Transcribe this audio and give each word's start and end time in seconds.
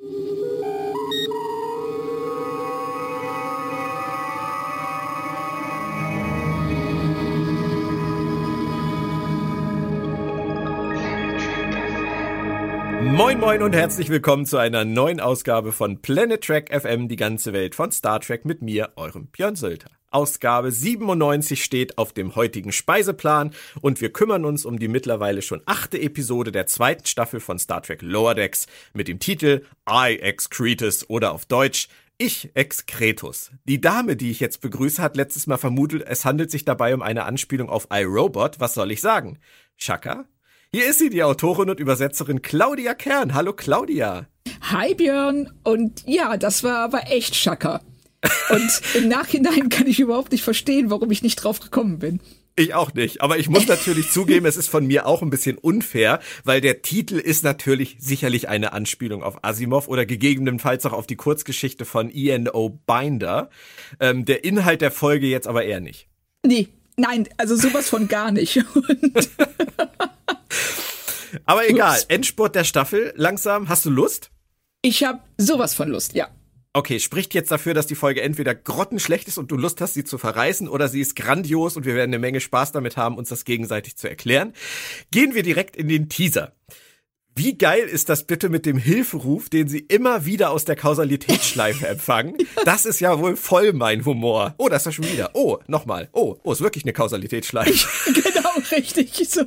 Moin 0.00 0.10
moin 13.40 13.62
und 13.62 13.74
herzlich 13.74 14.08
willkommen 14.08 14.46
zu 14.46 14.58
einer 14.58 14.84
neuen 14.84 15.18
Ausgabe 15.18 15.72
von 15.72 16.00
Planet 16.00 16.44
Trek 16.44 16.70
FM, 16.72 17.08
die 17.08 17.16
ganze 17.16 17.52
Welt 17.52 17.74
von 17.74 17.90
Star 17.90 18.20
Trek 18.20 18.44
mit 18.44 18.62
mir, 18.62 18.92
eurem 18.94 19.26
Björn 19.26 19.56
Sölter. 19.56 19.97
Ausgabe 20.10 20.72
97 20.72 21.62
steht 21.62 21.98
auf 21.98 22.12
dem 22.12 22.34
heutigen 22.34 22.72
Speiseplan 22.72 23.52
und 23.80 24.00
wir 24.00 24.12
kümmern 24.12 24.44
uns 24.44 24.64
um 24.64 24.78
die 24.78 24.88
mittlerweile 24.88 25.42
schon 25.42 25.62
achte 25.66 26.00
Episode 26.00 26.50
der 26.50 26.66
zweiten 26.66 27.04
Staffel 27.04 27.40
von 27.40 27.58
Star 27.58 27.82
Trek 27.82 28.00
Lower 28.02 28.34
Decks 28.34 28.66
mit 28.94 29.08
dem 29.08 29.18
Titel 29.18 29.64
I 29.88 30.18
Excretus 30.18 31.08
oder 31.10 31.32
auf 31.32 31.44
Deutsch 31.46 31.88
ich 32.16 32.50
Excretus. 32.54 33.52
Die 33.64 33.80
Dame, 33.80 34.16
die 34.16 34.30
ich 34.30 34.40
jetzt 34.40 34.60
begrüße, 34.60 35.00
hat 35.00 35.16
letztes 35.16 35.46
Mal 35.46 35.56
vermutet, 35.56 36.02
es 36.06 36.24
handelt 36.24 36.50
sich 36.50 36.64
dabei 36.64 36.92
um 36.94 37.00
eine 37.00 37.24
Anspielung 37.24 37.68
auf 37.68 37.86
iRobot. 37.92 38.58
Was 38.58 38.74
soll 38.74 38.90
ich 38.90 39.00
sagen? 39.00 39.38
Shaka? 39.76 40.24
Hier 40.72 40.86
ist 40.86 40.98
sie, 40.98 41.10
die 41.10 41.22
Autorin 41.22 41.70
und 41.70 41.80
Übersetzerin 41.80 42.42
Claudia 42.42 42.94
Kern. 42.94 43.34
Hallo 43.34 43.52
Claudia. 43.52 44.26
Hi 44.62 44.94
Björn. 44.94 45.52
Und 45.62 46.02
ja, 46.06 46.36
das 46.36 46.64
war 46.64 46.78
aber 46.78 47.10
echt 47.10 47.36
Schacker. 47.36 47.80
Und 48.50 48.82
im 48.94 49.08
Nachhinein 49.08 49.68
kann 49.68 49.86
ich 49.86 50.00
überhaupt 50.00 50.32
nicht 50.32 50.42
verstehen, 50.42 50.90
warum 50.90 51.10
ich 51.10 51.22
nicht 51.22 51.36
drauf 51.36 51.60
gekommen 51.60 51.98
bin. 51.98 52.20
Ich 52.56 52.74
auch 52.74 52.92
nicht, 52.92 53.20
aber 53.20 53.38
ich 53.38 53.48
muss 53.48 53.68
natürlich 53.68 54.10
zugeben, 54.12 54.44
es 54.44 54.56
ist 54.56 54.68
von 54.68 54.84
mir 54.84 55.06
auch 55.06 55.22
ein 55.22 55.30
bisschen 55.30 55.56
unfair, 55.58 56.18
weil 56.42 56.60
der 56.60 56.82
Titel 56.82 57.14
ist 57.16 57.44
natürlich 57.44 57.96
sicherlich 58.00 58.48
eine 58.48 58.72
Anspielung 58.72 59.22
auf 59.22 59.44
Asimov 59.44 59.86
oder 59.86 60.06
gegebenenfalls 60.06 60.84
auch 60.84 60.92
auf 60.92 61.06
die 61.06 61.14
Kurzgeschichte 61.14 61.84
von 61.84 62.10
E.N.O. 62.12 62.70
Binder. 62.70 63.50
Ähm, 64.00 64.24
der 64.24 64.42
Inhalt 64.42 64.80
der 64.80 64.90
Folge 64.90 65.28
jetzt 65.28 65.46
aber 65.46 65.64
eher 65.64 65.78
nicht. 65.80 66.08
Nee, 66.44 66.68
nein, 66.96 67.28
also 67.36 67.54
sowas 67.54 67.88
von 67.88 68.08
gar 68.08 68.32
nicht. 68.32 68.64
Aber 71.44 71.68
egal, 71.68 72.00
Endspurt 72.08 72.54
der 72.54 72.64
Staffel, 72.64 73.12
langsam. 73.16 73.68
Hast 73.68 73.84
du 73.84 73.90
Lust? 73.90 74.30
Ich 74.82 75.04
habe 75.04 75.20
sowas 75.36 75.74
von 75.74 75.90
Lust, 75.90 76.14
ja. 76.14 76.28
Okay, 76.78 77.00
spricht 77.00 77.34
jetzt 77.34 77.50
dafür, 77.50 77.74
dass 77.74 77.88
die 77.88 77.96
Folge 77.96 78.22
entweder 78.22 78.54
grottenschlecht 78.54 79.26
ist 79.26 79.36
und 79.36 79.50
du 79.50 79.56
Lust 79.56 79.80
hast, 79.80 79.94
sie 79.94 80.04
zu 80.04 80.16
verreißen, 80.16 80.68
oder 80.68 80.86
sie 80.86 81.00
ist 81.00 81.16
grandios 81.16 81.76
und 81.76 81.84
wir 81.86 81.96
werden 81.96 82.10
eine 82.10 82.20
Menge 82.20 82.40
Spaß 82.40 82.70
damit 82.70 82.96
haben, 82.96 83.18
uns 83.18 83.30
das 83.30 83.44
gegenseitig 83.44 83.96
zu 83.96 84.08
erklären. 84.08 84.52
Gehen 85.10 85.34
wir 85.34 85.42
direkt 85.42 85.74
in 85.74 85.88
den 85.88 86.08
Teaser. 86.08 86.52
Wie 87.38 87.56
geil 87.56 87.84
ist 87.86 88.08
das 88.08 88.24
bitte 88.24 88.48
mit 88.48 88.66
dem 88.66 88.78
Hilferuf, 88.78 89.48
den 89.48 89.68
sie 89.68 89.78
immer 89.78 90.24
wieder 90.24 90.50
aus 90.50 90.64
der 90.64 90.74
Kausalitätsschleife 90.74 91.86
empfangen? 91.88 92.36
Das 92.64 92.84
ist 92.84 92.98
ja 92.98 93.20
wohl 93.20 93.36
voll 93.36 93.72
mein 93.74 94.04
Humor. 94.04 94.56
Oh, 94.58 94.68
das 94.68 94.82
ist 94.82 94.86
ja 94.86 94.92
schon 94.92 95.12
wieder. 95.12 95.30
Oh, 95.34 95.58
nochmal. 95.68 96.08
Oh, 96.10 96.34
oh, 96.42 96.50
ist 96.50 96.62
wirklich 96.62 96.82
eine 96.82 96.92
Kausalitätsschleife. 96.92 98.12
genau, 98.12 98.50
richtig. 98.72 99.12
So, 99.28 99.42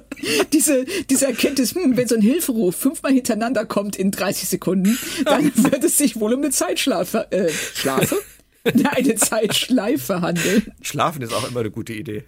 diese, 0.53 0.85
diese 1.09 1.27
Erkenntnis, 1.27 1.75
hm, 1.75 1.97
wenn 1.97 2.07
so 2.07 2.15
ein 2.15 2.21
Hilferuf 2.21 2.77
fünfmal 2.77 3.11
hintereinander 3.11 3.65
kommt 3.65 3.97
in 3.97 4.11
30 4.11 4.47
Sekunden, 4.47 4.97
dann 5.25 5.51
wird 5.55 5.83
es 5.83 5.97
sich 5.97 6.17
wohl 6.17 6.33
um 6.33 6.39
eine 6.39 6.51
Zeitschlafe, 6.51 7.29
äh, 7.31 7.49
Schlafe? 7.49 8.15
eine 8.63 9.15
Zeitschleife 9.15 10.21
handeln. 10.21 10.71
Schlafen 10.81 11.23
ist 11.23 11.33
auch 11.33 11.49
immer 11.49 11.59
eine 11.59 11.71
gute 11.71 11.91
Idee. 11.91 12.23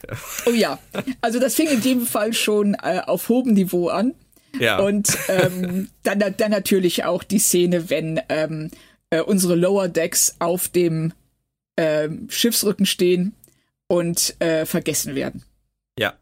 Oh 0.45 0.52
ja, 0.52 0.80
also 1.22 1.39
das 1.39 1.56
fing 1.56 1.67
in 1.67 1.81
dem 1.81 2.06
Fall 2.06 2.34
schon 2.34 2.73
äh, 2.73 3.02
auf 3.06 3.30
hohem 3.30 3.53
Niveau 3.53 3.88
an. 3.88 4.14
Ja. 4.59 4.80
Und 4.80 5.18
ähm, 5.30 5.90
dann, 6.04 6.20
dann 6.20 6.52
natürlich 6.52 7.04
auch 7.06 7.23
die 7.23 7.40
Szene, 7.40 7.90
wenn 7.90 8.22
ähm, 8.30 8.70
äh, 9.09 9.22
unsere 9.22 9.56
Lower 9.56 9.88
Decks 9.88 10.36
auf 10.40 10.68
dem 10.68 11.14
äh, 11.76 12.09
Schiffsrücken 12.30 12.86
stehen 12.86 13.34
und 13.88 14.36
äh, 14.40 14.66
vergessen 14.66 15.16
werden. 15.16 15.44
Ja. 15.97 16.14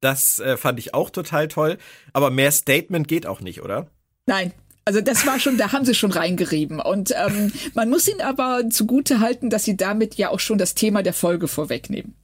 Das 0.00 0.38
äh, 0.38 0.56
fand 0.56 0.78
ich 0.78 0.94
auch 0.94 1.10
total 1.10 1.48
toll. 1.48 1.78
Aber 2.12 2.30
mehr 2.30 2.50
Statement 2.50 3.06
geht 3.06 3.26
auch 3.26 3.40
nicht, 3.40 3.62
oder? 3.62 3.88
Nein, 4.26 4.52
also 4.84 5.00
das 5.00 5.26
war 5.26 5.38
schon, 5.38 5.58
da 5.58 5.72
haben 5.72 5.84
sie 5.84 5.94
schon 5.94 6.12
reingerieben. 6.12 6.80
Und 6.80 7.12
ähm, 7.16 7.52
man 7.74 7.88
muss 7.88 8.08
ihnen 8.08 8.20
aber 8.20 8.68
zugute 8.70 9.20
halten, 9.20 9.50
dass 9.50 9.64
sie 9.64 9.76
damit 9.76 10.16
ja 10.16 10.30
auch 10.30 10.40
schon 10.40 10.58
das 10.58 10.74
Thema 10.74 11.02
der 11.02 11.12
Folge 11.12 11.48
vorwegnehmen. 11.48 12.14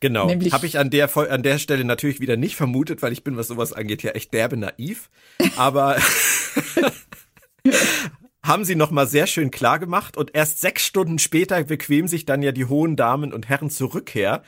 Genau. 0.00 0.28
Habe 0.28 0.66
ich 0.66 0.78
an 0.78 0.90
der, 0.90 1.16
an 1.16 1.42
der 1.42 1.58
Stelle 1.58 1.84
natürlich 1.84 2.20
wieder 2.20 2.36
nicht 2.36 2.56
vermutet, 2.56 3.02
weil 3.02 3.12
ich 3.12 3.24
bin, 3.24 3.36
was 3.36 3.48
sowas 3.48 3.72
angeht, 3.72 4.02
ja 4.02 4.12
echt 4.12 4.32
derbe 4.32 4.56
naiv. 4.56 5.10
Aber 5.56 5.96
haben 8.42 8.64
sie 8.64 8.74
nochmal 8.74 9.06
sehr 9.06 9.26
schön 9.26 9.50
klar 9.50 9.78
gemacht 9.78 10.16
und 10.16 10.34
erst 10.34 10.60
sechs 10.60 10.84
Stunden 10.84 11.18
später 11.18 11.62
bequemen 11.64 12.08
sich 12.08 12.26
dann 12.26 12.42
ja 12.42 12.52
die 12.52 12.66
hohen 12.66 12.96
Damen 12.96 13.32
und 13.32 13.48
Herren 13.48 13.70
zurück 13.70 14.14
her. 14.14 14.42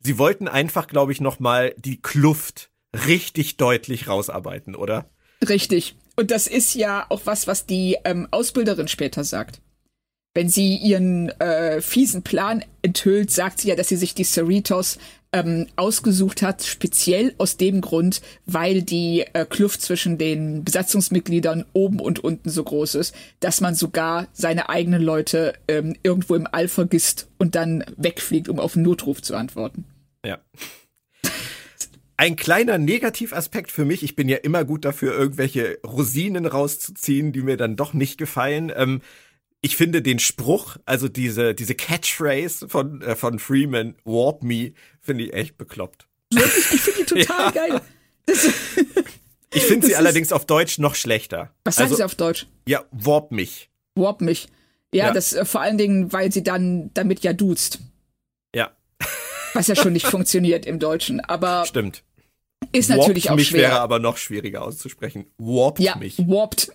Sie 0.00 0.18
wollten 0.18 0.48
einfach, 0.48 0.86
glaube 0.86 1.12
ich, 1.12 1.20
nochmal 1.20 1.74
die 1.78 2.00
Kluft 2.00 2.70
richtig 3.06 3.56
deutlich 3.56 4.08
rausarbeiten, 4.08 4.74
oder? 4.74 5.10
Richtig. 5.46 5.96
Und 6.16 6.30
das 6.30 6.46
ist 6.46 6.74
ja 6.74 7.06
auch 7.08 7.22
was, 7.24 7.46
was 7.46 7.66
die 7.66 7.96
ähm, 8.04 8.26
Ausbilderin 8.30 8.88
später 8.88 9.22
sagt 9.24 9.60
wenn 10.36 10.50
sie 10.50 10.76
ihren 10.76 11.30
äh, 11.40 11.80
fiesen 11.80 12.22
Plan 12.22 12.62
enthüllt, 12.82 13.30
sagt 13.30 13.60
sie 13.60 13.68
ja, 13.68 13.74
dass 13.74 13.88
sie 13.88 13.96
sich 13.96 14.14
die 14.14 14.22
Cerritos 14.22 14.98
ähm, 15.32 15.66
ausgesucht 15.76 16.42
hat, 16.42 16.62
speziell 16.62 17.34
aus 17.38 17.56
dem 17.56 17.80
Grund, 17.80 18.20
weil 18.44 18.82
die 18.82 19.24
äh, 19.32 19.46
Kluft 19.46 19.80
zwischen 19.80 20.18
den 20.18 20.62
Besatzungsmitgliedern 20.62 21.64
oben 21.72 22.00
und 22.00 22.22
unten 22.22 22.50
so 22.50 22.62
groß 22.62 22.96
ist, 22.96 23.14
dass 23.40 23.62
man 23.62 23.74
sogar 23.74 24.28
seine 24.34 24.68
eigenen 24.68 25.00
Leute 25.00 25.54
ähm, 25.68 25.96
irgendwo 26.02 26.34
im 26.34 26.46
All 26.52 26.68
vergisst 26.68 27.28
und 27.38 27.54
dann 27.54 27.82
wegfliegt, 27.96 28.50
um 28.50 28.60
auf 28.60 28.76
einen 28.76 28.84
Notruf 28.84 29.22
zu 29.22 29.34
antworten. 29.36 29.86
Ja. 30.22 30.38
Ein 32.18 32.36
kleiner 32.36 32.76
Negativaspekt 32.76 33.70
für 33.70 33.86
mich, 33.86 34.02
ich 34.02 34.16
bin 34.16 34.28
ja 34.28 34.36
immer 34.36 34.64
gut 34.64 34.84
dafür, 34.84 35.14
irgendwelche 35.14 35.78
Rosinen 35.82 36.44
rauszuziehen, 36.44 37.32
die 37.32 37.42
mir 37.42 37.56
dann 37.56 37.76
doch 37.76 37.94
nicht 37.94 38.18
gefallen. 38.18 38.70
Ähm, 38.74 39.00
ich 39.62 39.76
finde 39.76 40.02
den 40.02 40.18
Spruch, 40.18 40.76
also 40.84 41.08
diese, 41.08 41.54
diese 41.54 41.74
Catchphrase 41.74 42.68
von, 42.68 43.02
äh, 43.02 43.16
von 43.16 43.38
Freeman, 43.38 43.96
Warp 44.04 44.42
Me, 44.42 44.72
finde 45.00 45.24
ich 45.24 45.34
echt 45.34 45.58
bekloppt. 45.58 46.06
Wirklich? 46.32 46.72
Ich 46.72 46.80
finde 46.80 47.04
die 47.04 47.04
total 47.24 47.44
ja. 47.44 47.50
geil. 47.50 47.80
Das, 48.26 48.44
ich 49.54 49.62
finde 49.64 49.86
sie 49.86 49.96
allerdings 49.96 50.32
auf 50.32 50.46
Deutsch 50.46 50.78
noch 50.78 50.94
schlechter. 50.94 51.54
Was 51.64 51.76
sagen 51.76 51.86
also, 51.86 51.96
sie 51.96 52.04
auf 52.04 52.14
Deutsch? 52.14 52.46
Ja, 52.68 52.84
Warp 52.90 53.32
mich. 53.32 53.70
Warp 53.94 54.20
mich. 54.20 54.48
Ja, 54.94 55.06
ja. 55.06 55.12
das 55.12 55.32
äh, 55.32 55.44
vor 55.44 55.60
allen 55.60 55.78
Dingen, 55.78 56.12
weil 56.12 56.32
sie 56.32 56.42
dann 56.42 56.90
damit 56.94 57.20
ja 57.20 57.32
duzt. 57.32 57.80
Ja. 58.54 58.76
Was 59.54 59.66
ja 59.66 59.76
schon 59.76 59.92
nicht 59.92 60.06
funktioniert 60.08 60.66
im 60.66 60.78
Deutschen, 60.78 61.20
aber. 61.20 61.64
Stimmt. 61.66 62.02
Ist 62.72 62.88
Warpt 62.88 63.00
natürlich 63.02 63.30
auch 63.30 63.36
mich 63.36 63.48
schwer. 63.48 63.62
wäre 63.62 63.80
aber 63.80 63.98
noch 63.98 64.16
schwieriger 64.16 64.62
auszusprechen. 64.62 65.26
Warpt 65.38 65.80
ja, 65.80 65.96
mich. 65.96 66.18
Warpt. 66.18 66.72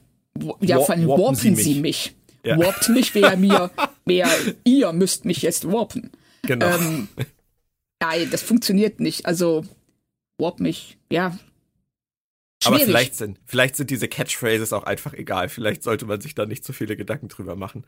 Ja, 0.62 0.78
Warp, 0.78 0.86
vor 0.86 0.96
allem 0.96 1.08
warpen, 1.08 1.24
warpen 1.24 1.36
sie 1.36 1.52
mich. 1.52 1.64
Sie 1.64 1.80
mich. 1.80 2.16
Ja. 2.46 2.58
Warpt 2.58 2.90
mich, 2.90 3.14
wer 3.14 3.38
mir, 3.38 3.72
wer 4.06 4.28
ihr 4.64 4.94
müsst 4.94 5.26
mich 5.26 5.42
jetzt 5.42 5.72
warpen. 5.72 6.12
Genau. 6.44 6.68
Ähm, 6.68 7.08
nein, 8.00 8.30
das 8.32 8.42
funktioniert 8.42 9.00
nicht. 9.00 9.26
Also, 9.26 9.66
warp 10.38 10.60
mich, 10.60 10.98
ja. 11.12 11.38
Schwierig. 12.64 12.82
Aber 12.82 12.86
vielleicht 12.86 13.16
sind, 13.16 13.40
vielleicht 13.46 13.76
sind 13.76 13.90
diese 13.90 14.08
Catchphrases 14.08 14.74
auch 14.74 14.84
einfach 14.84 15.14
egal. 15.14 15.50
Vielleicht 15.50 15.84
sollte 15.84 16.06
man 16.06 16.22
sich 16.22 16.36
da 16.36 16.46
nicht 16.46 16.64
zu 16.64 16.74
viele 16.74 16.96
Gedanken 16.96 17.28
drüber 17.28 17.56
machen. 17.56 17.86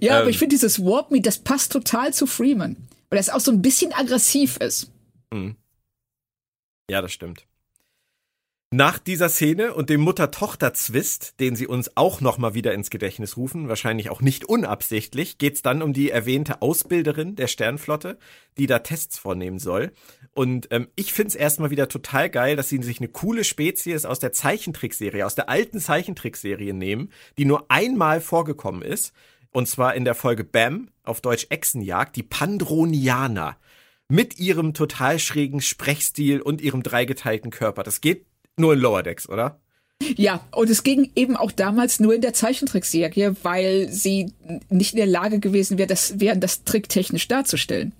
Ja, 0.00 0.16
ähm, 0.16 0.20
aber 0.22 0.30
ich 0.30 0.38
finde 0.38 0.54
dieses 0.54 0.80
Warp 0.84 1.10
Me, 1.10 1.20
das 1.20 1.38
passt 1.38 1.72
total 1.72 2.12
zu 2.12 2.26
Freeman. 2.26 2.76
Weil 3.08 3.18
das 3.18 3.30
auch 3.30 3.40
so 3.40 3.50
ein 3.50 3.62
bisschen 3.62 3.92
aggressiv 3.92 4.56
ist. 4.58 4.90
Mhm. 5.32 5.56
Ja, 6.90 7.00
das 7.00 7.12
stimmt. 7.12 7.46
Nach 8.76 8.98
dieser 8.98 9.28
Szene 9.28 9.72
und 9.72 9.88
dem 9.88 10.00
Mutter-Tochter-Zwist, 10.00 11.38
den 11.38 11.54
sie 11.54 11.68
uns 11.68 11.96
auch 11.96 12.20
nochmal 12.20 12.54
wieder 12.54 12.74
ins 12.74 12.90
Gedächtnis 12.90 13.36
rufen, 13.36 13.68
wahrscheinlich 13.68 14.10
auch 14.10 14.20
nicht 14.20 14.46
unabsichtlich, 14.46 15.38
geht's 15.38 15.62
dann 15.62 15.80
um 15.80 15.92
die 15.92 16.10
erwähnte 16.10 16.60
Ausbilderin 16.60 17.36
der 17.36 17.46
Sternflotte, 17.46 18.18
die 18.58 18.66
da 18.66 18.80
Tests 18.80 19.16
vornehmen 19.16 19.60
soll. 19.60 19.92
Und 20.32 20.66
ähm, 20.72 20.88
ich 20.96 21.12
find's 21.12 21.36
erstmal 21.36 21.70
wieder 21.70 21.88
total 21.88 22.28
geil, 22.28 22.56
dass 22.56 22.68
sie 22.68 22.82
sich 22.82 22.98
eine 22.98 23.06
coole 23.06 23.44
Spezies 23.44 24.04
aus 24.04 24.18
der 24.18 24.32
Zeichentrickserie, 24.32 25.24
aus 25.24 25.36
der 25.36 25.48
alten 25.48 25.78
Zeichentrickserie 25.78 26.74
nehmen, 26.74 27.12
die 27.38 27.44
nur 27.44 27.66
einmal 27.70 28.20
vorgekommen 28.20 28.82
ist. 28.82 29.12
Und 29.52 29.68
zwar 29.68 29.94
in 29.94 30.04
der 30.04 30.16
Folge 30.16 30.42
Bam, 30.42 30.88
auf 31.04 31.20
Deutsch 31.20 31.46
Echsenjagd, 31.48 32.16
die 32.16 32.24
Pandronianer 32.24 33.56
mit 34.08 34.40
ihrem 34.40 34.74
total 34.74 35.20
schrägen 35.20 35.60
Sprechstil 35.60 36.40
und 36.40 36.60
ihrem 36.60 36.82
dreigeteilten 36.82 37.52
Körper. 37.52 37.84
Das 37.84 38.00
geht 38.00 38.26
nur 38.56 38.74
in 38.74 38.80
Lower 38.80 39.02
Decks, 39.02 39.28
oder? 39.28 39.60
Ja, 40.16 40.46
und 40.52 40.68
es 40.70 40.82
ging 40.82 41.10
eben 41.14 41.36
auch 41.36 41.52
damals 41.52 42.00
nur 42.00 42.14
in 42.14 42.20
der 42.20 42.34
Zeichentrickserie, 42.34 43.36
weil 43.42 43.88
sie 43.90 44.32
nicht 44.68 44.92
in 44.92 44.98
der 44.98 45.06
Lage 45.06 45.38
gewesen 45.38 45.78
wäre, 45.78 45.86
das 45.86 46.20
wären 46.20 46.40
das 46.40 46.64
tricktechnisch 46.64 47.28
darzustellen. 47.28 47.92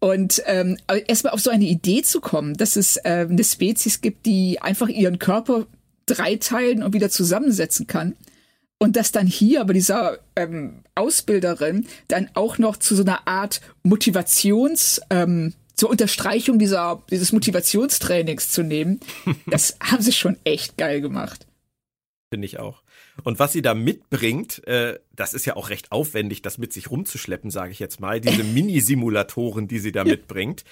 Und 0.00 0.42
ähm, 0.46 0.76
erstmal 1.06 1.32
auf 1.32 1.40
so 1.40 1.50
eine 1.50 1.64
Idee 1.64 2.02
zu 2.02 2.20
kommen, 2.20 2.54
dass 2.54 2.76
es 2.76 2.96
äh, 2.98 3.26
eine 3.28 3.44
Spezies 3.44 4.00
gibt, 4.00 4.26
die 4.26 4.60
einfach 4.60 4.88
ihren 4.88 5.18
Körper 5.18 5.66
dreiteilen 6.06 6.82
und 6.82 6.92
wieder 6.92 7.10
zusammensetzen 7.10 7.86
kann, 7.86 8.14
Und 8.78 8.96
dass 8.96 9.12
dann 9.12 9.26
hier 9.26 9.64
bei 9.64 9.72
dieser 9.72 10.18
ähm, 10.36 10.82
Ausbilderin 10.94 11.86
dann 12.08 12.28
auch 12.34 12.58
noch 12.58 12.76
zu 12.76 12.94
so 12.94 13.02
einer 13.02 13.26
Art 13.26 13.62
Motivations, 13.82 15.00
ähm, 15.08 15.54
zur 15.74 15.90
Unterstreichung 15.90 16.58
dieser, 16.58 17.02
dieses 17.10 17.32
Motivationstrainings 17.32 18.50
zu 18.50 18.62
nehmen, 18.62 19.00
das 19.46 19.76
haben 19.80 20.02
sie 20.02 20.12
schon 20.12 20.36
echt 20.44 20.76
geil 20.76 21.00
gemacht. 21.00 21.46
Finde 22.30 22.46
ich 22.46 22.58
auch. 22.58 22.82
Und 23.22 23.38
was 23.38 23.52
sie 23.52 23.62
da 23.62 23.74
mitbringt, 23.74 24.66
äh, 24.66 24.98
das 25.14 25.34
ist 25.34 25.44
ja 25.44 25.54
auch 25.56 25.70
recht 25.70 25.92
aufwendig, 25.92 26.42
das 26.42 26.58
mit 26.58 26.72
sich 26.72 26.90
rumzuschleppen, 26.90 27.50
sage 27.50 27.70
ich 27.70 27.78
jetzt 27.78 28.00
mal. 28.00 28.20
Diese 28.20 28.42
Mini-Simulatoren, 28.44 29.68
die 29.68 29.78
sie 29.78 29.92
da 29.92 30.04
mitbringt. 30.04 30.64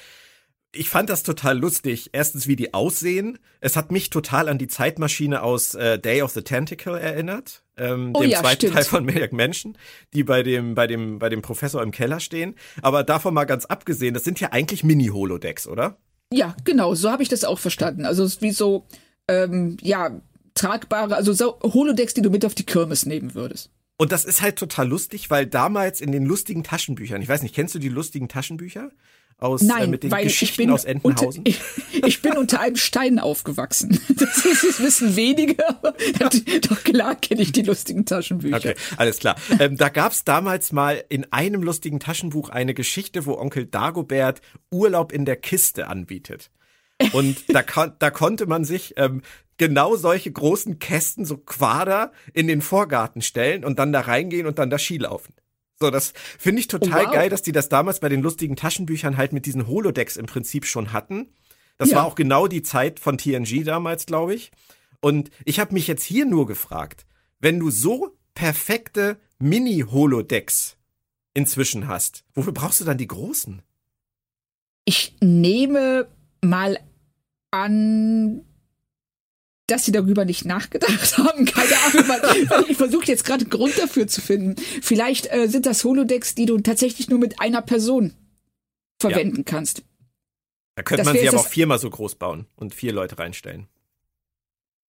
Ich 0.75 0.89
fand 0.89 1.11
das 1.11 1.23
total 1.23 1.59
lustig. 1.59 2.11
Erstens, 2.13 2.47
wie 2.47 2.57
die 2.57 2.73
aussehen. 2.73 3.39
Es 3.61 3.77
hat 3.77 3.93
mich 3.93 4.09
total 4.09 4.49
an 4.49 4.57
die 4.57 4.69
Zeitmaschine 4.69 5.43
aus 5.43 5.75
äh, 5.75 5.99
Day 5.99 6.23
of 6.23 6.33
the 6.33 6.43
Tentacle 6.43 6.99
erinnert. 6.99 7.63
Ähm, 7.77 8.13
oh, 8.15 8.23
dem 8.23 8.31
ja, 8.31 8.41
zweiten 8.41 8.57
stimmt. 8.57 8.75
Teil 8.75 8.85
von 8.85 9.05
Maniac 9.05 9.33
Menschen, 9.33 9.77
die 10.15 10.25
bei 10.25 10.43
dem, 10.43 10.75
bei 10.75 10.87
dem, 10.87 11.19
bei 11.19 11.29
dem 11.29 11.43
Professor 11.43 11.83
im 11.83 11.91
Keller 11.91 12.21
stehen. 12.21 12.55
Aber 12.81 13.05
davon 13.05 13.35
mal 13.35 13.45
ganz 13.45 13.67
abgesehen, 13.67 14.15
das 14.15 14.25
sind 14.25 14.41
ja 14.41 14.53
eigentlich 14.53 14.83
Mini-Holodecks, 14.83 15.67
oder? 15.67 15.99
Ja, 16.33 16.57
genau, 16.65 16.95
so 16.95 17.11
habe 17.11 17.23
ich 17.23 17.29
das 17.29 17.45
auch 17.45 17.59
verstanden. 17.59 18.07
Also 18.07 18.25
es 18.25 18.35
ist 18.35 18.43
wie 18.43 18.53
so, 18.53 18.87
ähm, 19.29 19.77
ja, 19.83 20.21
tragbare, 20.55 21.17
also 21.17 21.35
so 21.35 21.59
Holodecks, 21.63 22.15
die 22.15 22.23
du 22.23 22.31
mit 22.31 22.47
auf 22.47 22.55
die 22.55 22.65
Kirmes 22.65 23.05
nehmen 23.05 23.35
würdest. 23.35 23.71
Und 23.99 24.11
das 24.11 24.25
ist 24.25 24.43
halt 24.43 24.57
total 24.57 24.89
lustig, 24.89 25.31
weil 25.31 25.47
damals 25.47 26.01
in 26.01 26.13
den 26.13 26.25
lustigen 26.25 26.65
Taschenbüchern, 26.65 27.23
ich 27.23 27.29
weiß 27.29 27.43
nicht, 27.43 27.55
kennst 27.55 27.75
du 27.75 27.79
die 27.79 27.89
lustigen 27.89 28.29
Taschenbücher? 28.29 28.91
Aus 29.43 29.63
äh, 29.63 29.67
Nein, 29.67 29.85
äh, 29.85 29.87
mit 29.89 30.03
den 30.03 30.11
weil 30.11 30.25
Geschichten 30.25 30.63
ich 30.63 30.67
bin 30.67 30.71
aus 30.71 30.85
Entenhausen? 30.85 31.41
Unter, 31.41 31.51
ich, 31.51 31.61
ich, 32.05 32.23
bin 32.23 32.37
unter 32.37 32.61
einem 32.61 32.77
Stein 32.77 33.19
aufgewachsen. 33.19 33.99
Das, 34.23 34.45
ist, 34.45 34.63
das 34.63 34.81
wissen 34.81 35.17
wenige, 35.17 35.69
aber 35.69 35.95
doch 36.69 36.85
klar 36.85 37.17
kenne 37.17 37.43
ich 37.43 37.51
die 37.51 37.63
lustigen 37.63 38.05
Taschenbücher. 38.05 38.57
Okay, 38.57 38.75
alles 38.97 39.19
klar. 39.19 39.37
Ähm, 39.59 39.77
da 39.77 39.89
gab 39.89 40.13
es 40.13 40.25
damals 40.25 40.71
mal 40.71 41.03
in 41.09 41.33
einem 41.33 41.63
lustigen 41.63 41.99
Taschenbuch 41.99 42.51
eine 42.51 42.73
Geschichte, 42.73 43.27
wo 43.27 43.37
Onkel 43.37 43.67
Dagobert 43.67 44.41
Urlaub 44.71 45.13
in 45.13 45.25
der 45.25 45.37
Kiste 45.37 45.89
anbietet. 45.89 46.51
Und 47.13 47.45
da, 47.49 47.63
da 47.63 48.11
konnte 48.11 48.47
man 48.47 48.65
sich 48.65 48.95
ähm, 48.97 49.23
genau 49.59 49.97
solche 49.97 50.31
großen 50.31 50.79
Kästen, 50.79 51.25
so 51.25 51.37
Quader, 51.37 52.13
in 52.33 52.47
den 52.47 52.63
Vorgarten 52.63 53.23
stellen 53.23 53.65
und 53.65 53.79
dann 53.79 53.93
da 53.93 54.01
reingehen 54.01 54.47
und 54.47 54.59
dann 54.59 54.71
da 54.71 54.79
Ski 54.79 54.99
laufen. 54.99 55.35
So, 55.83 55.91
das 55.91 56.13
finde 56.39 56.61
ich 56.61 56.69
total 56.69 57.07
wow. 57.07 57.13
geil, 57.13 57.29
dass 57.29 57.43
die 57.43 57.51
das 57.51 57.69
damals 57.69 57.99
bei 57.99 58.09
den 58.09 58.23
lustigen 58.23 58.55
Taschenbüchern 58.55 59.17
halt 59.17 59.33
mit 59.33 59.47
diesen 59.47 59.67
Holodecks 59.67 60.17
im 60.17 60.27
Prinzip 60.27 60.65
schon 60.65 60.93
hatten. 60.93 61.35
Das 61.77 61.91
ja. 61.91 61.97
war 61.97 62.05
auch 62.05 62.15
genau 62.15 62.47
die 62.47 62.63
Zeit 62.63 63.01
von 63.01 63.19
TNG 63.19 63.65
damals, 63.65 64.07
glaube 64.07 64.33
ich. 64.33 64.53
Und 65.01 65.31
ich 65.45 65.59
habe 65.59 65.75
mich 65.75 65.89
jetzt 65.89 66.05
hier 66.05 66.25
nur 66.25 66.47
gefragt, 66.47 67.05
wenn 67.41 67.59
du 67.59 67.73
so 67.73 68.17
perfekte 68.35 69.19
Mini-Holodecks 69.41 70.77
inzwischen 71.35 71.89
hast, 71.89 72.23
wofür 72.33 72.53
brauchst 72.53 72.81
du 72.81 72.85
dann 72.85 72.99
die 72.99 73.09
großen? 73.09 73.61
Ich 74.85 75.17
nehme 75.21 76.07
mal 76.45 76.79
an, 77.51 78.45
dass 79.67 79.85
sie 79.85 79.93
darüber 79.93 80.25
nicht 80.25 80.45
nachgedacht 80.45 81.19
haben. 81.19 81.45
Keine 81.45 81.73
Ahnung. 81.87 82.67
ich 82.69 82.77
versuche 82.77 83.07
jetzt 83.07 83.25
gerade 83.25 83.43
einen 83.43 83.51
Grund 83.51 83.79
dafür 83.79 84.07
zu 84.07 84.21
finden. 84.21 84.57
Vielleicht 84.83 85.33
äh, 85.33 85.49
sind 85.49 85.67
das 85.67 85.85
Holodecks, 85.85 86.35
die 86.35 86.47
du 86.47 86.59
tatsächlich 86.59 87.09
nur 87.09 87.19
mit 87.19 87.41
einer 87.41 87.63
Person 87.63 88.15
verwenden 88.99 89.39
ja. 89.39 89.43
kannst. 89.45 89.83
Da 90.75 90.83
könnte 90.83 91.05
man 91.05 91.17
sie 91.17 91.29
aber 91.29 91.41
auch 91.41 91.49
viermal 91.49 91.79
so 91.79 91.91
groß 91.91 92.15
bauen 92.15 92.47
und 92.57 92.75
vier 92.75 92.93
Leute 92.93 93.19
reinstellen. 93.19 93.69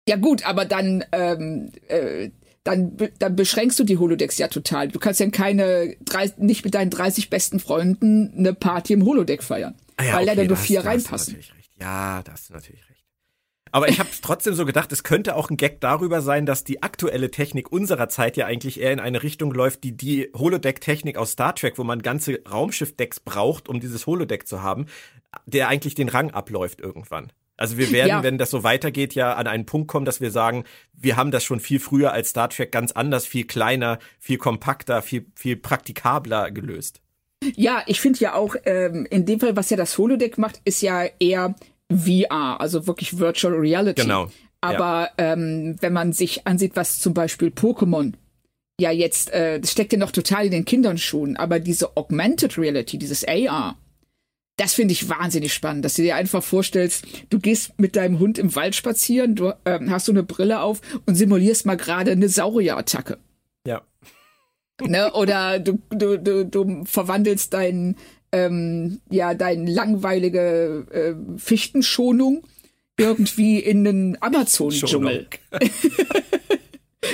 Ja 0.08 0.18
gut, 0.18 0.46
aber 0.46 0.66
dann, 0.66 1.04
ähm, 1.12 1.72
äh, 1.88 2.30
dann, 2.64 2.98
dann 3.20 3.36
beschränkst 3.36 3.80
du 3.80 3.84
die 3.84 3.98
Holodecks 3.98 4.38
ja 4.38 4.48
total. 4.48 4.90
Du 4.90 5.00
kannst 5.00 5.20
ja 5.20 5.30
keine, 5.30 5.96
nicht 6.38 6.64
mit 6.64 6.74
deinen 6.74 6.90
30 6.90 7.30
besten 7.30 7.60
Freunden 7.60 8.34
eine 8.38 8.54
Party 8.54 8.94
im 8.94 9.06
Holodeck 9.06 9.44
feiern. 9.44 9.76
Ah 9.98 10.04
ja, 10.04 10.14
weil 10.16 10.28
okay, 10.28 10.36
da 10.36 10.44
nur 10.46 10.58
vier 10.58 10.86
reinpassen. 10.86 11.38
Ja, 11.80 12.22
da 12.24 12.32
hast 12.32 12.50
du 12.50 12.54
natürlich 12.54 12.82
recht. 12.90 12.93
Aber 13.74 13.90
ich 13.90 14.00
habe 14.00 14.10
trotzdem 14.22 14.54
so 14.54 14.66
gedacht, 14.66 14.92
es 14.92 15.04
könnte 15.04 15.36
auch 15.36 15.50
ein 15.50 15.58
Gag 15.58 15.82
darüber 15.82 16.22
sein, 16.22 16.46
dass 16.46 16.64
die 16.64 16.84
aktuelle 16.84 17.32
Technik 17.32 17.72
unserer 17.72 18.08
Zeit 18.08 18.38
ja 18.38 18.46
eigentlich 18.46 18.80
eher 18.80 18.92
in 18.92 19.00
eine 19.00 19.24
Richtung 19.24 19.52
läuft, 19.52 19.84
die 19.84 19.98
die 19.98 20.30
Holodeck-Technik 20.36 21.18
aus 21.18 21.32
Star 21.32 21.56
Trek, 21.56 21.80
wo 21.80 21.84
man 21.84 22.04
ganze 22.04 22.40
Raumschiff-Decks 22.48 23.20
braucht, 23.20 23.68
um 23.68 23.80
dieses 23.80 24.06
Holodeck 24.06 24.48
zu 24.48 24.62
haben, 24.62 24.86
der 25.48 25.70
eigentlich 25.70 25.96
den 25.96 26.08
Rang 26.08 26.30
abläuft 26.30 26.82
irgendwann. 26.82 27.34
Also 27.58 27.80
wir 27.80 27.92
werden, 27.92 28.10
ja. 28.10 28.24
wenn 28.24 28.38
das 28.38 28.52
so 28.52 28.64
weitergeht, 28.64 29.16
ja 29.16 29.34
an 29.34 29.48
einen 29.48 29.66
Punkt 29.66 29.88
kommen, 29.88 30.06
dass 30.06 30.22
wir 30.22 30.30
sagen, 30.30 30.66
wir 30.94 31.18
haben 31.18 31.32
das 31.32 31.44
schon 31.44 31.60
viel 31.60 31.80
früher 31.80 32.14
als 32.14 32.30
Star 32.30 32.50
Trek 32.50 32.72
ganz 32.72 32.92
anders, 32.92 33.26
viel 33.26 33.46
kleiner, 33.46 33.98
viel 34.20 34.38
kompakter, 34.38 35.02
viel, 35.02 35.26
viel 35.34 35.56
praktikabler 35.56 36.52
gelöst. 36.52 37.02
Ja, 37.56 37.84
ich 37.88 38.00
finde 38.00 38.20
ja 38.20 38.36
auch, 38.36 38.56
ähm, 38.66 39.08
in 39.10 39.26
dem 39.26 39.40
Fall, 39.40 39.56
was 39.56 39.72
ja 39.72 39.78
das 39.78 39.98
Holodeck 39.98 40.38
macht, 40.38 40.62
ist 40.64 40.82
ja 40.82 41.06
eher 41.20 41.56
VR, 41.98 42.60
also 42.60 42.88
wirklich 42.88 43.18
Virtual 43.20 43.54
Reality. 43.54 44.02
Genau. 44.02 44.30
Aber 44.62 45.10
ja. 45.20 45.34
ähm, 45.34 45.76
wenn 45.82 45.94
man 45.94 46.14
sich 46.14 46.48
ansieht, 46.48 46.76
was 46.76 47.00
zum 47.00 47.14
Beispiel 47.14 47.50
Pokémon 47.50 48.14
ja 48.80 48.92
jetzt, 48.92 49.32
äh, 49.32 49.60
das 49.60 49.72
steckt 49.72 49.94
ja 49.94 50.00
noch 50.00 50.12
total 50.12 50.46
in 50.46 50.52
den 50.52 50.66
Kindern 50.66 50.98
schon, 50.98 51.36
aber 51.38 51.60
diese 51.60 51.96
Augmented 51.98 52.58
Reality, 52.58 52.98
dieses 52.98 53.26
AR, 53.28 53.78
das 54.58 54.74
finde 54.74 54.94
ich 54.94 55.10
wahnsinnig 55.10 55.54
spannend, 55.54 55.84
dass 55.84 55.96
du 55.96 56.04
dir 56.04 56.16
einfach 56.16 56.44
vorstellst, 56.44 57.06
du 57.30 57.40
gehst 57.40 57.80
mit 57.80 57.96
deinem 57.96 58.20
Hund 58.20 58.38
im 58.38 58.56
Wald 58.56 58.76
spazieren, 58.76 59.36
du 59.36 59.54
ähm, 59.66 59.90
hast 59.90 60.06
so 60.06 60.12
eine 60.12 60.24
Brille 60.24 60.62
auf 60.62 60.82
und 61.06 61.16
simulierst 61.16 61.66
mal 61.66 61.78
gerade 61.78 62.12
eine 62.12 62.30
Saurierattacke. 62.30 63.18
Ja. 63.68 63.82
Ne? 64.82 65.12
Oder 65.14 65.60
du, 65.60 65.80
du, 65.90 66.18
du, 66.20 66.46
du 66.46 66.86
verwandelst 66.86 67.54
deinen 67.54 67.96
ähm, 68.34 69.00
ja 69.10 69.34
deine 69.36 69.72
langweilige 69.72 70.86
äh, 70.92 71.40
Fichtenschonung 71.40 72.44
irgendwie 72.98 73.60
in 73.60 73.84
den 73.84 74.18
Amazon-Dschungel. 74.22 75.28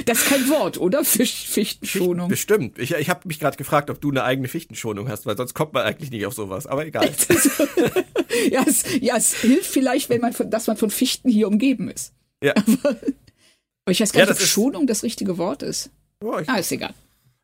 das 0.05 0.19
ist 0.19 0.29
kein 0.29 0.49
Wort, 0.49 0.79
oder? 0.79 1.03
Fisch, 1.03 1.45
Fichtenschonung. 1.47 2.29
Bestimmt. 2.29 2.79
Ich, 2.79 2.91
ich 2.91 3.09
habe 3.09 3.27
mich 3.27 3.39
gerade 3.39 3.57
gefragt, 3.57 3.89
ob 3.89 3.99
du 4.01 4.09
eine 4.09 4.23
eigene 4.23 4.47
Fichtenschonung 4.47 5.09
hast, 5.09 5.25
weil 5.25 5.37
sonst 5.37 5.53
kommt 5.53 5.73
man 5.73 5.83
eigentlich 5.83 6.11
nicht 6.11 6.25
auf 6.25 6.33
sowas. 6.33 6.67
Aber 6.67 6.85
egal. 6.85 7.09
ja, 8.51 8.63
es, 8.65 8.83
ja, 9.01 9.17
es 9.17 9.35
hilft 9.35 9.69
vielleicht, 9.71 10.09
wenn 10.09 10.21
man 10.21 10.33
von, 10.33 10.49
dass 10.49 10.67
man 10.67 10.77
von 10.77 10.89
Fichten 10.89 11.29
hier 11.29 11.47
umgeben 11.47 11.89
ist. 11.89 12.13
Ja. 12.41 12.53
Aber, 12.55 12.89
aber 12.91 13.91
ich 13.91 13.99
weiß 13.99 14.13
gar 14.13 14.21
ja, 14.21 14.29
nicht, 14.29 14.41
ob 14.41 14.47
Schonung 14.47 14.87
das 14.87 15.03
richtige 15.03 15.37
Wort 15.37 15.63
ist. 15.63 15.91
Oh, 16.23 16.39
ah, 16.47 16.57
ist 16.57 16.71
egal. 16.71 16.93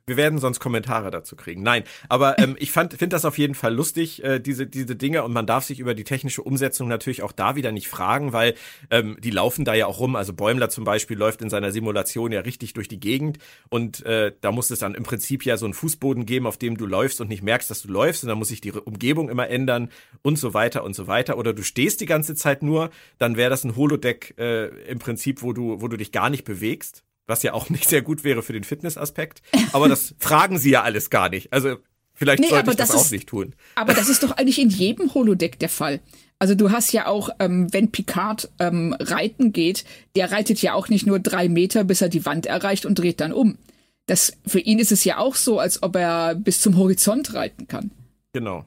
Wir 0.08 0.18
werden 0.18 0.38
sonst 0.38 0.60
Kommentare 0.60 1.10
dazu 1.10 1.36
kriegen. 1.36 1.64
Nein, 1.64 1.84
aber 2.10 2.38
ähm, 2.38 2.56
ich 2.60 2.72
fand 2.72 2.94
finde 2.94 3.16
das 3.16 3.26
auf 3.26 3.40
jeden 3.40 3.56
Fall 3.56 3.74
lustig, 3.74 4.24
äh, 4.24 4.40
diese 4.40 4.68
diese 4.68 4.96
Dinge 4.96 5.24
und 5.24 5.34
man 5.34 5.48
darf 5.48 5.64
sich 5.64 5.80
über 5.80 5.96
die 5.96 6.04
technische 6.04 6.44
Umsetzung 6.44 6.88
natürlich 6.88 7.24
auch 7.24 7.32
da 7.32 7.56
wieder 7.56 7.72
nicht 7.72 7.88
fragen, 7.88 8.32
weil 8.32 8.54
ähm, 8.92 9.18
die 9.20 9.32
laufen 9.32 9.66
da 9.66 9.74
ja 9.74 9.88
auch 9.88 10.00
rum. 10.00 10.16
Also 10.16 10.34
Bäumler 10.34 10.70
zum 10.70 10.84
Beispiel 10.84 11.18
läuft 11.18 11.42
in 11.42 11.50
seiner 11.50 11.72
Simulation 11.72 12.32
ja 12.32 12.42
richtig 12.42 12.74
durch 12.74 12.88
die 12.88 13.00
Gegend 13.00 13.40
und 13.70 14.06
äh, 14.06 14.32
da 14.42 14.52
muss 14.52 14.70
es 14.70 14.78
dann 14.78 14.94
im 14.94 15.02
Prinzip 15.02 15.44
ja 15.44 15.58
so 15.58 15.66
einen 15.66 15.74
Fußboden 15.74 16.28
geben, 16.28 16.46
auf 16.46 16.60
dem 16.60 16.78
du 16.78 16.86
läufst 16.86 17.20
und 17.20 17.30
nicht 17.30 17.42
merkst, 17.42 17.72
dass 17.72 17.82
du 17.82 17.88
läufst 17.88 18.24
und 18.24 18.30
dann 18.30 18.38
muss 18.38 18.50
sich 18.50 18.62
die 18.62 18.74
Umgebung 18.74 19.28
immer 19.28 19.50
ändern 19.50 19.90
und 20.22 20.38
so 20.38 20.54
weiter 20.54 20.84
und 20.84 20.96
so 20.96 21.08
weiter. 21.08 21.36
Oder 21.40 21.52
du 21.54 21.64
stehst 21.64 22.00
die 22.00 22.06
ganze 22.06 22.36
Zeit 22.36 22.62
nur, 22.62 22.92
dann 23.18 23.38
wäre 23.38 23.50
das 23.50 23.64
ein 23.64 23.76
Holodeck 23.76 24.36
äh, 24.38 24.68
im 24.88 25.00
Prinzip, 25.00 25.42
wo 25.42 25.52
du 25.52 25.82
wo 25.82 25.88
du 25.88 25.98
dich 25.98 26.12
gar 26.12 26.30
nicht 26.30 26.44
bewegst 26.44 27.04
was 27.28 27.44
ja 27.44 27.54
auch 27.54 27.70
nicht 27.70 27.90
sehr 27.90 28.02
gut 28.02 28.24
wäre 28.24 28.44
für 28.44 28.54
den 28.54 28.64
Fitnessaspekt. 28.64 29.42
Aber 29.74 29.90
das 29.90 30.16
fragen 30.20 30.58
sie 30.58 30.72
ja 30.72 30.84
alles 30.84 31.10
gar 31.10 31.30
nicht. 31.30 31.52
Also 31.54 31.78
vielleicht 32.14 32.42
nee, 32.42 32.50
sollte 32.50 32.72
ich 32.72 32.78
das, 32.78 32.90
das 32.90 33.02
ist, 33.02 33.08
auch 33.08 33.12
nicht 33.12 33.28
tun. 33.28 33.56
Aber 33.76 33.94
das 33.94 34.10
ist 34.10 34.24
doch 34.24 34.32
eigentlich 34.32 34.60
in 34.60 34.70
jedem 34.70 35.14
Holodeck 35.14 35.60
der 35.60 35.70
Fall. 35.70 36.00
Also 36.38 36.54
du 36.54 36.72
hast 36.72 36.92
ja 36.92 37.08
auch, 37.08 37.30
ähm, 37.40 37.72
wenn 37.72 37.92
Picard 37.92 38.50
ähm, 38.60 38.96
reiten 39.00 39.54
geht, 39.54 39.86
der 40.16 40.32
reitet 40.32 40.62
ja 40.62 40.74
auch 40.74 40.90
nicht 40.90 41.08
nur 41.08 41.20
drei 41.20 41.48
Meter, 41.48 41.84
bis 41.84 42.02
er 42.02 42.10
die 42.10 42.26
Wand 42.26 42.46
erreicht 42.46 42.86
und 42.86 42.96
dreht 43.00 43.22
dann 43.22 43.32
um. 43.32 43.58
Das, 44.06 44.34
für 44.46 44.60
ihn 44.60 44.78
ist 44.78 44.92
es 44.92 45.04
ja 45.04 45.18
auch 45.18 45.36
so, 45.36 45.60
als 45.60 45.82
ob 45.82 45.96
er 45.96 46.36
bis 46.36 46.62
zum 46.62 46.78
Horizont 46.78 47.34
reiten 47.34 47.68
kann. 47.68 47.92
Genau 48.34 48.66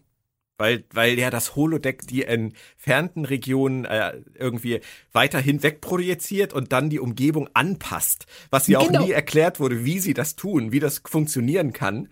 weil, 0.59 0.85
weil 0.93 1.19
ja 1.19 1.31
das 1.31 1.55
Holodeck 1.57 2.07
die 2.07 2.25
entfernten 2.25 3.25
Regionen 3.25 3.85
äh, 3.85 4.21
irgendwie 4.35 4.81
weiterhin 5.13 5.63
wegprojiziert 5.63 6.53
und 6.53 6.73
dann 6.73 6.91
die 6.91 6.99
Umgebung 6.99 7.49
anpasst, 7.55 8.27
was 8.51 8.67
ja 8.67 8.81
genau. 8.81 9.01
auch 9.01 9.07
nie 9.07 9.13
erklärt 9.13 9.61
wurde, 9.61 9.85
wie 9.85 10.01
sie 10.01 10.15
das 10.15 10.37
tun, 10.37 10.73
wie 10.73 10.81
das 10.81 11.01
funktionieren 11.07 11.73
kann. 11.73 12.09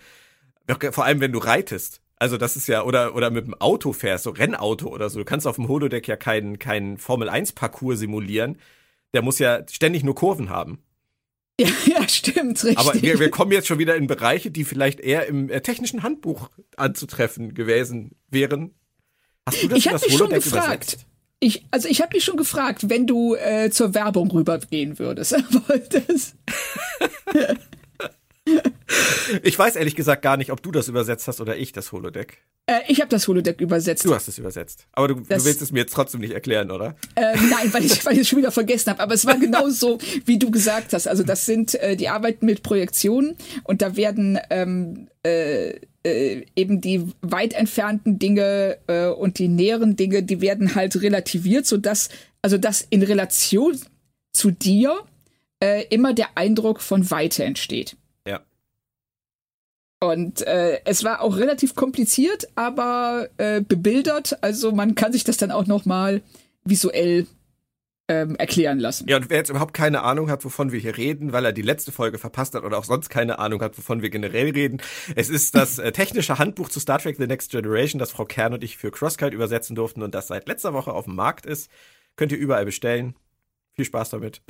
Vor 0.91 1.05
allem, 1.05 1.21
wenn 1.21 1.33
du 1.33 1.39
reitest. 1.39 2.01
Also 2.19 2.39
das 2.39 2.57
ist 2.57 2.67
ja, 2.67 2.83
oder, 2.83 3.15
oder 3.15 3.31
mit 3.31 3.47
dem 3.47 3.55
Auto 3.55 3.93
fährst, 3.93 4.25
so 4.25 4.31
Rennauto 4.31 4.89
oder 4.89 5.11
so. 5.11 5.19
Du 5.19 5.25
kannst 5.25 5.47
auf 5.47 5.57
dem 5.57 5.69
Holodeck 5.69 6.09
ja 6.09 6.17
keinen 6.17 6.59
keinen 6.59 6.97
Formel-1-Parcours 6.97 7.99
simulieren. 7.99 8.59
Der 9.13 9.23
muss 9.23 9.39
ja 9.39 9.67
ständig 9.69 10.03
nur 10.03 10.15
Kurven 10.15 10.49
haben. 10.51 10.79
Ja, 11.61 11.69
ja, 11.87 12.07
stimmt, 12.07 12.63
richtig. 12.65 12.77
Aber 12.77 13.01
wir, 13.01 13.19
wir 13.19 13.31
kommen 13.31 13.51
jetzt 13.51 13.67
schon 13.67 13.79
wieder 13.79 13.97
in 13.97 14.07
Bereiche, 14.07 14.51
die 14.51 14.65
vielleicht 14.65 15.01
eher 15.01 15.27
im 15.27 15.49
äh, 15.49 15.63
technischen 15.63 16.03
Handbuch 16.03 16.51
anzutreffen 16.77 17.55
gewesen 17.55 18.11
wären. 18.29 18.75
Hast 19.47 19.63
du 19.63 19.69
das 19.69 19.79
ich 19.79 19.89
habe 19.89 20.05
mich 20.05 20.17
schon 20.19 20.29
gefragt. 20.29 20.99
Ich, 21.41 21.65
also 21.71 21.89
ich 21.89 22.03
habe 22.03 22.15
mich 22.15 22.25
schon 22.25 22.37
gefragt, 22.37 22.91
wenn 22.91 23.07
du 23.07 23.35
äh, 23.37 23.71
zur 23.71 23.95
Werbung 23.95 24.31
rübergehen 24.31 24.99
würdest. 24.99 25.35
Aber 25.35 25.79
das 25.79 26.35
Ich 29.43 29.59
weiß 29.59 29.77
ehrlich 29.77 29.97
gesagt 29.97 30.23
gar 30.23 30.37
nicht, 30.37 30.53
ob 30.53 30.63
du 30.63 30.71
das 30.71 30.89
übersetzt 30.89 31.27
hast 31.27 31.41
oder 31.41 31.57
ich 31.57 31.73
das 31.73 31.91
Holodeck. 31.93 32.39
Äh, 32.67 32.81
ich 32.89 33.01
habe 33.01 33.09
das 33.09 33.27
Holodeck 33.27 33.61
übersetzt. 33.61 34.05
Du 34.05 34.15
hast 34.15 34.29
es 34.29 34.39
übersetzt. 34.39 34.87
Aber 34.93 35.09
du, 35.09 35.15
du 35.15 35.29
willst 35.29 35.63
es 35.63 35.73
mir 35.73 35.81
jetzt 35.81 35.93
trotzdem 35.93 36.21
nicht 36.21 36.33
erklären, 36.33 36.71
oder? 36.71 36.97
Äh, 37.17 37.37
nein, 37.51 37.73
weil 37.73 37.85
ich, 37.85 38.05
weil 38.07 38.15
ich 38.15 38.21
es 38.21 38.29
schon 38.29 38.39
wieder 38.39 38.53
vergessen 38.53 38.91
habe. 38.91 39.03
Aber 39.03 39.15
es 39.15 39.27
war 39.27 39.39
genau 39.39 39.69
so, 39.69 39.99
wie 40.25 40.39
du 40.39 40.51
gesagt 40.51 40.93
hast. 40.93 41.09
Also 41.09 41.23
das 41.23 41.47
sind, 41.47 41.75
äh, 41.75 41.97
die 41.97 42.09
arbeiten 42.09 42.47
mit 42.47 42.63
Projektionen 42.63 43.37
und 43.65 43.83
da 43.83 43.97
werden 43.97 44.39
ähm, 44.51 45.09
äh, 45.25 45.81
äh, 46.05 46.45
eben 46.55 46.81
die 46.81 47.13
weit 47.23 47.53
entfernten 47.53 48.19
Dinge 48.19 48.79
äh, 48.87 49.07
und 49.07 49.39
die 49.39 49.49
näheren 49.49 49.97
Dinge, 49.97 50.23
die 50.23 50.41
werden 50.41 50.77
halt 50.77 51.01
relativiert, 51.03 51.67
sodass, 51.67 52.09
also 52.43 52.59
dass 52.59 52.83
in 52.83 53.03
Relation 53.03 53.77
zu 54.33 54.51
dir 54.51 55.01
immer 55.89 56.13
der 56.13 56.37
Eindruck 56.37 56.83
von 56.83 57.11
Weite 57.11 57.43
entsteht. 57.43 57.97
Und 60.01 60.47
äh, 60.47 60.81
es 60.85 61.05
war 61.05 61.23
auch 61.23 61.37
relativ 61.37 61.75
kompliziert, 61.75 62.49
aber 62.55 63.29
äh, 63.39 63.63
bebildert. 63.63 64.43
Also 64.43 64.73
man 64.73 64.95
kann 64.95 65.13
sich 65.13 65.25
das 65.25 65.39
dann 65.39 65.51
auch 65.51 65.67
noch 65.67 65.87
mal 65.87 66.23
visuell 66.65 67.27
ähm, 68.09 68.37
erklären 68.37 68.79
lassen. 68.79 69.09
Ja, 69.09 69.17
und 69.17 69.31
wer 69.31 69.39
jetzt 69.39 69.51
überhaupt 69.51 69.75
keine 69.75 70.03
Ahnung 70.03 70.31
hat, 70.31 70.45
wovon 70.45 70.71
wir 70.71 70.79
hier 70.79 70.97
reden, 70.97 71.33
weil 71.33 71.45
er 71.45 71.53
die 71.53 71.63
letzte 71.63 71.93
Folge 71.93 72.19
verpasst 72.19 72.55
hat 72.55 72.63
oder 72.63 72.79
auch 72.79 72.85
sonst 72.85 73.09
keine 73.09 73.39
Ahnung 73.39 73.61
hat, 73.63 73.77
wovon 73.77 74.03
wir 74.03 74.11
generell 74.11 74.51
reden, 74.51 74.81
es 75.17 75.29
ist 75.29 75.55
das 75.55 75.79
äh, 75.79 75.91
technische 75.93 76.39
Handbuch 76.39 76.69
zu 76.69 76.79
Star 76.79 76.99
Trek 76.99 77.17
The 77.17 77.27
Next 77.27 77.51
Generation, 77.51 77.99
das 77.99 78.13
Frau 78.13 78.25
Kern 78.25 78.55
und 78.55 78.63
ich 78.63 78.77
für 78.77 78.91
Crosskite 78.91 79.35
übersetzen 79.35 79.75
durften 79.75 80.03
und 80.03 80.15
das 80.15 80.29
seit 80.29 80.47
letzter 80.47 80.73
Woche 80.73 80.93
auf 80.93 81.07
dem 81.07 81.17
Markt 81.17 81.47
ist. 81.47 81.69
Könnt 82.15 82.33
ihr 82.33 82.39
überall 82.39 82.65
bestellen. 82.65 83.15
Viel 83.75 83.85
Spaß 83.85 84.11
damit. 84.11 84.41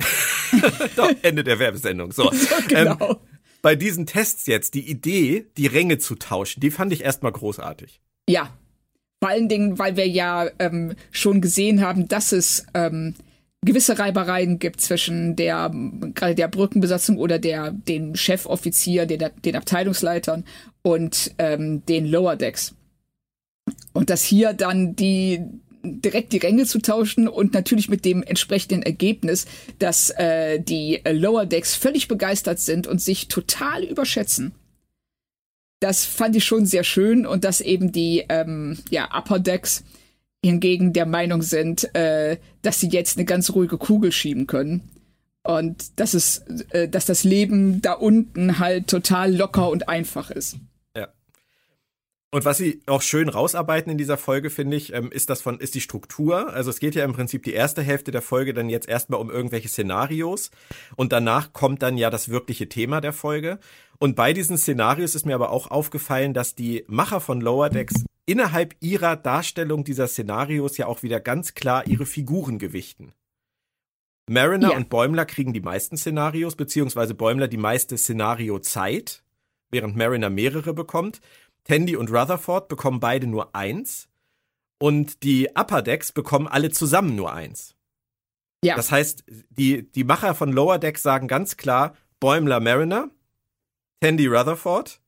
Doch, 0.95 1.11
Ende 1.23 1.43
der 1.43 1.59
Werbesendung. 1.59 2.11
So, 2.11 2.31
so 2.31 2.55
genau. 2.67 3.11
Ähm, 3.11 3.17
bei 3.61 3.75
diesen 3.75 4.05
Tests 4.05 4.45
jetzt, 4.47 4.73
die 4.73 4.89
Idee, 4.89 5.47
die 5.57 5.67
Ränge 5.67 5.97
zu 5.97 6.15
tauschen, 6.15 6.59
die 6.59 6.71
fand 6.71 6.93
ich 6.93 7.03
erstmal 7.03 7.31
großartig. 7.31 8.01
Ja. 8.29 8.53
Vor 9.19 9.29
allen 9.29 9.49
Dingen, 9.49 9.79
weil 9.79 9.97
wir 9.97 10.07
ja 10.07 10.47
ähm, 10.59 10.93
schon 11.11 11.41
gesehen 11.41 11.81
haben, 11.81 12.07
dass 12.07 12.31
es 12.31 12.67
ähm, 12.75 13.15
gewisse 13.65 13.97
Reibereien 13.97 14.59
gibt 14.59 14.79
zwischen 14.79 15.35
der 15.35 15.71
gerade 16.13 16.35
der 16.35 16.47
Brückenbesatzung 16.47 17.17
oder 17.17 17.39
der 17.39 17.71
den 17.71 18.15
Chefoffizier, 18.15 19.05
den, 19.07 19.29
den 19.43 19.55
Abteilungsleitern 19.55 20.45
und 20.83 21.33
ähm, 21.39 21.83
den 21.85 22.05
Lower 22.05 22.35
Decks. 22.35 22.75
Und 23.93 24.09
dass 24.09 24.23
hier 24.23 24.53
dann 24.53 24.95
die 24.95 25.41
direkt 25.87 26.33
die 26.33 26.37
Ränge 26.37 26.65
zu 26.65 26.79
tauschen 26.79 27.27
und 27.27 27.53
natürlich 27.53 27.89
mit 27.89 28.05
dem 28.05 28.23
entsprechenden 28.23 28.83
Ergebnis, 28.83 29.45
dass 29.79 30.09
äh, 30.11 30.59
die 30.59 31.01
Lower 31.09 31.45
Decks 31.45 31.75
völlig 31.75 32.07
begeistert 32.07 32.59
sind 32.59 32.87
und 32.87 33.01
sich 33.01 33.27
total 33.27 33.83
überschätzen. 33.83 34.53
Das 35.79 36.05
fand 36.05 36.35
ich 36.35 36.45
schon 36.45 36.65
sehr 36.65 36.83
schön 36.83 37.25
und 37.25 37.43
dass 37.43 37.61
eben 37.61 37.91
die 37.91 38.25
ähm, 38.29 38.79
ja, 38.89 39.09
Upper 39.15 39.39
Decks 39.39 39.83
hingegen 40.43 40.93
der 40.93 41.05
Meinung 41.05 41.41
sind, 41.41 41.93
äh, 41.95 42.37
dass 42.61 42.79
sie 42.79 42.89
jetzt 42.89 43.17
eine 43.17 43.25
ganz 43.25 43.51
ruhige 43.51 43.77
Kugel 43.77 44.11
schieben 44.11 44.47
können. 44.47 44.89
Und 45.43 45.99
dass 45.99 46.13
es, 46.13 46.39
äh, 46.71 46.89
dass 46.89 47.05
das 47.05 47.23
Leben 47.23 47.81
da 47.81 47.93
unten 47.93 48.59
halt 48.59 48.87
total 48.87 49.33
locker 49.33 49.69
und 49.69 49.87
einfach 49.87 50.29
ist. 50.29 50.57
Und 52.29 52.43
was 52.43 52.57
sie 52.57 52.81
auch 52.87 53.01
schön 53.01 53.29
rausarbeiten 53.29 53.89
in 53.89 53.97
dieser 53.97 54.17
Folge, 54.17 54.49
finde 54.49 54.75
ich, 54.75 54.91
ähm, 54.93 55.11
ist 55.11 55.29
das 55.29 55.41
von, 55.41 55.59
ist 55.59 55.75
die 55.75 55.81
Struktur. 55.81 56.53
Also 56.53 56.69
es 56.69 56.79
geht 56.79 56.93
ja 56.93 57.05
im 57.05 57.13
Prinzip 57.13 57.43
die 57.43 57.53
erste 57.53 57.81
Hälfte 57.81 58.11
der 58.11 58.21
Folge 58.21 58.53
dann 58.53 58.69
jetzt 58.69 58.89
erstmal 58.89 59.21
um 59.21 59.29
irgendwelche 59.29 59.69
Szenarios 59.69 60.51
und 60.97 61.13
danach 61.13 61.53
kommt 61.53 61.81
dann 61.83 61.97
ja 61.97 62.09
das 62.09 62.27
wirkliche 62.27 62.67
Thema 62.67 62.99
der 62.99 63.13
Folge. 63.13 63.59
Und 63.97 64.15
bei 64.15 64.33
diesen 64.33 64.57
Szenarios 64.57 65.15
ist 65.15 65.25
mir 65.25 65.35
aber 65.35 65.51
auch 65.51 65.71
aufgefallen, 65.71 66.33
dass 66.33 66.53
die 66.53 66.83
Macher 66.87 67.21
von 67.21 67.39
Lower 67.39 67.69
Decks 67.69 68.05
innerhalb 68.25 68.75
ihrer 68.81 69.15
Darstellung 69.15 69.85
dieser 69.85 70.07
Szenarios 70.07 70.77
ja 70.77 70.87
auch 70.87 71.03
wieder 71.03 71.21
ganz 71.21 71.53
klar 71.53 71.87
ihre 71.87 72.05
Figuren 72.05 72.59
gewichten. 72.59 73.13
Mariner 74.29 74.71
ja. 74.71 74.77
und 74.77 74.89
Bäumler 74.89 75.25
kriegen 75.25 75.53
die 75.53 75.61
meisten 75.61 75.95
Szenarios, 75.95 76.55
beziehungsweise 76.55 77.13
Bäumler 77.13 77.47
die 77.47 77.55
meiste 77.55 77.97
Szenario-Zeit, 77.97 79.23
während 79.71 79.95
Mariner 79.95 80.29
mehrere 80.29 80.73
bekommt. 80.73 81.21
Tandy 81.67 81.95
und 81.95 82.11
Rutherford 82.11 82.67
bekommen 82.67 82.99
beide 82.99 83.27
nur 83.27 83.55
eins. 83.55 84.07
Und 84.79 85.23
die 85.23 85.49
Upper 85.55 85.81
Decks 85.81 86.11
bekommen 86.11 86.47
alle 86.47 86.71
zusammen 86.71 87.15
nur 87.15 87.33
eins. 87.33 87.75
Ja. 88.63 88.75
Das 88.75 88.91
heißt, 88.91 89.23
die, 89.49 89.91
die 89.91 90.03
Macher 90.03 90.35
von 90.35 90.51
Lower 90.51 90.79
Decks 90.79 91.03
sagen 91.03 91.27
ganz 91.27 91.57
klar, 91.57 91.95
Bäumler 92.19 92.59
Mariner, 92.59 93.09
Tandy 94.01 94.27
Rutherford, 94.27 95.01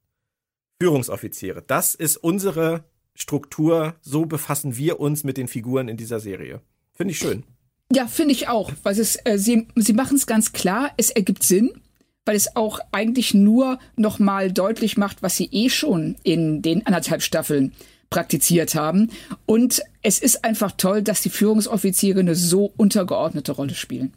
Führungsoffiziere. 0.82 1.62
Das 1.62 1.96
ist 1.96 2.18
unsere 2.18 2.86
Struktur. 3.16 3.96
So 4.02 4.26
befassen 4.26 4.78
wir 4.78 5.00
uns 5.00 5.24
mit 5.24 5.38
den 5.38 5.48
Figuren 5.48 5.88
in 5.88 5.98
dieser 5.98 6.20
Serie. 6.20 6.62
Finde 6.94 7.12
ich 7.12 7.20
schön. 7.20 7.44
Ja, 7.92 8.08
finde 8.08 8.34
ich 8.34 8.48
auch. 8.48 8.72
Weil 8.84 8.98
es, 9.00 9.18
äh, 9.26 9.38
sie, 9.38 9.68
sie 9.76 9.94
machen 9.94 10.18
es 10.18 10.28
ganz 10.28 10.54
klar, 10.54 10.92
es 10.98 11.10
ergibt 11.10 11.44
Sinn, 11.44 11.82
weil 12.30 12.36
es 12.36 12.56
auch 12.56 12.80
eigentlich 12.92 13.34
nur 13.34 13.80
nochmal 13.96 14.52
deutlich 14.52 14.98
macht, 14.98 15.24
was 15.24 15.36
sie 15.36 15.50
eh 15.52 15.68
schon 15.68 16.16
in 16.22 16.62
den 16.62 16.86
anderthalb 16.86 17.24
Staffeln 17.24 17.74
praktiziert 18.12 18.76
haben. 18.76 19.10
Und 19.48 19.82
es 20.04 20.20
ist 20.20 20.46
einfach 20.46 20.74
toll, 20.74 21.02
dass 21.02 21.22
die 21.22 21.32
Führungsoffiziere 21.32 22.20
eine 22.20 22.36
so 22.36 22.72
untergeordnete 22.78 23.52
Rolle 23.54 23.74
spielen. 23.74 24.14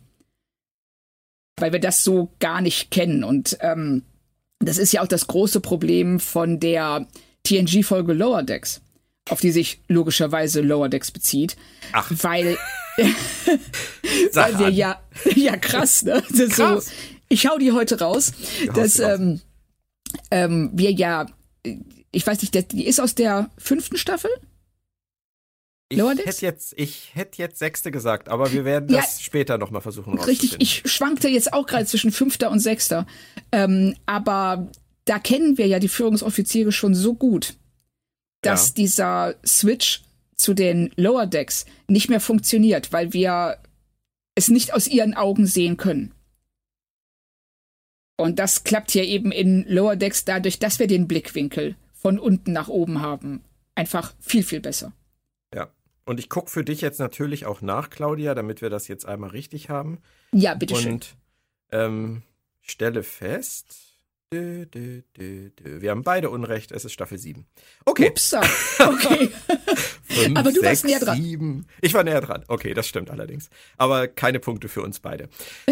Weil 1.59 1.73
wir 1.73 1.81
das 1.81 2.05
so 2.05 2.29
gar 2.39 2.61
nicht 2.61 2.91
kennen. 2.91 3.25
Und 3.25 3.57
ähm, 3.61 4.03
das 4.59 4.77
ist 4.77 4.93
ja 4.93 5.01
auch 5.01 5.09
das 5.09 5.27
große 5.27 5.61
Problem 5.61 6.21
von 6.21 6.61
der 6.61 7.07
TNG-Folge 7.45 8.13
Lower 8.13 8.43
Decks, 8.43 8.83
auf 9.31 9.41
die 9.41 9.53
sich 9.53 9.81
logischerweise 9.89 10.61
Lower 10.61 10.91
Decks 10.91 11.11
bezieht. 11.11 11.57
Ach. 11.93 12.13
Weil, 12.21 12.59
weil 14.35 14.59
wir 14.59 14.69
ja, 14.69 15.01
ja 15.35 15.57
krass, 15.57 16.03
ne? 16.03 16.23
Krass. 16.51 16.85
So, 16.85 16.93
ich 17.33 17.47
hau 17.47 17.57
die 17.59 17.73
heute 17.73 17.99
raus, 17.99 18.33
dass 18.75 18.99
ähm, 18.99 19.41
ähm, 20.31 20.71
wir 20.75 20.93
ja, 20.93 21.27
ich 22.11 22.27
weiß 22.27 22.43
nicht, 22.43 22.73
die 22.73 22.87
ist 22.87 23.01
aus 23.01 23.15
der 23.15 23.51
fünften 23.57 23.97
Staffel? 23.97 24.31
Ich 25.89 26.01
hätte 26.01 26.47
jetzt, 26.47 26.75
ich 26.77 27.11
hätte 27.15 27.39
jetzt 27.39 27.59
sechste 27.59 27.91
gesagt, 27.91 28.29
aber 28.29 28.53
wir 28.53 28.65
werden 28.65 28.89
ja, 28.91 29.01
das 29.01 29.21
später 29.21 29.59
nochmal 29.59 29.83
versuchen 29.83 30.19
Richtig, 30.19 30.57
ich 30.59 30.83
schwankte 30.87 31.29
jetzt 31.29 31.53
auch 31.53 31.67
gerade 31.67 31.85
zwischen 31.85 32.13
fünfter 32.13 32.51
und 32.51 32.61
sechster. 32.61 33.07
Ähm, 33.51 33.95
aber 34.07 34.71
da 35.05 35.19
kennen 35.19 35.59
wir 35.59 35.67
ja 35.67 35.79
die 35.79 35.89
Führungsoffiziere 35.89 36.73
schon 36.73 36.95
so 36.95 37.15
gut, 37.15 37.57
dass 38.43 38.69
ja. 38.69 38.75
dieser 38.77 39.35
Switch 39.45 40.03
zu 40.35 40.55
den 40.55 40.93
Lower 40.97 41.27
Decks 41.27 41.67
nicht 41.89 42.09
mehr 42.09 42.21
funktioniert, 42.21 42.93
weil 42.93 43.13
wir 43.13 43.59
es 44.35 44.49
nicht 44.49 44.73
aus 44.73 44.87
ihren 44.87 45.15
Augen 45.15 45.47
sehen 45.47 45.77
können. 45.77 46.15
Und 48.17 48.39
das 48.39 48.65
klappt 48.65 48.91
hier 48.91 49.05
eben 49.05 49.33
in 49.33 49.65
Lower 49.69 49.97
Decks 49.97 50.25
dadurch, 50.25 50.59
dass 50.59 50.79
wir 50.79 50.87
den 50.87 51.09
Blickwinkel 51.09 51.77
von 51.93 52.19
unten 52.19 52.53
nach 52.53 52.69
oben 52.69 53.01
haben. 53.01 53.43
Einfach 53.75 54.15
viel, 54.21 54.43
viel 54.43 54.61
besser. 54.61 54.93
Und 56.05 56.19
ich 56.19 56.29
gucke 56.29 56.51
für 56.51 56.65
dich 56.65 56.81
jetzt 56.81 56.99
natürlich 56.99 57.47
auch 57.47 57.61
nach, 57.61 57.91
Claudia, 57.91 58.35
damit 58.35 58.61
wir 58.61 58.71
das 58.71 58.89
jetzt 58.89 59.07
einmal 59.07 59.31
richtig 59.31 59.69
haben. 59.69 59.99
Ja, 60.33 60.55
bitteschön. 60.55 60.95
Und 60.95 61.17
ähm, 61.71 62.23
stelle 62.61 63.03
fest. 63.03 63.92
Dö, 64.33 64.65
dö, 64.65 65.03
dö, 65.19 65.51
wir 65.83 65.91
haben 65.91 66.05
beide 66.05 66.31
Unrecht, 66.31 66.73
es 66.73 66.87
ist 66.87 66.93
Staffel 66.93 67.19
7. 67.19 67.47
Okay. 67.85 68.09
Upsa. 68.09 68.41
Okay. 68.79 69.29
Fünf, 70.05 70.39
Aber 70.39 70.51
du 70.51 70.61
sechs, 70.61 70.65
warst 70.65 70.85
näher 70.87 71.01
dran. 71.01 71.23
Sieben. 71.23 71.67
Ich 71.83 71.93
war 71.93 72.03
näher 72.03 72.23
dran. 72.23 72.43
Okay, 72.49 72.73
das 72.73 72.89
stimmt 72.89 73.11
allerdings. 73.11 73.51
Aber 73.77 74.09
keine 74.09 74.41
Punkte 74.41 74.69
für 74.69 74.81
uns 74.81 75.01
beide. 75.01 75.29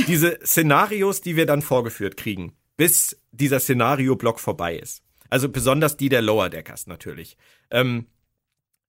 Diese 0.07 0.39
Szenarios, 0.45 1.23
die 1.23 1.37
wir 1.37 1.47
dann 1.47 1.63
vorgeführt 1.63 2.19
kriegen, 2.19 2.53
bis 2.77 3.19
dieser 3.33 3.61
Szenario-Block 3.61 4.39
vorbei 4.39 4.77
ist. 4.77 5.03
Also 5.31 5.49
besonders 5.49 5.97
die 5.97 6.11
der 6.11 6.21
Lower 6.21 6.51
Deckers 6.51 6.87
natürlich. 6.87 7.39
Ähm, 7.71 8.09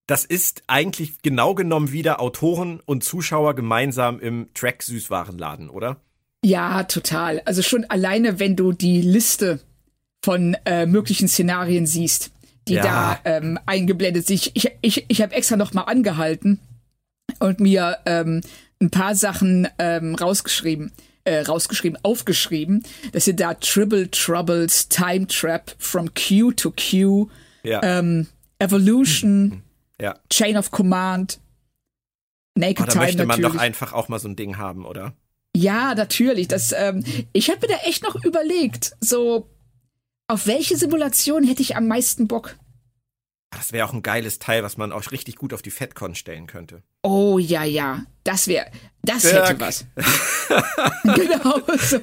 das 0.05 0.25
ist 0.25 0.63
eigentlich 0.67 1.21
genau 1.21 1.55
genommen 1.55 1.93
wieder 1.93 2.19
Autoren 2.19 2.81
und 2.85 3.05
Zuschauer 3.05 3.55
gemeinsam 3.55 4.19
im 4.19 4.53
Track 4.53 4.83
Süßwarenladen, 4.83 5.69
oder? 5.69 6.01
Ja, 6.43 6.83
total. 6.83 7.41
Also 7.45 7.62
schon 7.62 7.86
alleine, 7.86 8.39
wenn 8.39 8.55
du 8.55 8.71
die 8.71 9.01
Liste 9.01 9.60
von 10.24 10.55
äh, 10.65 10.86
möglichen 10.86 11.27
Szenarien 11.27 11.86
siehst, 11.86 12.31
die 12.67 12.75
ja. 12.75 12.83
da 12.83 13.19
ähm, 13.25 13.60
eingeblendet 13.65 14.27
sind. 14.27 14.51
Ich, 14.53 14.71
ich, 14.81 15.05
ich 15.07 15.21
habe 15.21 15.33
extra 15.33 15.55
noch 15.55 15.74
mal 15.74 15.83
angehalten 15.83 16.60
und 17.39 17.60
mir 17.60 17.98
ähm, 18.05 18.41
ein 18.81 18.89
paar 18.89 19.15
Sachen 19.15 19.67
ähm, 19.77 20.15
rausgeschrieben. 20.15 20.91
Äh, 21.24 21.41
rausgeschrieben, 21.41 22.00
aufgeschrieben, 22.01 22.81
dass 23.12 23.25
sie 23.25 23.36
da 23.36 23.53
Tribble 23.53 24.10
Troubles, 24.10 24.89
Time 24.89 25.27
Trap, 25.27 25.75
From 25.77 26.10
Q 26.15 26.51
to 26.53 26.71
Q, 26.71 27.29
ja. 27.62 27.79
ähm, 27.83 28.25
Evolution, 28.57 29.43
mhm. 29.43 29.62
Ja. 30.01 30.15
Chain 30.31 30.57
of 30.57 30.71
Command. 30.71 31.39
Naked 32.55 32.79
oh, 32.81 32.86
da 32.86 32.91
Time 32.91 33.05
möchte 33.05 33.17
man 33.19 33.27
natürlich. 33.27 33.53
doch 33.53 33.62
einfach 33.62 33.93
auch 33.93 34.10
mal 34.10 34.17
so 34.17 34.27
ein 34.27 34.36
Ding 34.36 34.57
haben, 34.57 34.83
oder? 34.83 35.13
Ja, 35.55 35.96
natürlich. 35.96 36.48
Das, 36.48 36.72
ähm, 36.72 37.03
ich 37.34 37.50
habe 37.50 37.62
mir 37.62 37.74
da 37.74 37.79
echt 37.84 38.03
noch 38.03 38.24
überlegt, 38.24 38.96
so 39.01 39.50
auf 40.27 40.48
welche 40.48 40.77
Simulation 40.77 41.43
hätte 41.43 41.62
ich 41.62 41.75
am 41.75 41.88
meisten 41.88 42.27
Bock? 42.27 42.58
Das 43.50 43.74
wäre 43.74 43.86
auch 43.86 43.93
ein 43.93 44.01
geiles 44.01 44.39
Teil, 44.39 44.63
was 44.63 44.77
man 44.77 44.93
auch 44.93 45.12
richtig 45.12 45.36
gut 45.36 45.53
auf 45.53 45.62
die 45.62 45.72
FedCon 45.72 46.15
stellen 46.15 46.48
könnte. 46.48 46.84
Oh 47.03 47.38
ja, 47.38 47.65
ja. 47.65 48.05
Das 48.23 48.47
wäre, 48.47 48.67
das 49.03 49.23
Dirk. 49.23 49.49
hätte 49.49 49.59
was. 49.59 49.85
genau 51.03 51.59
so. 51.77 51.99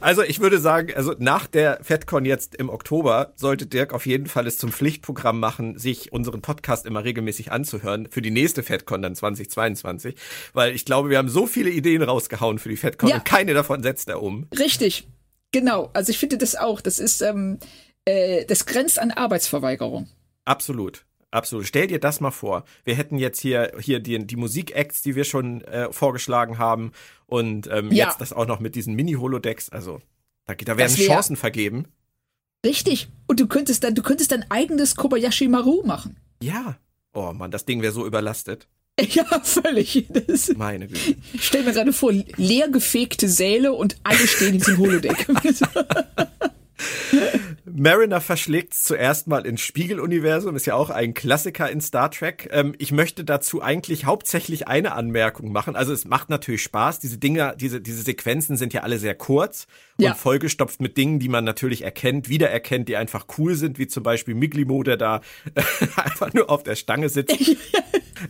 Also 0.00 0.22
ich 0.22 0.38
würde 0.38 0.58
sagen, 0.58 0.94
also 0.94 1.14
nach 1.18 1.48
der 1.48 1.80
FedCon 1.82 2.24
jetzt 2.24 2.54
im 2.54 2.68
Oktober 2.68 3.32
sollte 3.34 3.66
Dirk 3.66 3.92
auf 3.92 4.06
jeden 4.06 4.26
Fall 4.26 4.46
es 4.46 4.56
zum 4.56 4.70
Pflichtprogramm 4.70 5.40
machen, 5.40 5.78
sich 5.78 6.12
unseren 6.12 6.40
Podcast 6.40 6.86
immer 6.86 7.02
regelmäßig 7.02 7.50
anzuhören 7.50 8.08
für 8.08 8.22
die 8.22 8.30
nächste 8.30 8.62
FedCon 8.62 9.02
dann 9.02 9.16
2022, 9.16 10.14
weil 10.52 10.74
ich 10.74 10.84
glaube, 10.84 11.10
wir 11.10 11.18
haben 11.18 11.28
so 11.28 11.46
viele 11.46 11.70
Ideen 11.70 12.02
rausgehauen 12.02 12.58
für 12.58 12.68
die 12.68 12.76
FedCon 12.76 13.10
ja. 13.10 13.16
und 13.16 13.24
keine 13.24 13.54
davon 13.54 13.82
setzt 13.82 14.08
er 14.08 14.22
um. 14.22 14.46
Richtig. 14.56 15.08
Genau. 15.50 15.90
Also 15.92 16.10
ich 16.10 16.18
finde 16.18 16.38
das 16.38 16.54
auch. 16.54 16.80
Das 16.80 17.00
ist, 17.00 17.20
ähm, 17.20 17.58
äh, 18.04 18.44
das 18.44 18.66
grenzt 18.66 18.98
an 18.98 19.10
Arbeitsverweigerung. 19.10 20.08
Absolut. 20.44 21.04
Absolut. 21.30 21.66
Stell 21.66 21.86
dir 21.86 22.00
das 22.00 22.20
mal 22.20 22.30
vor. 22.30 22.64
Wir 22.84 22.94
hätten 22.94 23.18
jetzt 23.18 23.40
hier, 23.40 23.72
hier 23.80 24.00
die, 24.00 24.26
die 24.26 24.36
Musik-Acts, 24.36 25.02
die 25.02 25.14
wir 25.14 25.24
schon 25.24 25.62
äh, 25.62 25.92
vorgeschlagen 25.92 26.58
haben 26.58 26.92
und 27.26 27.68
ähm, 27.70 27.92
ja. 27.92 28.06
jetzt 28.06 28.20
das 28.20 28.32
auch 28.32 28.46
noch 28.46 28.60
mit 28.60 28.74
diesen 28.74 28.94
Mini-Holodecks. 28.94 29.68
Also, 29.68 30.00
da, 30.46 30.54
da 30.54 30.78
werden 30.78 30.96
Chancen 30.96 31.36
vergeben. 31.36 31.86
Richtig. 32.64 33.08
Und 33.26 33.40
du 33.40 33.46
könntest 33.46 33.84
dann, 33.84 33.94
du 33.94 34.02
könntest 34.02 34.32
dein 34.32 34.50
eigenes 34.50 34.96
Kobayashi 34.96 35.48
Maru 35.48 35.82
machen. 35.84 36.16
Ja. 36.42 36.78
Oh 37.12 37.32
Mann, 37.32 37.50
das 37.50 37.64
Ding 37.64 37.82
wäre 37.82 37.92
so 37.92 38.06
überlastet. 38.06 38.68
Ja, 39.10 39.24
völlig. 39.44 40.08
Das 40.26 40.48
Meine 40.56 40.88
Güte. 40.88 41.14
Ich 41.32 41.46
stell 41.46 41.62
mir 41.62 41.72
gerade 41.72 41.92
vor, 41.92 42.12
leer 42.12 42.68
gefegte 42.68 43.28
Säle 43.28 43.72
und 43.72 43.96
alle 44.02 44.26
stehen 44.26 44.54
in 44.54 44.58
diesem 44.58 44.78
Holodeck. 44.78 45.24
Mariner 47.74 48.20
verschlägt 48.20 48.74
zuerst 48.74 49.26
mal 49.26 49.46
ins 49.46 49.60
Spiegeluniversum, 49.60 50.56
ist 50.56 50.66
ja 50.66 50.74
auch 50.74 50.90
ein 50.90 51.14
Klassiker 51.14 51.70
in 51.70 51.80
Star 51.80 52.10
Trek. 52.10 52.48
Ähm, 52.52 52.74
ich 52.78 52.92
möchte 52.92 53.24
dazu 53.24 53.62
eigentlich 53.62 54.04
hauptsächlich 54.04 54.68
eine 54.68 54.92
Anmerkung 54.92 55.52
machen. 55.52 55.76
Also 55.76 55.92
es 55.92 56.04
macht 56.04 56.30
natürlich 56.30 56.62
Spaß. 56.62 57.00
Diese 57.00 57.18
Dinge, 57.18 57.54
diese, 57.58 57.80
diese 57.80 58.02
Sequenzen 58.02 58.56
sind 58.56 58.72
ja 58.72 58.82
alle 58.82 58.98
sehr 58.98 59.14
kurz 59.14 59.66
ja. 59.98 60.10
und 60.10 60.18
vollgestopft 60.18 60.80
mit 60.80 60.96
Dingen, 60.96 61.18
die 61.18 61.28
man 61.28 61.44
natürlich 61.44 61.82
erkennt, 61.82 62.28
wiedererkennt, 62.28 62.88
die 62.88 62.96
einfach 62.96 63.26
cool 63.38 63.54
sind, 63.54 63.78
wie 63.78 63.86
zum 63.86 64.02
Beispiel 64.02 64.34
Miglimo, 64.34 64.82
der 64.82 64.96
da 64.96 65.20
einfach 65.96 66.32
nur 66.32 66.50
auf 66.50 66.62
der 66.62 66.76
Stange 66.76 67.08
sitzt. 67.08 67.36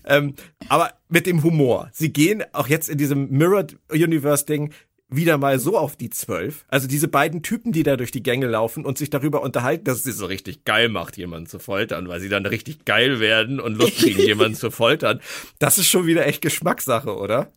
ähm, 0.07 0.35
aber 0.69 0.93
mit 1.09 1.27
dem 1.27 1.43
Humor. 1.43 1.91
Sie 1.93 2.13
gehen 2.13 2.45
auch 2.53 2.69
jetzt 2.69 2.89
in 2.89 2.99
diesem 2.99 3.31
Mirrored 3.31 3.79
Universe 3.91 4.45
Ding 4.45 4.73
wieder 5.11 5.39
mal 5.39 5.59
so 5.59 5.79
auf 5.79 5.97
die 5.97 6.11
zwölf. 6.11 6.65
Also 6.69 6.87
diese 6.87 7.09
beiden 7.09 7.43
Typen, 7.43 7.73
die 7.73 7.83
da 7.83 7.97
durch 7.97 8.11
die 8.11 8.23
Gänge 8.23 8.47
laufen 8.47 8.85
und 8.85 8.99
sich 8.99 9.11
darüber 9.11 9.43
unterhalten, 9.43 9.85
dass 9.85 9.99
es 9.99 10.05
sie 10.05 10.13
so 10.13 10.27
richtig 10.27 10.65
geil 10.65 10.89
macht, 10.89 11.17
jemanden 11.17 11.49
zu 11.49 11.59
foltern, 11.59 12.09
weil 12.09 12.21
sie 12.21 12.29
dann 12.29 12.45
richtig 12.47 12.85
geil 12.85 13.21
werden 13.21 13.61
und 13.61 13.75
Lust 13.75 13.97
kriegen, 13.97 14.21
jemanden 14.27 14.55
zu 14.55 14.71
foltern. 14.71 15.21
Das 15.59 15.79
ist 15.79 15.89
schon 15.89 16.07
wieder 16.07 16.27
echt 16.27 16.43
Geschmackssache, 16.43 17.17
oder? 17.17 17.53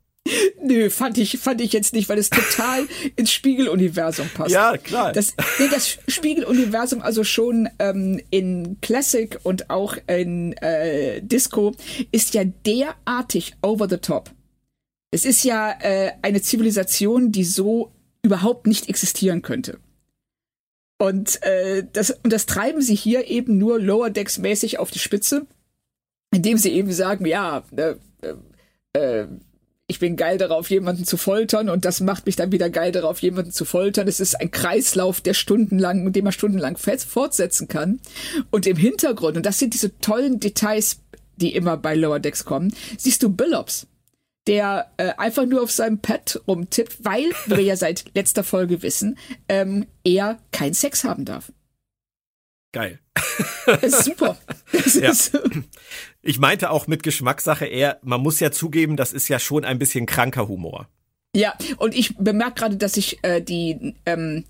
Nö, 0.63 0.89
fand 0.91 1.17
ich, 1.17 1.39
fand 1.39 1.59
ich 1.61 1.73
jetzt 1.73 1.93
nicht, 1.93 2.07
weil 2.07 2.19
es 2.19 2.29
total 2.29 2.87
ins 3.15 3.31
Spiegeluniversum 3.31 4.29
passt. 4.33 4.51
Ja, 4.51 4.77
klar. 4.77 5.11
Das, 5.11 5.33
nee, 5.59 5.67
das 5.69 5.97
Spiegeluniversum 6.07 7.01
also 7.01 7.23
schon 7.23 7.67
ähm, 7.79 8.21
in 8.29 8.77
Classic 8.81 9.39
und 9.43 9.69
auch 9.69 9.97
in 10.07 10.53
äh, 10.57 11.21
Disco 11.21 11.73
ist 12.11 12.33
ja 12.35 12.43
derartig 12.43 13.55
over 13.61 13.89
the 13.89 13.97
top. 13.97 14.29
Es 15.11 15.25
ist 15.25 15.43
ja 15.43 15.77
äh, 15.81 16.13
eine 16.21 16.41
Zivilisation, 16.41 17.31
die 17.31 17.43
so 17.43 17.91
überhaupt 18.23 18.65
nicht 18.65 18.87
existieren 18.87 19.41
könnte. 19.41 19.79
Und, 20.97 21.41
äh, 21.43 21.83
das, 21.91 22.11
und 22.11 22.31
das 22.31 22.45
treiben 22.45 22.81
sie 22.81 22.95
hier 22.95 23.27
eben 23.27 23.57
nur 23.57 23.79
Lower 23.79 24.09
Decks 24.09 24.37
mäßig 24.37 24.79
auf 24.79 24.91
die 24.91 24.99
Spitze, 24.99 25.47
indem 26.33 26.57
sie 26.57 26.71
eben 26.71 26.91
sagen, 26.91 27.25
ja, 27.25 27.63
äh, 27.75 27.95
äh, 28.21 28.35
äh, 28.93 29.27
ich 29.87 29.99
bin 29.99 30.15
geil 30.15 30.37
darauf, 30.37 30.69
jemanden 30.69 31.03
zu 31.03 31.17
foltern 31.17 31.67
und 31.69 31.83
das 31.83 31.99
macht 31.99 32.25
mich 32.25 32.37
dann 32.37 32.53
wieder 32.53 32.69
geil 32.69 32.93
darauf, 32.93 33.19
jemanden 33.21 33.51
zu 33.51 33.65
foltern. 33.65 34.07
Es 34.07 34.21
ist 34.21 34.39
ein 34.39 34.51
Kreislauf, 34.51 35.19
der 35.19 35.33
stundenlang, 35.33 36.13
den 36.13 36.23
man 36.23 36.31
stundenlang 36.31 36.77
fortsetzen 36.77 37.67
kann. 37.67 37.99
Und 38.51 38.67
im 38.67 38.77
Hintergrund, 38.77 39.35
und 39.35 39.45
das 39.45 39.59
sind 39.59 39.73
diese 39.73 39.97
tollen 39.99 40.39
Details, 40.39 40.99
die 41.35 41.53
immer 41.53 41.75
bei 41.75 41.95
Lower 41.95 42.19
Decks 42.19 42.45
kommen, 42.45 42.73
siehst 42.97 43.23
du 43.23 43.29
Billops 43.29 43.87
der 44.47 44.91
äh, 44.97 45.13
einfach 45.17 45.45
nur 45.45 45.61
auf 45.61 45.71
seinem 45.71 45.99
Pad 45.99 46.41
rumtippt, 46.47 47.03
weil, 47.03 47.31
wie 47.45 47.57
wir 47.57 47.63
ja 47.63 47.75
seit 47.75 48.05
letzter 48.15 48.43
Folge 48.43 48.81
wissen, 48.81 49.17
ähm, 49.47 49.87
er 50.03 50.39
keinen 50.51 50.73
Sex 50.73 51.03
haben 51.03 51.25
darf. 51.25 51.51
Geil. 52.73 52.99
Das 53.65 53.83
ist 53.83 54.03
super. 54.05 54.37
Das 54.71 54.93
ja. 54.95 55.11
ist 55.11 55.37
ich 56.21 56.39
meinte 56.39 56.69
auch 56.69 56.87
mit 56.87 57.03
Geschmackssache 57.03 57.65
eher, 57.65 57.99
man 58.03 58.21
muss 58.21 58.39
ja 58.39 58.51
zugeben, 58.51 58.95
das 58.95 59.13
ist 59.13 59.27
ja 59.27 59.39
schon 59.39 59.65
ein 59.65 59.79
bisschen 59.79 60.05
kranker 60.05 60.47
Humor. 60.47 60.87
Ja, 61.35 61.53
und 61.77 61.95
ich 61.95 62.17
bemerke 62.17 62.55
gerade, 62.55 62.77
dass 62.77 62.97
ich 62.97 63.23
äh, 63.23 63.41
die 63.41 63.95
ähm, 64.05 64.43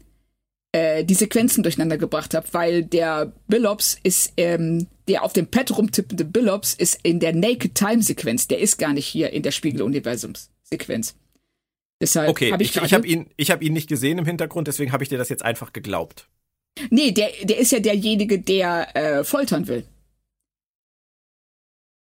äh, 0.72 1.04
die 1.04 1.14
Sequenzen 1.14 1.64
durcheinander 1.64 1.98
gebracht 1.98 2.34
habe, 2.34 2.48
weil 2.52 2.84
der 2.84 3.34
Billops 3.48 3.98
ist, 4.04 4.34
ähm, 4.38 4.88
der 5.08 5.24
auf 5.24 5.34
dem 5.34 5.48
Pad 5.48 5.76
rumtippende 5.78 6.26
Billops 6.26 6.74
ist 6.74 7.00
in 7.04 7.20
der 7.20 7.34
Naked 7.34 7.76
Time 7.76 8.02
Sequenz. 8.02 8.48
Der 8.48 8.60
ist 8.60 8.78
gar 8.78 8.94
nicht 8.94 9.08
hier 9.08 9.32
in 9.32 9.44
der 9.44 9.52
Spiegeluniversums 9.52 10.50
Sequenz. 10.64 11.16
Deshalb 12.02 12.30
okay, 12.30 12.52
hab 12.52 12.62
ich, 12.62 12.76
ich, 12.76 12.82
ich 12.82 12.94
habe 12.94 13.06
ihn, 13.06 13.30
ich 13.38 13.52
habe 13.52 13.64
ihn 13.64 13.74
nicht 13.74 13.88
gesehen 13.88 14.18
im 14.18 14.26
Hintergrund, 14.26 14.68
deswegen 14.68 14.92
habe 14.92 15.04
ich 15.04 15.10
dir 15.10 15.18
das 15.18 15.30
jetzt 15.30 15.44
einfach 15.44 15.74
geglaubt. 15.74 16.28
Nee, 16.90 17.12
der, 17.12 17.30
der 17.44 17.58
ist 17.58 17.72
ja 17.72 17.80
derjenige, 17.80 18.40
der 18.40 18.96
äh, 18.96 19.24
foltern 19.24 19.68
will. 19.68 19.86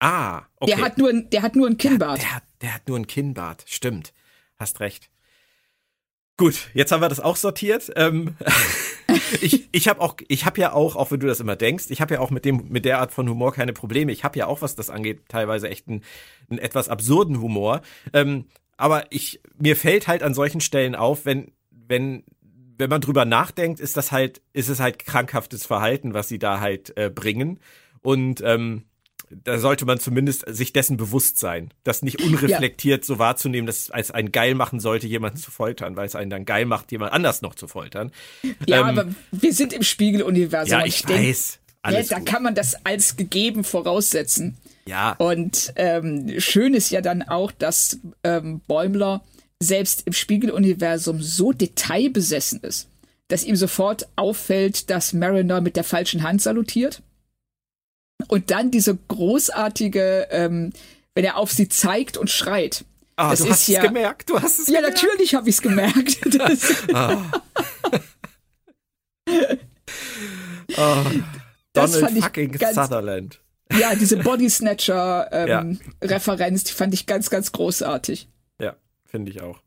Ah, 0.00 0.42
okay. 0.56 0.74
Der 0.74 0.84
hat 0.84 0.98
nur, 0.98 1.12
der 1.12 1.42
hat 1.42 1.54
nur 1.54 1.68
ein 1.68 1.76
Kinnbart. 1.76 2.20
Der, 2.20 2.28
der, 2.28 2.42
der 2.62 2.74
hat 2.74 2.88
nur 2.88 2.98
ein 2.98 3.06
Kinnbart, 3.06 3.64
stimmt. 3.68 4.12
Hast 4.56 4.80
recht. 4.80 5.10
Gut, 6.36 6.68
jetzt 6.74 6.90
haben 6.90 7.00
wir 7.00 7.08
das 7.08 7.20
auch 7.20 7.36
sortiert. 7.36 7.92
Ähm, 7.94 8.36
ich 9.40 9.68
ich 9.70 9.88
habe 9.88 10.00
auch, 10.00 10.16
ich 10.26 10.44
habe 10.44 10.60
ja 10.60 10.72
auch, 10.72 10.96
auch 10.96 11.12
wenn 11.12 11.20
du 11.20 11.28
das 11.28 11.38
immer 11.38 11.54
denkst, 11.54 11.86
ich 11.90 12.00
habe 12.00 12.14
ja 12.14 12.20
auch 12.20 12.30
mit 12.30 12.44
dem 12.44 12.68
mit 12.68 12.84
der 12.84 12.98
Art 12.98 13.12
von 13.12 13.28
Humor 13.28 13.52
keine 13.52 13.72
Probleme. 13.72 14.10
Ich 14.10 14.24
habe 14.24 14.38
ja 14.38 14.46
auch, 14.46 14.60
was 14.60 14.74
das 14.74 14.90
angeht, 14.90 15.28
teilweise 15.28 15.68
echt 15.68 15.86
einen, 15.86 16.02
einen 16.50 16.58
etwas 16.58 16.88
absurden 16.88 17.40
Humor. 17.40 17.82
Ähm, 18.12 18.46
aber 18.76 19.04
ich 19.10 19.40
mir 19.58 19.76
fällt 19.76 20.08
halt 20.08 20.24
an 20.24 20.34
solchen 20.34 20.60
Stellen 20.60 20.96
auf, 20.96 21.24
wenn 21.24 21.52
wenn 21.70 22.24
wenn 22.76 22.90
man 22.90 23.00
drüber 23.00 23.24
nachdenkt, 23.24 23.78
ist 23.78 23.96
das 23.96 24.10
halt 24.10 24.42
ist 24.52 24.68
es 24.68 24.80
halt 24.80 24.98
krankhaftes 24.98 25.64
Verhalten, 25.64 26.14
was 26.14 26.26
sie 26.26 26.40
da 26.40 26.58
halt 26.58 26.96
äh, 26.96 27.10
bringen 27.10 27.60
und 28.02 28.42
ähm, 28.44 28.82
da 29.42 29.58
sollte 29.58 29.84
man 29.84 29.98
zumindest 29.98 30.44
sich 30.46 30.72
dessen 30.72 30.96
bewusst 30.96 31.38
sein, 31.38 31.70
das 31.82 32.02
nicht 32.02 32.22
unreflektiert 32.22 33.02
ja. 33.02 33.06
so 33.06 33.18
wahrzunehmen, 33.18 33.66
dass 33.66 33.78
es 33.80 33.90
als 33.90 34.10
ein 34.10 34.32
geil 34.32 34.54
machen 34.54 34.80
sollte, 34.80 35.06
jemanden 35.06 35.38
zu 35.38 35.50
foltern, 35.50 35.96
weil 35.96 36.06
es 36.06 36.14
einen 36.14 36.30
dann 36.30 36.44
geil 36.44 36.66
macht, 36.66 36.92
jemand 36.92 37.12
anders 37.12 37.42
noch 37.42 37.54
zu 37.54 37.66
foltern. 37.66 38.12
Ja, 38.66 38.88
ähm, 38.88 38.98
aber 38.98 39.14
wir 39.32 39.52
sind 39.52 39.72
im 39.72 39.82
Spiegeluniversum. 39.82 40.78
Ja, 40.78 40.86
ich, 40.86 41.04
ich 41.04 41.08
weiß. 41.08 41.58
Denk, 41.86 41.96
ja, 41.96 42.02
da 42.02 42.18
gut. 42.18 42.26
kann 42.26 42.42
man 42.42 42.54
das 42.54 42.74
als 42.86 43.16
gegeben 43.16 43.64
voraussetzen. 43.64 44.56
Ja. 44.86 45.12
Und 45.12 45.72
ähm, 45.76 46.38
schön 46.38 46.74
ist 46.74 46.90
ja 46.90 47.00
dann 47.00 47.22
auch, 47.22 47.52
dass 47.52 47.98
ähm, 48.22 48.60
Bäumler 48.66 49.22
selbst 49.60 50.06
im 50.06 50.12
Spiegeluniversum 50.12 51.22
so 51.22 51.52
detailbesessen 51.52 52.60
ist, 52.60 52.88
dass 53.28 53.44
ihm 53.44 53.56
sofort 53.56 54.08
auffällt, 54.16 54.90
dass 54.90 55.12
Mariner 55.12 55.60
mit 55.60 55.76
der 55.76 55.84
falschen 55.84 56.22
Hand 56.22 56.42
salutiert 56.42 57.02
und 58.28 58.50
dann 58.50 58.70
diese 58.70 58.96
großartige, 59.08 60.28
ähm, 60.30 60.72
wenn 61.14 61.24
er 61.24 61.36
auf 61.36 61.52
sie 61.52 61.68
zeigt 61.68 62.16
und 62.16 62.30
schreit. 62.30 62.84
Ah, 63.16 63.30
das 63.30 63.40
du 63.40 63.50
hast 63.50 63.68
ja, 63.68 63.80
es 63.80 63.86
gemerkt. 63.86 64.30
Du 64.30 64.40
hast 64.40 64.58
es 64.58 64.68
ja, 64.68 64.80
gemerkt. 64.80 65.02
natürlich 65.02 65.34
habe 65.34 65.48
ich 65.48 65.56
es 65.56 65.62
gemerkt. 65.62 66.18
ah. 66.92 67.22
oh, 70.76 71.04
Donald 71.72 72.22
fucking 72.22 72.52
ganz, 72.52 72.74
Sutherland. 72.74 73.40
Ja, 73.72 73.94
diese 73.94 74.16
Body 74.18 74.50
Snatcher 74.50 75.28
ähm, 75.32 75.80
ja. 76.00 76.48
Die 76.48 76.72
fand 76.72 76.94
ich 76.94 77.06
ganz, 77.06 77.30
ganz 77.30 77.52
großartig. 77.52 78.28
Ja, 78.60 78.76
finde 79.04 79.30
ich 79.30 79.40
auch. 79.42 79.60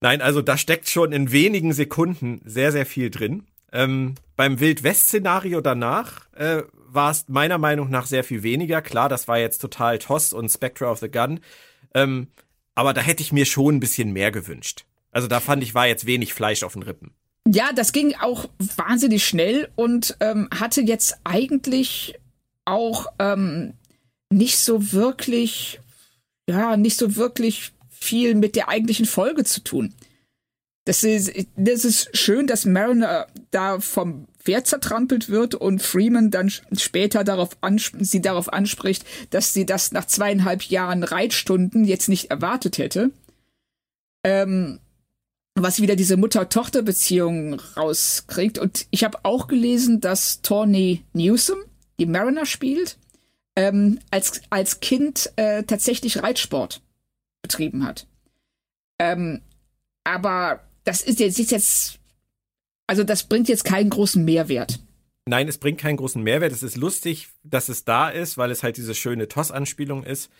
Nein, 0.00 0.20
also 0.20 0.42
da 0.42 0.58
steckt 0.58 0.88
schon 0.88 1.12
in 1.12 1.30
wenigen 1.30 1.72
Sekunden 1.72 2.40
sehr, 2.44 2.72
sehr 2.72 2.86
viel 2.86 3.10
drin. 3.10 3.46
Ähm, 3.72 4.16
beim 4.36 4.60
Wild-West-Szenario 4.60 5.60
danach 5.60 6.32
äh, 6.34 6.62
war 6.94 7.10
es 7.10 7.28
meiner 7.28 7.58
Meinung 7.58 7.90
nach 7.90 8.06
sehr 8.06 8.24
viel 8.24 8.42
weniger. 8.42 8.82
Klar, 8.82 9.08
das 9.08 9.28
war 9.28 9.38
jetzt 9.38 9.58
total 9.58 9.98
Toss 9.98 10.32
und 10.32 10.48
Spectre 10.50 10.86
of 10.86 10.98
the 10.98 11.10
Gun. 11.10 11.40
Ähm, 11.94 12.28
aber 12.74 12.92
da 12.94 13.00
hätte 13.00 13.22
ich 13.22 13.32
mir 13.32 13.44
schon 13.44 13.76
ein 13.76 13.80
bisschen 13.80 14.12
mehr 14.12 14.30
gewünscht. 14.30 14.84
Also 15.10 15.28
da 15.28 15.40
fand 15.40 15.62
ich, 15.62 15.74
war 15.74 15.86
jetzt 15.86 16.06
wenig 16.06 16.34
Fleisch 16.34 16.62
auf 16.62 16.72
den 16.72 16.82
Rippen. 16.82 17.12
Ja, 17.46 17.72
das 17.72 17.92
ging 17.92 18.14
auch 18.14 18.48
wahnsinnig 18.76 19.26
schnell 19.26 19.68
und 19.74 20.16
ähm, 20.20 20.48
hatte 20.54 20.80
jetzt 20.80 21.18
eigentlich 21.24 22.18
auch 22.64 23.06
ähm, 23.18 23.74
nicht 24.30 24.58
so 24.58 24.92
wirklich, 24.92 25.80
ja, 26.48 26.76
nicht 26.76 26.96
so 26.96 27.16
wirklich 27.16 27.72
viel 27.90 28.34
mit 28.34 28.56
der 28.56 28.68
eigentlichen 28.68 29.06
Folge 29.06 29.44
zu 29.44 29.62
tun. 29.62 29.92
Das 30.84 31.04
ist, 31.04 31.32
das 31.56 31.84
ist 31.84 32.16
schön, 32.16 32.46
dass 32.46 32.64
Mariner 32.64 33.26
da 33.50 33.80
vom 33.80 34.26
Pferd 34.42 34.66
zertrampelt 34.66 35.28
wird 35.28 35.54
und 35.54 35.82
Freeman 35.82 36.30
dann 36.30 36.50
später 36.50 37.24
darauf 37.24 37.56
sie 38.00 38.20
darauf 38.20 38.52
anspricht, 38.52 39.04
dass 39.30 39.52
sie 39.52 39.66
das 39.66 39.92
nach 39.92 40.06
zweieinhalb 40.06 40.62
Jahren 40.64 41.04
Reitstunden 41.04 41.84
jetzt 41.84 42.08
nicht 42.08 42.30
erwartet 42.30 42.78
hätte. 42.78 43.10
Ähm, 44.24 44.80
was 45.54 45.80
wieder 45.80 45.96
diese 45.96 46.16
Mutter-Tochter-Beziehung 46.16 47.54
rauskriegt. 47.76 48.58
Und 48.58 48.86
ich 48.90 49.04
habe 49.04 49.18
auch 49.22 49.46
gelesen, 49.46 50.00
dass 50.00 50.40
Tawny 50.42 51.04
Newsom, 51.12 51.58
die 52.00 52.06
Mariner 52.06 52.46
spielt, 52.46 52.96
ähm, 53.54 53.98
als, 54.10 54.40
als 54.50 54.80
Kind 54.80 55.30
äh, 55.36 55.62
tatsächlich 55.64 56.22
Reitsport 56.22 56.80
betrieben 57.42 57.84
hat. 57.84 58.06
Ähm, 58.98 59.42
aber 60.04 60.60
das 60.84 61.02
ist 61.02 61.20
jetzt, 61.20 61.38
ist 61.38 61.50
jetzt, 61.50 61.98
also 62.92 63.04
das 63.04 63.22
bringt 63.22 63.48
jetzt 63.48 63.64
keinen 63.64 63.88
großen 63.88 64.22
Mehrwert. 64.22 64.78
Nein, 65.24 65.48
es 65.48 65.56
bringt 65.56 65.80
keinen 65.80 65.96
großen 65.96 66.22
Mehrwert. 66.22 66.52
Es 66.52 66.62
ist 66.62 66.76
lustig, 66.76 67.28
dass 67.42 67.70
es 67.70 67.86
da 67.86 68.10
ist, 68.10 68.36
weil 68.36 68.50
es 68.50 68.62
halt 68.62 68.76
diese 68.76 68.94
schöne 68.94 69.28
Toss-Anspielung 69.28 70.04
ist. 70.04 70.30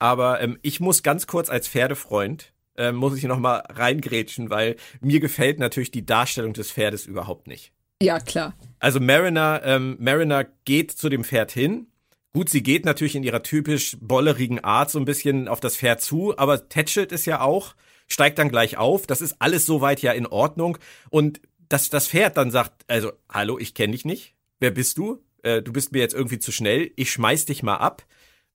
Aber 0.00 0.40
ähm, 0.40 0.58
ich 0.60 0.80
muss 0.80 1.04
ganz 1.04 1.28
kurz 1.28 1.48
als 1.48 1.68
Pferdefreund 1.68 2.52
äh, 2.76 2.90
muss 2.90 3.16
ich 3.16 3.22
noch 3.22 3.38
mal 3.38 3.62
reingrätschen, 3.68 4.50
weil 4.50 4.74
mir 5.00 5.20
gefällt 5.20 5.60
natürlich 5.60 5.92
die 5.92 6.04
Darstellung 6.04 6.52
des 6.52 6.72
Pferdes 6.72 7.06
überhaupt 7.06 7.46
nicht. 7.46 7.70
Ja, 8.02 8.18
klar. 8.18 8.54
Also 8.80 8.98
Mariner, 8.98 9.60
ähm, 9.62 9.96
Mariner 10.00 10.46
geht 10.64 10.90
zu 10.90 11.10
dem 11.10 11.22
Pferd 11.22 11.52
hin. 11.52 11.86
Gut, 12.32 12.48
sie 12.48 12.64
geht 12.64 12.84
natürlich 12.84 13.14
in 13.14 13.22
ihrer 13.22 13.44
typisch 13.44 13.96
bollerigen 14.00 14.64
Art 14.64 14.90
so 14.90 14.98
ein 14.98 15.04
bisschen 15.04 15.46
auf 15.46 15.60
das 15.60 15.76
Pferd 15.76 16.00
zu, 16.00 16.36
aber 16.36 16.68
tätschelt 16.68 17.12
es 17.12 17.24
ja 17.24 17.40
auch, 17.40 17.76
steigt 18.08 18.40
dann 18.40 18.48
gleich 18.48 18.78
auf. 18.78 19.06
Das 19.06 19.20
ist 19.20 19.36
alles 19.38 19.64
soweit 19.64 20.02
ja 20.02 20.10
in 20.10 20.26
Ordnung. 20.26 20.76
Und 21.10 21.40
dass 21.70 21.88
das 21.88 22.08
Pferd 22.08 22.36
dann 22.36 22.50
sagt, 22.50 22.84
also, 22.86 23.12
hallo, 23.30 23.58
ich 23.58 23.72
kenne 23.72 23.92
dich 23.92 24.04
nicht. 24.04 24.34
Wer 24.58 24.72
bist 24.72 24.98
du? 24.98 25.24
Äh, 25.42 25.62
du 25.62 25.72
bist 25.72 25.92
mir 25.92 26.00
jetzt 26.00 26.14
irgendwie 26.14 26.38
zu 26.38 26.52
schnell. 26.52 26.90
Ich 26.96 27.10
schmeiß 27.10 27.46
dich 27.46 27.62
mal 27.62 27.76
ab 27.76 28.04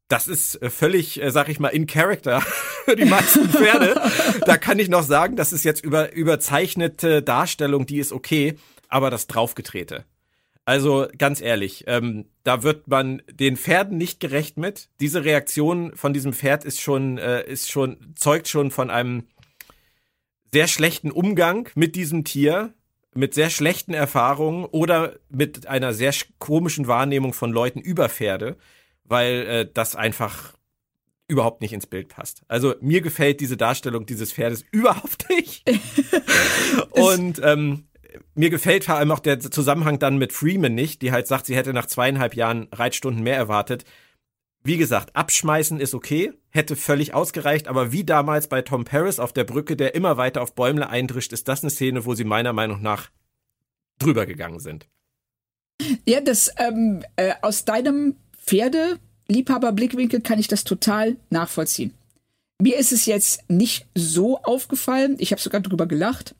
das 0.07 0.27
ist 0.27 0.61
äh, 0.61 0.69
völlig, 0.69 1.21
äh, 1.21 1.31
sag 1.31 1.49
ich 1.49 1.59
mal, 1.59 1.69
in 1.69 1.87
Character 1.87 2.41
für 2.85 2.95
die 2.95 3.05
meisten 3.05 3.49
Pferde. 3.49 3.99
da 4.45 4.57
kann 4.57 4.79
ich 4.79 4.89
noch 4.89 5.03
sagen, 5.03 5.35
das 5.35 5.53
ist 5.53 5.65
jetzt 5.65 5.83
über, 5.83 6.13
überzeichnete 6.13 7.21
Darstellung, 7.21 7.85
die 7.85 7.99
ist 7.99 8.11
okay, 8.11 8.55
aber 8.87 9.09
das 9.09 9.27
draufgetrete. 9.27 10.05
Also 10.63 11.07
ganz 11.17 11.41
ehrlich, 11.41 11.83
ähm, 11.87 12.25
da 12.43 12.63
wird 12.63 12.87
man 12.87 13.21
den 13.31 13.55
Pferden 13.55 13.97
nicht 13.97 14.19
gerecht 14.19 14.57
mit. 14.57 14.89
Diese 14.99 15.23
Reaktion 15.23 15.95
von 15.95 16.11
diesem 16.11 16.33
Pferd 16.33 16.65
ist 16.65 16.81
schon, 16.81 17.19
äh, 17.19 17.47
ist 17.47 17.69
schon, 17.69 18.13
zeugt 18.15 18.47
schon 18.47 18.71
von 18.71 18.89
einem 18.89 19.27
sehr 20.51 20.67
schlechten 20.67 21.11
Umgang 21.11 21.69
mit 21.75 21.95
diesem 21.95 22.23
Tier, 22.23 22.73
mit 23.15 23.33
sehr 23.33 23.49
schlechten 23.49 23.93
Erfahrungen 23.93 24.65
oder 24.65 25.13
mit 25.29 25.67
einer 25.67 25.93
sehr 25.93 26.13
komischen 26.37 26.87
Wahrnehmung 26.87 27.33
von 27.33 27.51
Leuten 27.51 27.79
über 27.79 28.09
Pferde 28.09 28.57
weil 29.05 29.47
äh, 29.47 29.69
das 29.71 29.95
einfach 29.95 30.53
überhaupt 31.27 31.61
nicht 31.61 31.73
ins 31.73 31.87
Bild 31.87 32.09
passt. 32.09 32.43
Also 32.47 32.75
mir 32.81 33.01
gefällt 33.01 33.39
diese 33.39 33.57
Darstellung 33.57 34.05
dieses 34.05 34.33
Pferdes 34.33 34.65
überhaupt 34.71 35.29
nicht. 35.29 35.63
Und 36.91 37.41
ähm, 37.43 37.87
mir 38.33 38.49
gefällt 38.49 38.85
vor 38.85 38.95
allem 38.95 39.11
auch 39.11 39.19
der 39.19 39.39
Zusammenhang 39.39 39.99
dann 39.99 40.17
mit 40.17 40.33
Freeman 40.33 40.75
nicht, 40.75 41.01
die 41.01 41.11
halt 41.11 41.27
sagt, 41.27 41.45
sie 41.45 41.55
hätte 41.55 41.73
nach 41.73 41.87
zweieinhalb 41.87 42.35
Jahren 42.35 42.67
Reitstunden 42.71 43.23
mehr 43.23 43.37
erwartet. 43.37 43.85
Wie 44.65 44.77
gesagt, 44.77 45.15
abschmeißen 45.15 45.79
ist 45.79 45.93
okay, 45.93 46.33
hätte 46.49 46.75
völlig 46.75 47.13
ausgereicht, 47.13 47.67
aber 47.67 47.91
wie 47.91 48.03
damals 48.03 48.47
bei 48.47 48.63
Tom 48.63 48.83
Paris 48.83 49.19
auf 49.19 49.31
der 49.31 49.43
Brücke, 49.43 49.75
der 49.75 49.93
immer 49.93 50.17
weiter 50.17 50.41
auf 50.41 50.55
Bäumle 50.55 50.89
eindrischt, 50.89 51.33
ist 51.33 51.47
das 51.47 51.61
eine 51.61 51.69
Szene, 51.69 52.05
wo 52.05 52.15
sie 52.15 52.23
meiner 52.23 52.51
Meinung 52.51 52.81
nach 52.81 53.11
drüber 53.99 54.25
gegangen 54.25 54.59
sind. 54.59 54.87
Ja, 56.07 56.19
das 56.19 56.49
ähm, 56.57 57.03
äh, 57.15 57.35
aus 57.43 57.65
deinem 57.65 58.15
Pferde-Liebhaber-Blickwinkel 58.43 60.21
kann 60.21 60.39
ich 60.39 60.47
das 60.47 60.63
total 60.63 61.17
nachvollziehen. 61.29 61.93
Mir 62.59 62.79
ist 62.79 62.91
es 62.91 63.05
jetzt 63.05 63.47
nicht 63.47 63.85
so 63.93 64.39
aufgefallen. 64.41 65.17
Ich 65.19 65.31
habe 65.31 65.41
sogar 65.41 65.61
drüber 65.61 65.85
gelacht. 65.85 66.33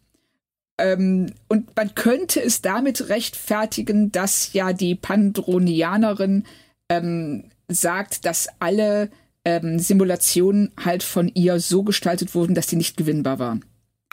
Ähm, 0.80 1.32
und 1.48 1.76
man 1.76 1.94
könnte 1.94 2.42
es 2.42 2.64
damit 2.64 3.10
rechtfertigen, 3.10 4.12
dass 4.12 4.54
ja 4.54 4.74
die 4.74 4.96
Pandronianerin 4.96 6.46
ähm, 6.90 7.52
sagt, 7.68 8.26
dass 8.26 8.48
alle 8.60 9.10
ähm, 9.44 9.80
Simulationen 9.80 10.72
halt 10.84 11.04
von 11.04 11.30
ihr 11.34 11.60
so 11.60 11.84
gestaltet 11.84 12.36
wurden, 12.36 12.56
dass 12.56 12.68
sie 12.68 12.76
nicht 12.76 12.98
gewinnbar 12.98 13.40
waren. 13.40 13.64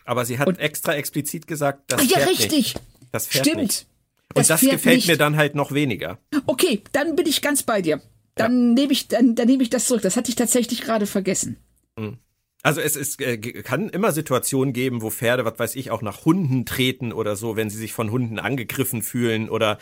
Aber 0.05 0.25
sie 0.25 0.39
hat 0.39 0.49
und, 0.49 0.59
extra 0.59 0.95
explizit 0.95 1.47
gesagt, 1.47 1.93
das 1.93 2.09
ja, 2.09 2.19
richtig. 2.19 2.51
Nicht. 2.51 2.81
Das 3.13 3.29
Stimmt. 3.31 3.57
Nicht. 3.57 3.87
Und 4.35 4.39
das, 4.39 4.49
das 4.49 4.61
gefällt 4.61 4.97
nicht. 4.97 5.09
mir 5.09 5.17
dann 5.17 5.37
halt 5.37 5.55
noch 5.55 5.73
weniger. 5.73 6.19
Okay, 6.47 6.83
dann 6.93 7.17
bin 7.17 7.27
ich 7.27 7.43
ganz 7.43 7.63
bei 7.63 7.83
dir. 7.83 8.01
Dann 8.35 8.69
ja. 8.69 8.75
nehme 8.75 8.93
ich, 8.93 9.09
dann, 9.09 9.35
dann 9.35 9.47
nehme 9.47 9.63
ich 9.63 9.71
das 9.71 9.87
zurück. 9.87 10.03
Das 10.03 10.17
hatte 10.17 10.31
ich 10.31 10.37
tatsächlich 10.37 10.81
gerade 10.81 11.07
vergessen. 11.07 11.57
Mhm. 11.97 12.19
Also 12.63 12.81
es, 12.81 12.97
es 12.97 13.19
äh, 13.19 13.39
kann 13.39 13.89
immer 13.89 14.13
Situationen 14.13 14.73
geben, 14.73 15.03
wo 15.03 15.11
Pferde, 15.11 15.45
was 15.45 15.59
weiß 15.59 15.77
ich, 15.77 15.91
auch 15.91 16.01
nach 16.01 16.25
Hunden 16.25 16.65
treten 16.65 17.13
oder 17.13 17.35
so, 17.37 17.57
wenn 17.57 17.71
sie 17.71 17.77
sich 17.77 17.93
von 17.93 18.11
Hunden 18.11 18.39
angegriffen 18.39 19.03
fühlen 19.03 19.51
oder 19.51 19.79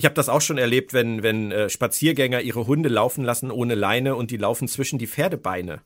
ich 0.00 0.06
habe 0.06 0.14
das 0.14 0.30
auch 0.30 0.40
schon 0.40 0.56
erlebt, 0.56 0.94
wenn 0.94 1.22
wenn 1.22 1.52
äh, 1.52 1.68
Spaziergänger 1.68 2.40
ihre 2.40 2.66
Hunde 2.66 2.88
laufen 2.88 3.22
lassen 3.22 3.50
ohne 3.50 3.74
Leine 3.74 4.16
und 4.16 4.30
die 4.30 4.38
laufen 4.38 4.66
zwischen 4.66 4.98
die 4.98 5.06
Pferdebeine. 5.06 5.82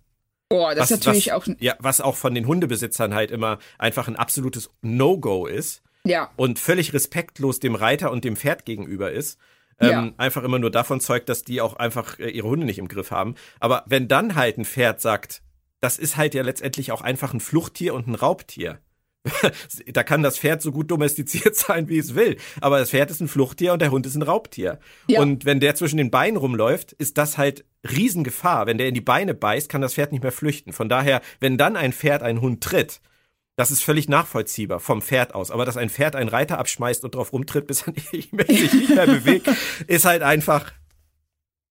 Oh, 0.50 0.68
das 0.70 0.78
was, 0.78 0.90
ist 0.92 0.98
natürlich 1.04 1.26
was, 1.26 1.32
auch 1.32 1.46
ja, 1.58 1.74
was 1.80 2.00
auch 2.00 2.14
von 2.14 2.32
den 2.32 2.46
Hundebesitzern 2.46 3.12
halt 3.12 3.32
immer 3.32 3.58
einfach 3.76 4.06
ein 4.06 4.14
absolutes 4.14 4.70
No-Go 4.82 5.46
ist. 5.46 5.82
Ja. 6.06 6.30
Und 6.36 6.60
völlig 6.60 6.92
respektlos 6.92 7.58
dem 7.58 7.74
Reiter 7.74 8.12
und 8.12 8.24
dem 8.24 8.36
Pferd 8.36 8.64
gegenüber 8.64 9.10
ist. 9.10 9.36
Ähm, 9.80 9.90
ja. 9.90 10.12
Einfach 10.16 10.44
immer 10.44 10.60
nur 10.60 10.70
davon 10.70 11.00
zeugt, 11.00 11.28
dass 11.28 11.42
die 11.42 11.60
auch 11.60 11.74
einfach 11.74 12.20
äh, 12.20 12.28
ihre 12.28 12.46
Hunde 12.46 12.66
nicht 12.66 12.78
im 12.78 12.86
Griff 12.86 13.10
haben. 13.10 13.34
Aber 13.58 13.82
wenn 13.86 14.06
dann 14.06 14.36
halt 14.36 14.58
ein 14.58 14.64
Pferd 14.64 15.00
sagt, 15.00 15.42
das 15.80 15.98
ist 15.98 16.16
halt 16.16 16.34
ja 16.34 16.44
letztendlich 16.44 16.92
auch 16.92 17.02
einfach 17.02 17.34
ein 17.34 17.40
Fluchttier 17.40 17.94
und 17.94 18.06
ein 18.06 18.14
Raubtier. 18.14 18.78
da 19.92 20.02
kann 20.02 20.22
das 20.22 20.38
Pferd 20.38 20.62
so 20.62 20.72
gut 20.72 20.90
domestiziert 20.90 21.56
sein, 21.56 21.88
wie 21.88 21.98
es 21.98 22.14
will. 22.14 22.36
Aber 22.60 22.78
das 22.78 22.90
Pferd 22.90 23.10
ist 23.10 23.20
ein 23.20 23.28
Fluchttier 23.28 23.72
und 23.72 23.80
der 23.80 23.90
Hund 23.90 24.06
ist 24.06 24.14
ein 24.14 24.22
Raubtier. 24.22 24.78
Ja. 25.08 25.20
Und 25.20 25.44
wenn 25.44 25.60
der 25.60 25.74
zwischen 25.74 25.96
den 25.96 26.10
Beinen 26.10 26.36
rumläuft, 26.36 26.92
ist 26.92 27.18
das 27.18 27.38
halt 27.38 27.64
Riesengefahr. 27.88 28.66
Wenn 28.66 28.78
der 28.78 28.88
in 28.88 28.94
die 28.94 29.00
Beine 29.00 29.34
beißt, 29.34 29.68
kann 29.68 29.80
das 29.80 29.94
Pferd 29.94 30.12
nicht 30.12 30.22
mehr 30.22 30.32
flüchten. 30.32 30.72
Von 30.72 30.88
daher, 30.88 31.22
wenn 31.40 31.58
dann 31.58 31.76
ein 31.76 31.92
Pferd 31.92 32.22
einen 32.22 32.40
Hund 32.40 32.62
tritt, 32.62 33.00
das 33.56 33.70
ist 33.70 33.84
völlig 33.84 34.08
nachvollziehbar 34.08 34.80
vom 34.80 35.00
Pferd 35.00 35.34
aus. 35.34 35.50
Aber 35.50 35.64
dass 35.64 35.76
ein 35.76 35.90
Pferd 35.90 36.16
einen 36.16 36.28
Reiter 36.28 36.58
abschmeißt 36.58 37.04
und 37.04 37.14
drauf 37.14 37.32
rumtritt, 37.32 37.66
bis 37.66 37.86
er 37.86 37.94
sich 38.10 38.32
nicht 38.32 38.94
mehr 38.94 39.06
bewegt, 39.06 39.48
ist 39.86 40.04
halt 40.04 40.22
einfach. 40.22 40.72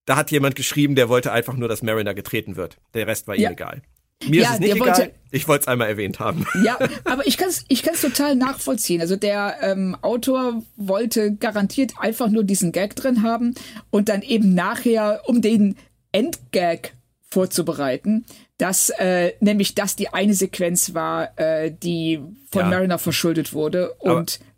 Da 0.05 0.17
hat 0.17 0.31
jemand 0.31 0.55
geschrieben, 0.55 0.95
der 0.95 1.07
wollte 1.07 1.31
einfach 1.31 1.55
nur, 1.55 1.69
dass 1.69 1.81
Mariner 1.81 2.13
getreten 2.13 2.57
wird. 2.57 2.77
Der 2.93 3.07
Rest 3.07 3.27
war 3.27 3.35
ihm 3.35 3.41
ja. 3.41 3.51
egal. 3.51 3.83
Mir 4.27 4.41
ja, 4.41 4.47
ist 4.49 4.53
es 4.55 4.59
nicht 4.59 4.75
egal. 4.75 4.87
Wollte, 4.87 5.11
ich 5.31 5.47
wollte 5.47 5.61
es 5.63 5.67
einmal 5.67 5.89
erwähnt 5.89 6.19
haben. 6.19 6.45
Ja, 6.63 6.77
aber 7.03 7.25
ich 7.27 7.37
kann 7.37 7.49
es 7.49 7.65
ich 7.67 7.83
kann's 7.83 8.01
total 8.01 8.35
nachvollziehen. 8.35 9.01
Also 9.01 9.15
der 9.15 9.57
ähm, 9.61 9.97
Autor 10.01 10.63
wollte 10.75 11.35
garantiert 11.35 11.93
einfach 11.97 12.29
nur 12.29 12.43
diesen 12.43 12.71
Gag 12.71 12.95
drin 12.95 13.23
haben 13.23 13.55
und 13.89 14.09
dann 14.09 14.21
eben 14.21 14.53
nachher, 14.53 15.21
um 15.25 15.41
den 15.41 15.75
Endgag 16.11 16.93
vorzubereiten, 17.29 18.25
dass 18.57 18.89
äh, 18.91 19.33
nämlich 19.39 19.75
das 19.75 19.95
die 19.95 20.09
eine 20.09 20.33
Sequenz 20.35 20.93
war, 20.93 21.37
äh, 21.37 21.71
die 21.71 22.21
von 22.51 22.61
ja. 22.61 22.69
Mariner 22.69 22.99
verschuldet 22.99 23.53
wurde 23.53 23.93
und 23.95 24.39
aber, 24.39 24.51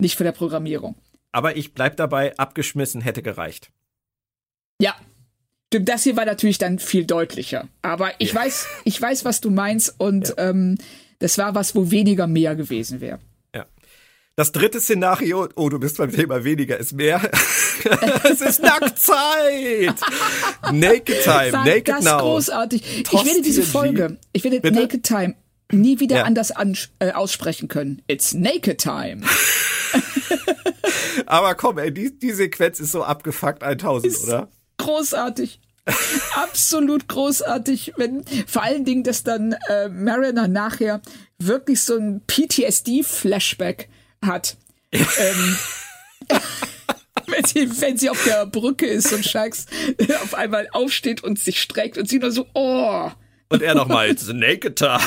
nicht 0.00 0.16
von 0.16 0.24
der 0.24 0.32
Programmierung. 0.32 0.94
Aber 1.32 1.56
ich 1.56 1.74
bleib 1.74 1.96
dabei, 1.96 2.36
abgeschmissen 2.38 3.00
hätte 3.00 3.22
gereicht. 3.22 3.70
Ja. 4.80 4.94
Das 5.80 6.04
hier 6.04 6.16
war 6.16 6.24
natürlich 6.24 6.58
dann 6.58 6.78
viel 6.78 7.04
deutlicher. 7.04 7.68
Aber 7.82 8.12
ich 8.18 8.32
ja. 8.32 8.40
weiß, 8.40 8.66
ich 8.84 9.00
weiß, 9.00 9.24
was 9.24 9.40
du 9.40 9.50
meinst 9.50 9.94
und 9.98 10.28
ja. 10.28 10.50
ähm, 10.50 10.78
das 11.18 11.38
war 11.38 11.54
was, 11.54 11.74
wo 11.74 11.90
weniger 11.90 12.26
mehr 12.26 12.54
gewesen 12.54 13.00
wäre. 13.00 13.18
Das 14.36 14.50
dritte 14.50 14.80
Szenario, 14.80 15.48
oh, 15.54 15.68
du 15.68 15.78
bist 15.78 15.96
beim 15.96 16.10
Thema 16.10 16.42
weniger 16.42 16.76
ist 16.76 16.92
mehr. 16.92 17.20
es 18.24 18.40
ist 18.40 18.62
Nacktzeit. 18.62 19.94
Naked 20.72 21.22
Time, 21.22 21.50
Sag 21.52 21.64
Naked 21.64 21.88
das 21.88 22.04
Now. 22.04 22.18
großartig. 22.18 23.04
Tost 23.04 23.22
ich 23.22 23.28
werde 23.28 23.42
diese 23.42 23.62
Folge, 23.62 24.16
ich 24.32 24.42
werde 24.42 24.60
Bitte? 24.60 24.74
Naked 24.74 25.04
Time 25.04 25.36
nie 25.70 26.00
wieder 26.00 26.16
ja. 26.16 26.22
anders 26.24 26.52
äh, 26.98 27.12
aussprechen 27.12 27.68
können. 27.68 28.02
It's 28.08 28.34
Naked 28.34 28.78
Time. 28.78 29.22
Aber 31.26 31.54
komm, 31.54 31.78
ey, 31.78 31.94
die, 31.94 32.18
die 32.18 32.32
Sequenz 32.32 32.80
ist 32.80 32.90
so 32.90 33.04
abgefuckt 33.04 33.62
1000, 33.62 34.12
ist 34.12 34.24
oder? 34.24 34.48
Großartig. 34.78 35.60
Absolut 36.34 37.08
großartig, 37.08 37.92
wenn 37.96 38.24
vor 38.46 38.62
allen 38.62 38.84
Dingen, 38.84 39.04
dass 39.04 39.22
dann 39.22 39.54
äh, 39.68 39.88
Mariner 39.88 40.48
nachher 40.48 41.02
wirklich 41.38 41.82
so 41.82 41.96
ein 41.96 42.22
PTSD-Flashback 42.26 43.88
hat. 44.24 44.56
ähm, 44.92 45.58
wenn, 47.26 47.44
sie, 47.44 47.80
wenn 47.80 47.96
sie 47.98 48.08
auf 48.08 48.22
der 48.24 48.46
Brücke 48.46 48.86
ist 48.86 49.12
und 49.12 49.24
Shax 49.24 49.66
auf 50.22 50.34
einmal 50.34 50.68
aufsteht 50.72 51.22
und 51.22 51.38
sich 51.38 51.60
streckt 51.60 51.98
und 51.98 52.08
sie 52.08 52.18
nur 52.18 52.30
so, 52.30 52.46
oh. 52.54 53.10
Und 53.50 53.62
er 53.62 53.74
nochmal, 53.74 54.16
The 54.16 54.32
Naked 54.32 54.76
Time. 54.76 55.00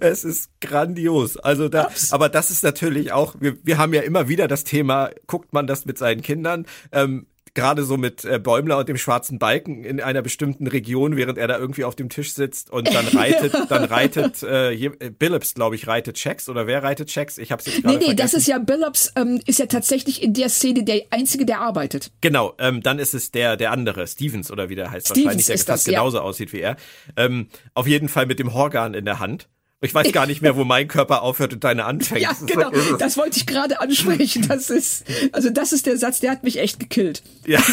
Es 0.00 0.24
ist 0.24 0.50
grandios. 0.60 1.38
Also 1.38 1.68
da, 1.68 1.86
Ups. 1.86 2.12
aber 2.12 2.28
das 2.28 2.50
ist 2.50 2.62
natürlich 2.62 3.12
auch, 3.12 3.36
wir, 3.40 3.56
wir 3.64 3.78
haben 3.78 3.94
ja 3.94 4.02
immer 4.02 4.28
wieder 4.28 4.46
das 4.46 4.64
Thema, 4.64 5.10
guckt 5.26 5.52
man 5.52 5.66
das 5.66 5.86
mit 5.86 5.96
seinen 5.98 6.20
Kindern? 6.20 6.66
Ähm, 6.92 7.26
gerade 7.58 7.82
so 7.82 7.96
mit 7.96 8.24
äh, 8.24 8.38
Bäumler 8.38 8.78
und 8.78 8.88
dem 8.88 8.96
schwarzen 8.96 9.40
Balken 9.40 9.82
in 9.82 10.00
einer 10.00 10.22
bestimmten 10.22 10.68
Region, 10.68 11.16
während 11.16 11.38
er 11.38 11.48
da 11.48 11.58
irgendwie 11.58 11.82
auf 11.82 11.96
dem 11.96 12.08
Tisch 12.08 12.32
sitzt 12.32 12.70
und 12.70 12.94
dann 12.94 13.06
reitet, 13.16 13.52
dann 13.68 13.82
reitet 13.82 14.44
äh, 14.44 14.72
äh 14.74 15.10
Billups, 15.10 15.54
glaube 15.54 15.74
ich, 15.74 15.88
reitet 15.88 16.14
Checks 16.14 16.48
oder 16.48 16.68
wer 16.68 16.84
reitet 16.84 17.08
Checks? 17.08 17.36
Ich 17.36 17.50
habe 17.50 17.60
jetzt 17.64 17.82
gerade 17.82 17.88
Nee, 17.88 17.98
nee, 17.98 18.04
vergessen. 18.06 18.32
das 18.32 18.40
ist 18.42 18.46
ja 18.46 18.58
Billups 18.58 19.12
ähm, 19.16 19.40
ist 19.44 19.58
ja 19.58 19.66
tatsächlich 19.66 20.22
in 20.22 20.34
der 20.34 20.50
Szene 20.50 20.84
der 20.84 21.02
einzige, 21.10 21.44
der 21.44 21.60
arbeitet. 21.60 22.12
Genau, 22.20 22.54
ähm, 22.60 22.80
dann 22.80 23.00
ist 23.00 23.12
es 23.12 23.32
der 23.32 23.56
der 23.56 23.72
andere, 23.72 24.06
Stevens 24.06 24.52
oder 24.52 24.68
wie 24.68 24.76
der 24.76 24.92
heißt, 24.92 25.08
Stevens 25.08 25.24
wahrscheinlich, 25.24 25.46
der 25.46 25.56
fast 25.58 25.68
das, 25.68 25.84
genauso 25.84 26.18
ja. 26.18 26.22
aussieht 26.22 26.52
wie 26.52 26.60
er. 26.60 26.76
Ähm, 27.16 27.48
auf 27.74 27.88
jeden 27.88 28.08
Fall 28.08 28.26
mit 28.26 28.38
dem 28.38 28.54
Horgan 28.54 28.94
in 28.94 29.04
der 29.04 29.18
Hand. 29.18 29.48
Ich 29.80 29.94
weiß 29.94 30.10
gar 30.12 30.26
nicht 30.26 30.42
mehr, 30.42 30.56
wo 30.56 30.64
mein 30.64 30.88
Körper 30.88 31.22
aufhört 31.22 31.52
und 31.52 31.62
deine 31.62 31.84
anfängt. 31.84 32.20
Ja, 32.20 32.32
genau. 32.44 32.70
Das 32.98 33.16
wollte 33.16 33.38
ich 33.38 33.46
gerade 33.46 33.80
ansprechen. 33.80 34.46
Das 34.48 34.70
ist, 34.70 35.04
also 35.32 35.50
das 35.50 35.72
ist 35.72 35.86
der 35.86 35.96
Satz, 35.96 36.18
der 36.18 36.32
hat 36.32 36.42
mich 36.42 36.58
echt 36.58 36.80
gekillt. 36.80 37.22
Ja. 37.46 37.62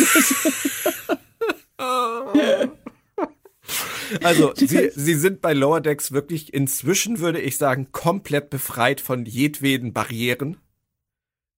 Also, 4.22 4.54
sie, 4.56 4.92
sie 4.96 5.16
sind 5.16 5.42
bei 5.42 5.54
Lower 5.54 5.82
Decks 5.82 6.12
wirklich 6.12 6.54
inzwischen, 6.54 7.20
würde 7.20 7.42
ich 7.42 7.58
sagen, 7.58 7.92
komplett 7.92 8.50
befreit 8.50 9.02
von 9.02 9.26
jedweden 9.26 9.94
Barrieren. 9.94 10.58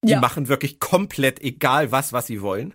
Die 0.04 0.12
ja. 0.12 0.22
machen 0.22 0.48
wirklich 0.48 0.80
komplett 0.80 1.42
egal 1.42 1.92
was, 1.92 2.14
was 2.14 2.28
sie 2.28 2.42
wollen. 2.42 2.74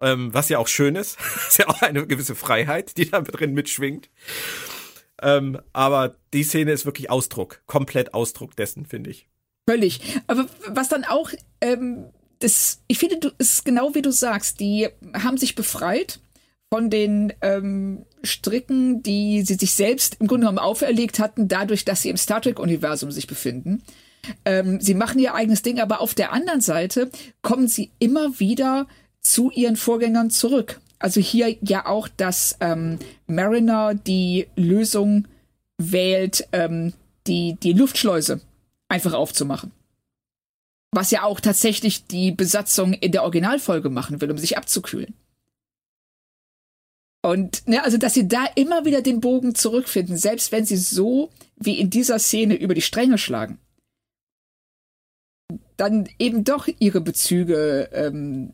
Ähm, 0.00 0.34
was 0.34 0.48
ja 0.48 0.58
auch 0.58 0.68
schön 0.68 0.96
ist. 0.96 1.18
ist 1.48 1.58
ja 1.58 1.68
auch 1.68 1.80
eine 1.80 2.06
gewisse 2.06 2.34
Freiheit, 2.34 2.96
die 2.98 3.10
da 3.10 3.20
drin 3.22 3.54
mitschwingt. 3.54 4.10
Ähm, 5.22 5.58
aber 5.72 6.16
die 6.32 6.42
Szene 6.42 6.72
ist 6.72 6.86
wirklich 6.86 7.10
Ausdruck, 7.10 7.62
komplett 7.66 8.14
Ausdruck 8.14 8.56
dessen, 8.56 8.86
finde 8.86 9.10
ich. 9.10 9.28
Völlig. 9.68 10.00
Aber 10.26 10.46
was 10.68 10.88
dann 10.88 11.04
auch, 11.04 11.30
ähm, 11.60 12.06
das, 12.38 12.82
ich 12.86 12.98
finde, 12.98 13.18
du, 13.18 13.30
ist 13.38 13.64
genau 13.64 13.94
wie 13.94 14.02
du 14.02 14.12
sagst, 14.12 14.60
die 14.60 14.88
haben 15.14 15.38
sich 15.38 15.54
befreit 15.54 16.20
von 16.72 16.90
den 16.90 17.32
ähm, 17.42 18.04
Stricken, 18.22 19.02
die 19.02 19.42
sie 19.42 19.54
sich 19.54 19.72
selbst 19.72 20.16
im 20.20 20.26
Grunde 20.26 20.46
genommen 20.46 20.58
auferlegt 20.58 21.18
hatten, 21.18 21.48
dadurch, 21.48 21.84
dass 21.84 22.02
sie 22.02 22.10
im 22.10 22.16
Star 22.16 22.42
Trek-Universum 22.42 23.10
sich 23.10 23.26
befinden. 23.26 23.82
Ähm, 24.44 24.80
sie 24.80 24.94
machen 24.94 25.20
ihr 25.20 25.34
eigenes 25.34 25.62
Ding, 25.62 25.80
aber 25.80 26.00
auf 26.00 26.14
der 26.14 26.32
anderen 26.32 26.60
Seite 26.60 27.10
kommen 27.42 27.68
sie 27.68 27.92
immer 27.98 28.38
wieder 28.40 28.86
zu 29.20 29.50
ihren 29.50 29.76
Vorgängern 29.76 30.30
zurück 30.30 30.80
also 30.98 31.20
hier 31.20 31.56
ja 31.60 31.86
auch, 31.86 32.08
dass 32.08 32.56
ähm, 32.60 32.98
Mariner 33.26 33.94
die 33.94 34.48
Lösung 34.56 35.28
wählt, 35.78 36.48
ähm, 36.52 36.92
die, 37.26 37.56
die 37.62 37.72
Luftschleuse 37.72 38.40
einfach 38.88 39.12
aufzumachen. 39.12 39.72
Was 40.92 41.10
ja 41.10 41.24
auch 41.24 41.40
tatsächlich 41.40 42.06
die 42.06 42.32
Besatzung 42.32 42.94
in 42.94 43.12
der 43.12 43.22
Originalfolge 43.22 43.90
machen 43.90 44.20
will, 44.20 44.30
um 44.30 44.38
sich 44.38 44.56
abzukühlen. 44.56 45.14
Und 47.22 47.66
ne, 47.66 47.82
also, 47.82 47.98
dass 47.98 48.14
sie 48.14 48.28
da 48.28 48.46
immer 48.54 48.84
wieder 48.84 49.02
den 49.02 49.20
Bogen 49.20 49.54
zurückfinden, 49.54 50.16
selbst 50.16 50.52
wenn 50.52 50.64
sie 50.64 50.76
so 50.76 51.30
wie 51.56 51.80
in 51.80 51.90
dieser 51.90 52.18
Szene 52.18 52.54
über 52.54 52.72
die 52.72 52.82
Stränge 52.82 53.18
schlagen, 53.18 53.58
dann 55.76 56.08
eben 56.18 56.44
doch 56.44 56.68
ihre 56.78 57.00
Bezüge 57.00 57.90
ähm, 57.92 58.52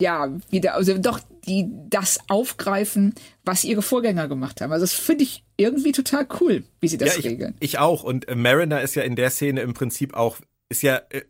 ja, 0.00 0.32
wieder, 0.50 0.74
also 0.74 0.96
doch 0.98 1.20
die 1.46 1.68
das 1.88 2.18
aufgreifen, 2.28 3.14
was 3.44 3.64
ihre 3.64 3.82
Vorgänger 3.82 4.28
gemacht 4.28 4.60
haben. 4.60 4.72
Also 4.72 4.84
das 4.84 4.92
finde 4.92 5.24
ich 5.24 5.44
irgendwie 5.56 5.92
total 5.92 6.26
cool, 6.40 6.64
wie 6.80 6.88
sie 6.88 6.98
das 6.98 7.14
ja, 7.14 7.18
ich, 7.18 7.26
regeln. 7.26 7.54
Ich 7.60 7.78
auch. 7.78 8.02
Und 8.02 8.28
äh, 8.28 8.34
Mariner 8.34 8.80
ist 8.82 8.94
ja 8.94 9.02
in 9.02 9.16
der 9.16 9.30
Szene 9.30 9.60
im 9.60 9.74
Prinzip 9.74 10.14
auch, 10.14 10.38
ist 10.68 10.82
ja, 10.82 11.00
äh, 11.10 11.22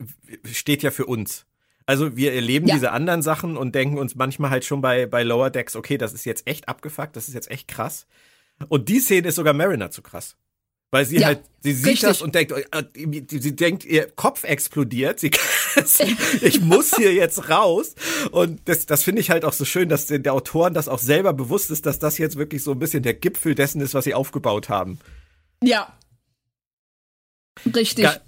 steht 0.45 0.83
ja 0.83 0.91
für 0.91 1.07
uns. 1.07 1.47
Also 1.87 2.17
wir 2.17 2.33
erleben 2.33 2.69
ja. 2.69 2.75
diese 2.75 2.93
anderen 2.93 3.23
Sachen 3.23 3.57
und 3.57 3.75
denken 3.75 3.99
uns 3.99 4.15
manchmal 4.15 4.51
halt 4.51 4.65
schon 4.65 4.81
bei, 4.81 5.07
bei 5.07 5.25
Lower 5.25 5.51
Decks, 5.51 5.75
okay, 5.75 5.99
das 5.99 6.13
ist 6.13 6.25
jetzt 6.25 6.47
echt 6.47 6.69
abgefuckt, 6.69 7.17
das 7.17 7.27
ist 7.27 7.35
jetzt 7.35 7.51
echt 7.51 7.67
krass. 7.67 8.07
Und 8.69 8.89
die 8.89 9.01
Szene 9.01 9.29
ist 9.29 9.37
sogar 9.37 9.55
Mariner 9.55 9.91
zu 9.91 10.03
krass. 10.03 10.37
Weil 10.93 11.07
sie 11.07 11.19
ja, 11.19 11.29
halt, 11.29 11.43
sie 11.61 11.73
sieht 11.73 11.87
richtig. 11.87 12.09
das 12.09 12.21
und 12.21 12.35
denkt, 12.35 12.53
äh, 12.53 12.85
sie 13.29 13.55
denkt, 13.55 13.85
ihr 13.85 14.11
Kopf 14.11 14.43
explodiert, 14.43 15.21
sie, 15.21 15.31
ich 16.41 16.61
muss 16.61 16.97
hier 16.97 17.13
jetzt 17.15 17.49
raus. 17.49 17.95
Und 18.33 18.61
das, 18.65 18.87
das 18.87 19.05
finde 19.05 19.21
ich 19.21 19.31
halt 19.31 19.45
auch 19.45 19.53
so 19.53 19.65
schön, 19.65 19.89
dass 19.89 20.07
den 20.07 20.25
der 20.25 20.35
Autoren 20.35 20.75
das 20.75 20.89
auch 20.89 20.99
selber 20.99 21.33
bewusst 21.33 21.71
ist, 21.71 21.87
dass 21.87 22.01
das 22.01 22.19
jetzt 22.19 22.37
wirklich 22.37 22.65
so 22.65 22.73
ein 22.73 22.81
bisschen 22.81 23.05
der 23.05 23.15
Gipfel 23.15 23.55
dessen 23.55 23.81
ist, 23.81 23.95
was 23.95 24.05
sie 24.05 24.15
aufgebaut 24.15 24.69
haben. 24.69 24.99
Ja. 25.63 25.97
Richtig. 27.65 28.05
Ga 28.05 28.21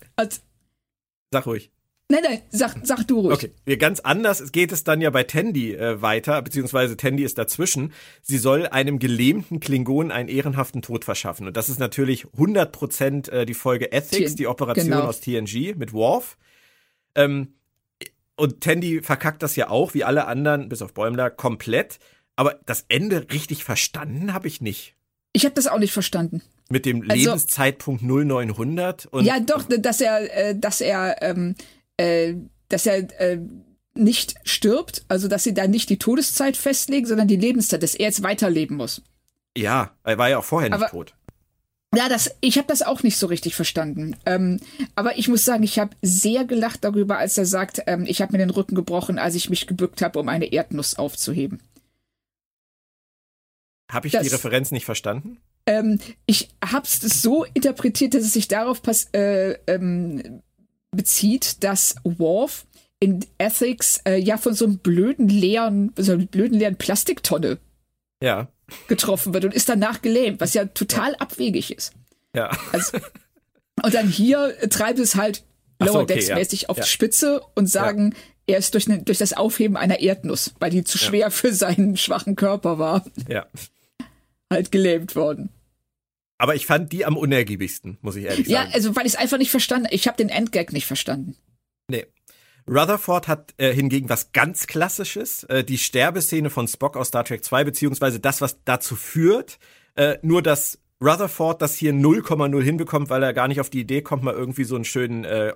Sag 1.33 1.47
ruhig. 1.47 1.73
Nein, 2.13 2.25
nein, 2.25 2.43
sag, 2.51 2.77
sag 2.83 3.09
du 3.09 3.21
ruhig. 3.21 3.49
Okay, 3.65 3.77
ganz 3.79 4.01
anders 4.01 4.53
geht 4.53 4.71
es 4.71 4.85
dann 4.85 5.01
ja 5.01 5.09
bei 5.09 5.23
Tandy 5.23 5.73
äh, 5.73 6.03
weiter, 6.03 6.43
beziehungsweise 6.43 6.95
Tandy 6.99 7.25
ist 7.25 7.39
dazwischen. 7.39 7.95
Sie 8.21 8.37
soll 8.37 8.67
einem 8.67 8.99
gelähmten 8.99 9.61
Klingon 9.61 10.11
einen 10.11 10.29
ehrenhaften 10.29 10.83
Tod 10.83 11.07
verschaffen. 11.07 11.47
Und 11.47 11.57
das 11.57 11.71
ist 11.71 11.81
natürlich 11.81 12.27
100% 12.37 13.31
äh, 13.31 13.47
die 13.47 13.55
Folge 13.55 13.93
Ethics, 13.93 14.35
die 14.35 14.47
Operation 14.47 14.91
genau. 14.91 15.05
aus 15.05 15.21
TNG 15.21 15.75
mit 15.75 15.95
Worf. 15.95 16.37
Ähm, 17.15 17.55
und 18.37 18.61
Tandy 18.61 19.01
verkackt 19.01 19.43
das 19.43 19.57
ja 19.57 19.71
auch, 19.71 19.95
wie 19.95 20.05
alle 20.05 20.27
anderen, 20.27 20.69
bis 20.69 20.83
auf 20.83 20.93
Bäumler, 20.93 21.31
komplett. 21.31 21.99
Aber 22.37 22.61
das 22.67 22.85
Ende 22.89 23.29
richtig 23.33 23.65
verstanden 23.65 24.35
habe 24.35 24.49
ich 24.49 24.61
nicht. 24.61 24.97
Ich 25.33 25.47
habe 25.47 25.55
das 25.55 25.67
auch 25.67 25.79
nicht 25.79 25.95
verstanden. 25.95 26.43
Mit 26.69 26.85
dem 26.85 27.11
also, 27.11 27.15
Lebenszeitpunkt 27.15 28.03
0900 28.03 29.07
und 29.07 29.25
ja, 29.25 29.41
doch, 29.41 29.65
dass 29.67 30.03
er, 30.03 30.51
äh, 30.51 30.55
dass 30.55 30.83
er 30.83 31.23
ähm, 31.23 31.55
äh, 31.97 32.35
dass 32.69 32.87
er 32.87 33.21
äh, 33.21 33.41
nicht 33.95 34.35
stirbt, 34.45 35.05
also 35.09 35.29
dass 35.29 35.45
sie 35.45 35.55
da 35.55 35.67
nicht 35.67 35.91
die 35.91 35.99
Todeszeit 35.99 36.57
festlegen, 36.57 37.07
sondern 37.07 37.29
die 37.29 37.37
Lebenszeit, 37.37 37.83
dass 37.83 37.95
er 37.95 38.07
jetzt 38.07 38.23
weiterleben 38.23 38.77
muss. 38.77 39.03
Ja, 39.57 39.95
er 40.05 40.19
war 40.19 40.31
ja 40.31 40.39
auch 40.39 40.45
vorher 40.45 40.71
nicht 40.71 40.77
aber, 40.77 40.91
tot. 40.91 41.15
Ja, 41.95 42.09
das, 42.09 42.35
ich 42.41 42.57
habe 42.57 42.69
das 42.69 42.81
auch 42.81 43.03
nicht 43.03 43.19
so 43.19 43.27
richtig 43.27 43.55
verstanden. 43.55 44.17
Ähm, 44.25 44.61
aber 44.95 45.19
ich 45.19 45.29
muss 45.29 45.45
sagen, 45.45 45.63
ich 45.63 45.79
habe 45.79 45.95
sehr 46.01 46.47
gelacht 46.47 46.85
darüber, 46.85 47.19
als 47.19 47.37
er 47.37 47.45
sagt, 47.45 47.83
ähm, 47.87 48.05
ich 48.07 48.23
habe 48.23 48.33
mir 48.33 48.39
den 48.39 48.51
Rücken 48.51 48.75
gebrochen, 48.75 49.19
als 49.19 49.35
ich 49.35 49.51
mich 49.51 49.67
gebückt 49.67 50.01
habe, 50.01 50.19
um 50.19 50.29
eine 50.29 50.51
Erdnuss 50.53 50.95
aufzuheben. 50.95 51.61
Habe 53.91 54.07
ich 54.07 54.15
das, 54.15 54.23
die 54.23 54.33
Referenz 54.33 54.71
nicht 54.71 54.87
verstanden? 54.87 55.37
Ähm, 55.67 56.01
ich 56.25 56.49
habe 56.65 56.87
es 56.87 56.99
so 57.01 57.45
interpretiert, 57.53 58.15
dass 58.15 58.23
es 58.23 58.33
sich 58.33 58.49
darauf 58.49 58.83
pass 58.83 59.09
äh, 59.13 59.59
ähm, 59.67 60.43
bezieht, 60.93 61.65
dass 61.65 61.97
Worf 62.05 62.67
in 63.01 63.25
Ethics 63.39 64.01
äh, 64.07 64.17
ja 64.17 64.37
von 64.37 64.55
so 64.55 64.65
einem 64.65 64.79
blöden 64.79 65.29
leeren, 65.29 65.93
so 65.97 66.13
einer 66.13 66.27
blöden 66.27 66.59
leeren 66.59 66.77
Plastiktonne 66.77 67.59
ja. 68.23 68.49
getroffen 68.87 69.35
wird 69.35 69.45
und 69.45 69.55
ist 69.55 69.69
danach 69.69 70.03
gelähmt, 70.03 70.41
was 70.41 70.55
ja 70.55 70.67
total 70.67 71.13
ja. 71.13 71.19
abwegig 71.19 71.75
ist. 71.75 71.93
Ja. 72.35 72.51
Also, 72.73 72.99
und 73.83 73.95
dann 73.95 74.09
hier 74.09 74.57
treibt 74.71 74.99
es 75.01 75.17
halt 75.17 75.43
Lower 75.81 75.93
so, 75.93 76.01
okay, 76.01 76.15
Decks 76.15 76.29
mäßig 76.31 76.63
ja. 76.63 76.69
auf 76.69 76.79
die 76.79 76.87
Spitze 76.87 77.43
und 77.55 77.67
sagen, 77.67 78.15
er 78.47 78.59
ist 78.59 78.75
durch, 78.75 78.87
ne, 78.87 79.03
durch 79.03 79.19
das 79.19 79.33
Aufheben 79.33 79.77
einer 79.77 80.01
Erdnuss, 80.01 80.55
weil 80.61 80.71
die 80.71 80.85
zu 80.85 80.99
schwer 80.99 81.31
für 81.31 81.53
seinen 81.53 81.97
schwachen 81.97 82.37
Körper 82.37 82.79
war, 82.79 83.05
ja. 83.29 83.47
halt 84.53 84.71
gelähmt 84.73 85.17
worden. 85.17 85.51
Aber 86.43 86.57
ich 86.57 86.67
fand 86.67 86.91
die 86.91 87.05
am 87.05 87.17
unergiebigsten, 87.17 87.99
muss 88.01 88.17
ich 88.17 88.25
ehrlich 88.25 88.49
sagen. 88.49 88.69
Ja, 88.69 88.75
also 88.75 88.97
weil 88.97 89.07
ich 89.07 89.13
es 89.13 89.17
einfach 89.17 89.39
nicht 89.39 89.53
verstanden 89.53 89.87
Ich 89.93 90.09
habe 90.09 90.17
den 90.17 90.29
Endgag 90.29 90.73
nicht 90.73 90.87
verstanden. 90.87 91.37
Nee. 91.87 92.07
Rutherford 92.69 93.29
hat 93.29 93.55
äh, 93.59 93.73
hingegen 93.73 94.09
was 94.09 94.33
ganz 94.33 94.67
Klassisches, 94.67 95.45
äh, 95.45 95.63
die 95.63 95.79
Sterbeszene 95.79 96.51
von 96.51 96.67
Spock 96.67 96.97
aus 96.97 97.09
Star 97.09 97.23
Trek 97.23 97.45
2, 97.45 97.63
beziehungsweise 97.63 98.19
das, 98.19 98.41
was 98.41 98.59
dazu 98.65 98.97
führt, 98.97 99.61
äh, 99.95 100.19
nur 100.23 100.43
dass 100.43 100.81
Rutherford 101.01 101.63
das 101.63 101.77
hier 101.77 101.93
0,0 101.93 102.61
hinbekommt, 102.61 103.09
weil 103.09 103.23
er 103.23 103.35
gar 103.35 103.47
nicht 103.47 103.61
auf 103.61 103.71
die 103.71 103.79
Idee 103.79 104.03
kommt, 104.03 104.25
mal 104.25 104.35
irgendwie 104.35 104.65
so 104.65 104.75
einen 104.75 104.85
schönen 104.85 105.23
äh, 105.23 105.53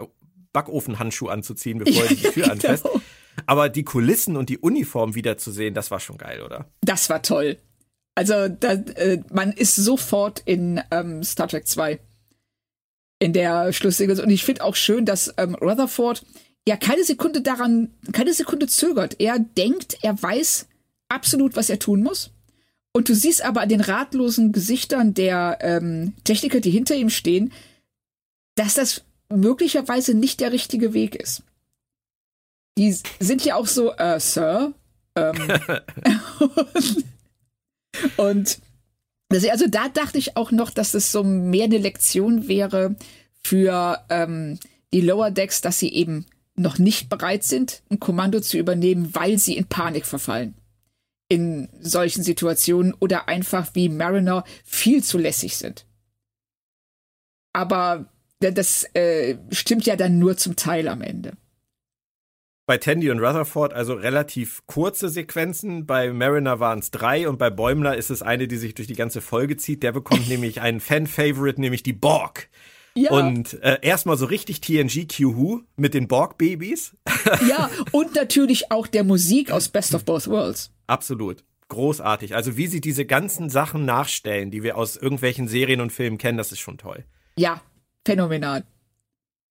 Backofenhandschuh 0.53 1.27
anzuziehen, 1.27 1.79
bevor 1.79 2.05
er 2.05 2.11
die 2.11 2.15
Tür 2.31 2.45
genau. 2.45 2.53
anfasst. 2.53 2.89
Aber 3.47 3.71
die 3.71 3.83
Kulissen 3.83 4.37
und 4.37 4.51
die 4.51 4.59
Uniform 4.59 5.17
wiederzusehen, 5.17 5.75
das 5.75 5.91
war 5.91 5.99
schon 5.99 6.17
geil, 6.17 6.43
oder? 6.43 6.67
Das 6.81 7.11
war 7.11 7.23
toll. 7.23 7.59
Also 8.17 8.49
da, 8.49 8.73
äh, 8.73 9.23
man 9.31 9.53
ist 9.53 9.77
sofort 9.77 10.43
in 10.47 10.81
ähm, 10.91 11.23
Star 11.23 11.49
Trek 11.49 11.69
2 11.69 12.01
in 13.19 13.35
der 13.35 13.73
Schlusssequenz. 13.73 14.19
Und 14.19 14.31
ich 14.31 14.43
finde 14.43 14.65
auch 14.65 14.75
schön, 14.75 15.05
dass 15.05 15.33
ähm, 15.37 15.55
Rutherford 15.55 16.25
ja 16.67 16.77
keine 16.79 17.05
Sekunde 17.05 17.43
daran, 17.43 17.93
keine 18.13 18.33
Sekunde 18.33 18.67
zögert. 18.69 19.21
Er 19.21 19.39
denkt, 19.39 19.99
er 20.01 20.21
weiß 20.21 20.67
absolut, 21.09 21.57
was 21.57 21.69
er 21.69 21.79
tun 21.79 22.03
muss. 22.03 22.31
Und 22.93 23.11
du 23.11 23.15
siehst 23.15 23.45
aber 23.45 23.61
an 23.61 23.69
den 23.69 23.83
ratlosen 23.83 24.53
Gesichtern 24.53 25.13
der 25.13 25.59
ähm, 25.61 26.15
Techniker, 26.25 26.61
die 26.61 26.71
hinter 26.71 26.95
ihm 26.95 27.11
stehen, 27.11 27.53
dass 28.55 28.75
das 28.75 29.05
möglicherweise 29.29 30.15
nicht 30.15 30.41
der 30.41 30.53
richtige 30.53 30.95
Weg 30.95 31.15
ist. 31.15 31.43
Die 32.79 32.97
sind 33.21 33.45
ja 33.45 33.57
auch 33.57 33.67
so, 33.67 33.93
äh, 33.93 34.19
Sir. 34.19 34.73
Ähm, 35.15 35.37
Und 38.17 38.59
Also, 39.29 39.67
da 39.69 39.89
dachte 39.89 40.19
ich 40.19 40.37
auch 40.37 40.53
noch, 40.53 40.71
dass 40.71 40.95
es 40.95 41.11
so 41.11 41.25
mehr 41.25 41.65
eine 41.65 41.79
Lektion 41.79 42.47
wäre 42.49 42.95
für 43.43 44.05
ähm, 44.09 44.59
die 44.93 45.01
Lower 45.01 45.31
Decks, 45.31 45.61
dass 45.61 45.79
sie 45.79 45.93
eben 45.93 46.27
noch 46.55 46.79
nicht 46.79 47.09
bereit 47.09 47.45
sind, 47.45 47.83
ein 47.91 48.01
Kommando 48.01 48.41
zu 48.41 48.57
übernehmen, 48.57 49.15
weil 49.15 49.39
sie 49.39 49.57
in 49.57 49.67
Panik 49.67 50.07
verfallen. 50.07 50.55
In 51.29 51.69
solchen 51.81 52.23
Situationen 52.23 52.95
oder 52.95 53.29
einfach 53.29 53.75
wie 53.75 53.89
Mariner 53.89 54.45
viel 54.65 55.03
zu 55.03 55.19
lässig 55.19 55.57
sind. 55.57 55.87
Aber 57.53 58.07
das 58.39 58.85
äh, 58.95 59.37
stimmt 59.51 59.87
ja 59.87 59.97
dann 59.97 60.19
nur 60.19 60.37
zum 60.37 60.57
Teil 60.57 60.89
am 60.89 61.03
Ende 61.03 61.33
bei 62.67 62.79
Tandy 62.79 63.11
und 63.11 63.21
Rutherford 63.21 63.73
also 63.73 63.95
relativ 63.95 64.67
kurze 64.67 65.09
Sequenzen. 65.09 65.87
Bei 65.87 66.13
Mariner 66.13 66.59
waren 66.59 66.81
es 66.81 66.91
drei 66.91 67.29
und 67.29 67.39
bei 67.39 67.49
Bäumler 67.49 67.97
ist 67.97 68.11
es 68.11 68.23
eine, 68.23 68.49
die 68.49 68.57
sich 68.57 68.75
durch 68.75 68.89
die 68.89 68.97
ganze 68.97 69.21
Folge 69.21 69.57
zieht. 69.57 69.83
Der 69.85 69.93
bekommt 69.93 70.29
nämlich 70.29 70.61
einen 70.61 70.81
Fan-Favorite, 70.81 71.61
nämlich 71.61 71.85
die 71.85 71.93
Borg. 71.93 72.49
Ja. 72.95 73.11
Und 73.11 73.63
äh, 73.63 73.79
erstmal 73.83 74.17
so 74.17 74.27
richtig 74.27 74.63
TNG 74.63 75.07
Q-Who 75.07 75.61
mit 75.77 75.95
den 75.95 76.09
Borg-Babys. 76.09 76.97
ja, 77.49 77.71
und 77.93 78.15
natürlich 78.15 78.73
auch 78.73 78.87
der 78.87 79.05
Musik 79.05 79.51
aus 79.51 79.69
Best 79.69 79.95
of 79.95 80.05
Both 80.05 80.27
Worlds. 80.29 80.73
Absolut. 80.87 81.45
Großartig. 81.69 82.35
Also 82.35 82.57
wie 82.57 82.69
sie 82.69 82.81
diese 82.81 83.05
ganzen 83.05 83.51
Sachen 83.51 83.85
nachstellen, 83.85 84.51
die 84.51 84.63
wir 84.63 84.77
aus 84.77 84.97
irgendwelchen 84.97 85.47
Serien 85.47 85.81
und 85.81 85.93
Filmen 85.93 86.17
kennen, 86.17 86.39
das 86.39 86.53
ist 86.53 86.61
schon 86.61 86.79
toll. 86.79 87.05
Ja, 87.37 87.61
phänomenal. 88.07 88.65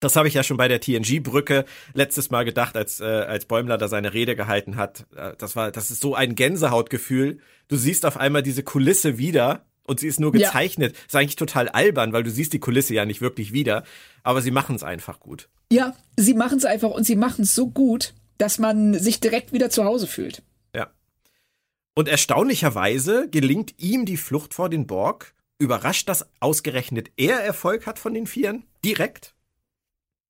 Das 0.03 0.17
habe 0.17 0.27
ich 0.27 0.35
ja 0.35 0.43
schon 0.43 0.57
bei 0.57 0.67
der 0.67 0.81
TNG-Brücke 0.81 1.65
letztes 1.95 2.31
Mal 2.31 2.45
gedacht, 2.45 2.77
als, 2.77 2.99
äh, 2.99 3.05
als 3.05 3.45
Bäumler 3.45 3.79
da 3.79 3.87
seine 3.87 4.13
Rede 4.13 4.35
gehalten 4.35 4.75
hat. 4.75 5.07
Äh, 5.15 5.35
das 5.39 5.55
war, 5.55 5.71
das 5.71 5.93
ist 5.93 6.01
so 6.01 6.17
ein 6.17 6.35
Gänsehautgefühl. 6.35 7.39
Du 7.69 7.77
siehst 7.77 8.05
auf 8.05 8.17
einmal 8.17 8.43
diese 8.43 8.65
Kulisse 8.65 9.17
wieder 9.17 9.65
und 9.85 10.01
sie 10.01 10.09
ist 10.09 10.19
nur 10.19 10.33
gezeichnet. 10.33 10.97
Ja. 10.97 11.03
Ist 11.07 11.15
eigentlich 11.15 11.37
total 11.37 11.69
albern, 11.69 12.13
weil 12.13 12.25
du 12.25 12.33
siehst 12.33 12.53
die 12.53 12.59
Kulisse 12.59 12.95
ja 12.95 13.05
nicht 13.05 13.21
wirklich 13.21 13.53
wieder. 13.53 13.85
Aber 14.25 14.43
sie 14.43 14.51
machen 14.51 14.75
es 14.75 14.83
einfach 14.83 15.21
gut. 15.21 15.49
Ja, 15.71 15.95
sie 16.17 16.35
machen 16.35 16.59
es 16.59 16.65
einfach 16.65 16.91
und 16.91 17.05
sie 17.05 17.17
machen 17.17 17.43
es 17.43 17.55
so 17.55 17.71
gut, 17.71 18.13
dass 18.39 18.59
man 18.59 18.95
sich 18.99 19.21
direkt 19.21 19.53
wieder 19.53 19.71
zu 19.71 19.85
Hause 19.85 20.09
fühlt. 20.09 20.43
Ja. 20.75 20.91
Und 21.95 22.09
erstaunlicherweise 22.09 23.29
gelingt 23.31 23.75
ihm 23.79 24.05
die 24.05 24.17
Flucht 24.17 24.53
vor 24.53 24.69
den 24.69 24.89
Borg. 24.89 25.33
Überrascht, 25.61 26.09
dass 26.09 26.27
ausgerechnet 26.41 27.13
er 27.17 27.39
Erfolg 27.39 27.87
hat 27.87 28.01
von 28.01 28.15
den 28.15 28.27
Vieren? 28.27 28.65
Direkt? 28.85 29.37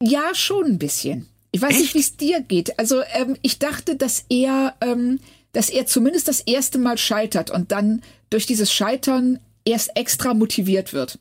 Ja, 0.05 0.35
schon 0.35 0.65
ein 0.65 0.79
bisschen. 0.79 1.29
Ich 1.53 1.63
weiß 1.63 1.71
Echt? 1.71 1.81
nicht, 1.81 1.95
wie 1.95 2.01
es 2.01 2.17
dir 2.17 2.41
geht. 2.41 2.79
Also 2.79 3.03
ähm, 3.13 3.37
ich 3.43 3.61
dachte, 3.61 3.95
dass 3.95 4.25
er, 4.29 4.75
ähm, 4.81 5.21
dass 5.53 5.71
er 5.71 5.87
zumindest 5.87 6.27
das 6.27 6.41
erste 6.41 6.79
Mal 6.79 6.99
scheitert 6.99 7.51
und 7.51 7.71
dann 7.71 8.03
durch 8.29 8.47
dieses 8.47 8.73
Scheitern 8.73 9.39
erst 9.65 9.97
extra 9.97 10.35
motiviert 10.35 10.93
wird. 10.93 11.21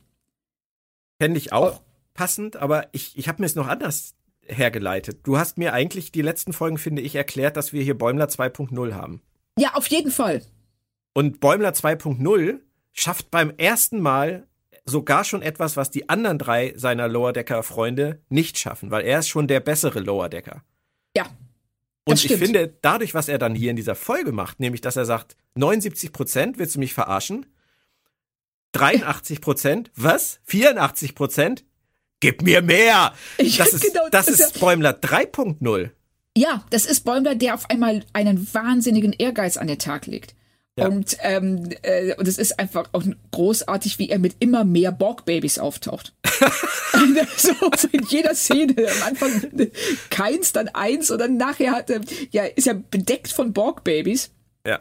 Fände 1.20 1.38
ich 1.38 1.52
auch 1.52 1.80
oh. 1.80 1.84
passend, 2.14 2.56
aber 2.56 2.88
ich, 2.90 3.16
ich 3.16 3.28
habe 3.28 3.40
mir 3.40 3.46
es 3.46 3.54
noch 3.54 3.68
anders 3.68 4.14
hergeleitet. 4.44 5.20
Du 5.22 5.38
hast 5.38 5.58
mir 5.58 5.72
eigentlich 5.74 6.10
die 6.10 6.22
letzten 6.22 6.52
Folgen, 6.52 6.78
finde 6.78 7.02
ich, 7.02 7.14
erklärt, 7.14 7.56
dass 7.56 7.72
wir 7.72 7.82
hier 7.82 7.96
Bäumler 7.96 8.26
2.0 8.26 8.94
haben. 8.94 9.22
Ja, 9.56 9.74
auf 9.74 9.86
jeden 9.86 10.10
Fall. 10.10 10.42
Und 11.12 11.38
Bäumler 11.38 11.70
2.0 11.70 12.58
schafft 12.92 13.30
beim 13.30 13.50
ersten 13.50 14.00
Mal 14.00 14.48
sogar 14.84 15.24
schon 15.24 15.42
etwas, 15.42 15.76
was 15.76 15.90
die 15.90 16.08
anderen 16.08 16.38
drei 16.38 16.74
seiner 16.76 17.08
Lower 17.08 17.32
Decker 17.32 17.62
Freunde 17.62 18.20
nicht 18.28 18.58
schaffen, 18.58 18.90
weil 18.90 19.04
er 19.04 19.20
ist 19.20 19.28
schon 19.28 19.46
der 19.46 19.60
bessere 19.60 20.00
Lower 20.00 20.28
Decker. 20.28 20.62
Ja. 21.16 21.26
Und 22.04 22.24
ich 22.24 22.34
finde, 22.34 22.74
dadurch, 22.82 23.14
was 23.14 23.28
er 23.28 23.38
dann 23.38 23.54
hier 23.54 23.70
in 23.70 23.76
dieser 23.76 23.94
Folge 23.94 24.32
macht, 24.32 24.58
nämlich, 24.58 24.80
dass 24.80 24.96
er 24.96 25.04
sagt, 25.04 25.36
79 25.54 26.12
Prozent 26.12 26.58
willst 26.58 26.74
du 26.74 26.80
mich 26.80 26.94
verarschen? 26.94 27.46
83 28.72 29.40
Prozent? 29.40 29.90
Was? 29.94 30.40
84 30.44 31.14
Prozent? 31.14 31.64
Gib 32.20 32.42
mir 32.42 32.62
mehr! 32.62 33.14
Ich 33.38 33.56
das 33.56 33.72
ist, 33.72 33.82
genau, 33.84 34.08
das, 34.10 34.26
das 34.26 34.40
ist 34.40 34.60
Bäumler 34.60 34.92
3.0. 34.92 35.90
Ja, 36.36 36.64
das 36.70 36.86
ist 36.86 37.04
Bäumler, 37.04 37.34
der 37.34 37.54
auf 37.54 37.68
einmal 37.70 38.04
einen 38.12 38.52
wahnsinnigen 38.54 39.12
Ehrgeiz 39.12 39.56
an 39.56 39.66
den 39.66 39.78
Tag 39.78 40.06
legt. 40.06 40.34
Ja. 40.76 40.86
Und, 40.86 41.18
ähm, 41.20 41.68
äh, 41.82 42.14
und 42.14 42.26
es 42.26 42.38
ist 42.38 42.58
einfach 42.58 42.88
auch 42.92 43.02
großartig, 43.30 43.98
wie 43.98 44.08
er 44.08 44.18
mit 44.18 44.36
immer 44.38 44.64
mehr 44.64 44.90
Borg-Babys 44.90 45.58
auftaucht. 45.58 46.14
so 47.36 47.52
in 47.92 48.04
jeder 48.08 48.34
Szene. 48.34 48.74
Am 48.78 49.08
Anfang 49.08 49.70
keins, 50.08 50.52
dann 50.52 50.68
eins 50.68 51.10
und 51.10 51.18
dann 51.18 51.36
nachher 51.36 51.72
hat 51.72 51.90
er, 51.90 52.00
ja, 52.30 52.44
ist 52.44 52.66
er 52.66 52.74
bedeckt 52.74 53.32
von 53.32 53.52
Borg-Babys. 53.52 54.30
Ja. 54.66 54.80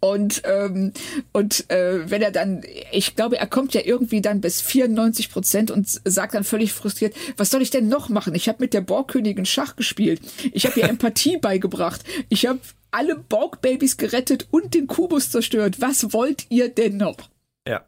Und, 0.00 0.42
ähm, 0.44 0.92
und 1.32 1.70
äh, 1.70 2.10
wenn 2.10 2.20
er 2.20 2.32
dann, 2.32 2.62
ich 2.92 3.16
glaube, 3.16 3.38
er 3.38 3.46
kommt 3.46 3.72
ja 3.72 3.82
irgendwie 3.82 4.20
dann 4.20 4.42
bis 4.42 4.60
94 4.60 5.30
Prozent 5.30 5.70
und 5.70 5.88
sagt 5.88 6.34
dann 6.34 6.44
völlig 6.44 6.72
frustriert, 6.72 7.14
was 7.38 7.50
soll 7.50 7.62
ich 7.62 7.70
denn 7.70 7.88
noch 7.88 8.10
machen? 8.10 8.34
Ich 8.34 8.48
habe 8.48 8.58
mit 8.60 8.74
der 8.74 8.80
Borgkönigin 8.82 9.46
Schach 9.46 9.76
gespielt. 9.76 10.20
Ich 10.52 10.66
habe 10.66 10.80
ihr 10.80 10.88
Empathie 10.88 11.38
beigebracht. 11.38 12.02
Ich 12.28 12.46
habe 12.46 12.60
alle 12.90 13.16
Borg-Babys 13.16 13.96
gerettet 13.96 14.48
und 14.50 14.74
den 14.74 14.86
Kubus 14.86 15.30
zerstört. 15.30 15.80
Was 15.80 16.12
wollt 16.12 16.46
ihr 16.50 16.68
denn 16.68 16.96
noch? 16.96 17.30
Ja. 17.66 17.86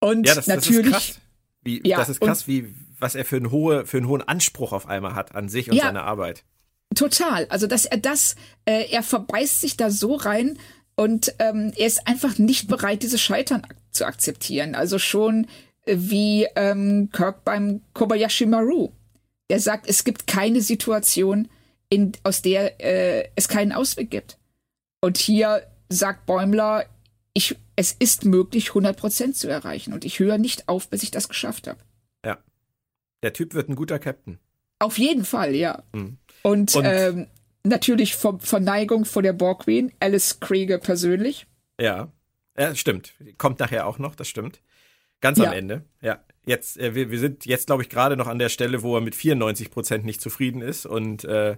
Und 0.00 0.26
ja, 0.26 0.34
das, 0.34 0.46
natürlich. 0.46 0.90
Das 0.90 1.04
ist 1.04 1.14
krass, 1.14 1.20
wie, 1.62 1.88
ja, 1.88 1.96
das 1.98 2.08
ist 2.08 2.20
krass 2.20 2.46
wie, 2.46 2.74
was 2.98 3.14
er 3.14 3.24
für 3.24 3.36
einen, 3.36 3.50
hohe, 3.50 3.86
für 3.86 3.98
einen 3.98 4.08
hohen 4.08 4.22
Anspruch 4.22 4.72
auf 4.72 4.86
einmal 4.86 5.14
hat 5.14 5.34
an 5.34 5.48
sich 5.48 5.70
und 5.70 5.76
ja, 5.76 5.84
seine 5.84 6.02
Arbeit. 6.02 6.44
Total. 6.94 7.46
Also, 7.48 7.66
dass 7.66 7.84
er 7.84 7.98
das, 7.98 8.36
äh, 8.64 8.90
er 8.90 9.02
verbeißt 9.02 9.60
sich 9.60 9.76
da 9.76 9.90
so 9.90 10.14
rein 10.14 10.58
und 10.94 11.34
ähm, 11.38 11.72
er 11.76 11.86
ist 11.86 12.06
einfach 12.06 12.38
nicht 12.38 12.68
bereit, 12.68 13.02
dieses 13.02 13.20
Scheitern 13.20 13.66
zu 13.90 14.04
akzeptieren. 14.06 14.74
Also 14.74 14.98
schon 14.98 15.46
äh, 15.84 15.96
wie 15.98 16.46
ähm, 16.56 17.10
Kirk 17.12 17.44
beim 17.44 17.82
Kobayashi 17.94 18.46
Maru. 18.46 18.90
Er 19.48 19.60
sagt, 19.60 19.88
es 19.88 20.04
gibt 20.04 20.26
keine 20.26 20.60
Situation, 20.60 21.48
in, 21.92 22.12
aus 22.22 22.40
der 22.40 22.80
äh, 22.80 23.28
es 23.36 23.48
keinen 23.48 23.70
Ausweg 23.70 24.10
gibt. 24.10 24.38
Und 25.02 25.18
hier 25.18 25.66
sagt 25.90 26.24
Bäumler, 26.24 26.86
ich, 27.34 27.58
es 27.76 27.92
ist 27.92 28.24
möglich, 28.24 28.70
100% 28.70 29.34
zu 29.34 29.46
erreichen. 29.46 29.92
Und 29.92 30.06
ich 30.06 30.18
höre 30.18 30.38
nicht 30.38 30.70
auf, 30.70 30.88
bis 30.88 31.02
ich 31.02 31.10
das 31.10 31.28
geschafft 31.28 31.66
habe. 31.66 31.80
Ja. 32.24 32.38
Der 33.22 33.34
Typ 33.34 33.52
wird 33.52 33.68
ein 33.68 33.76
guter 33.76 33.98
Captain. 33.98 34.38
Auf 34.78 34.96
jeden 34.96 35.26
Fall, 35.26 35.54
ja. 35.54 35.82
Mhm. 35.92 36.16
Und, 36.42 36.74
Und 36.74 36.84
ähm, 36.86 37.26
natürlich 37.62 38.16
von 38.16 38.40
Verneigung 38.40 39.04
vor 39.04 39.20
der 39.20 39.34
Borg 39.34 39.64
Queen, 39.64 39.92
Alice 40.00 40.40
Krieger 40.40 40.78
persönlich. 40.78 41.46
Ja. 41.78 42.10
Ja, 42.56 42.74
stimmt. 42.74 43.12
Kommt 43.36 43.60
nachher 43.60 43.86
auch 43.86 43.98
noch, 43.98 44.14
das 44.14 44.28
stimmt. 44.28 44.62
Ganz 45.20 45.38
am 45.38 45.44
ja. 45.44 45.52
Ende, 45.52 45.84
ja. 46.00 46.24
Jetzt, 46.44 46.78
äh, 46.78 46.94
wir, 46.94 47.10
wir 47.10 47.18
sind 47.18 47.46
jetzt, 47.46 47.66
glaube 47.66 47.82
ich, 47.82 47.88
gerade 47.88 48.16
noch 48.16 48.26
an 48.26 48.38
der 48.38 48.48
Stelle, 48.48 48.82
wo 48.82 48.96
er 48.96 49.00
mit 49.00 49.14
94 49.14 49.70
Prozent 49.70 50.04
nicht 50.04 50.20
zufrieden 50.20 50.60
ist 50.60 50.86
und 50.86 51.24
äh, 51.24 51.56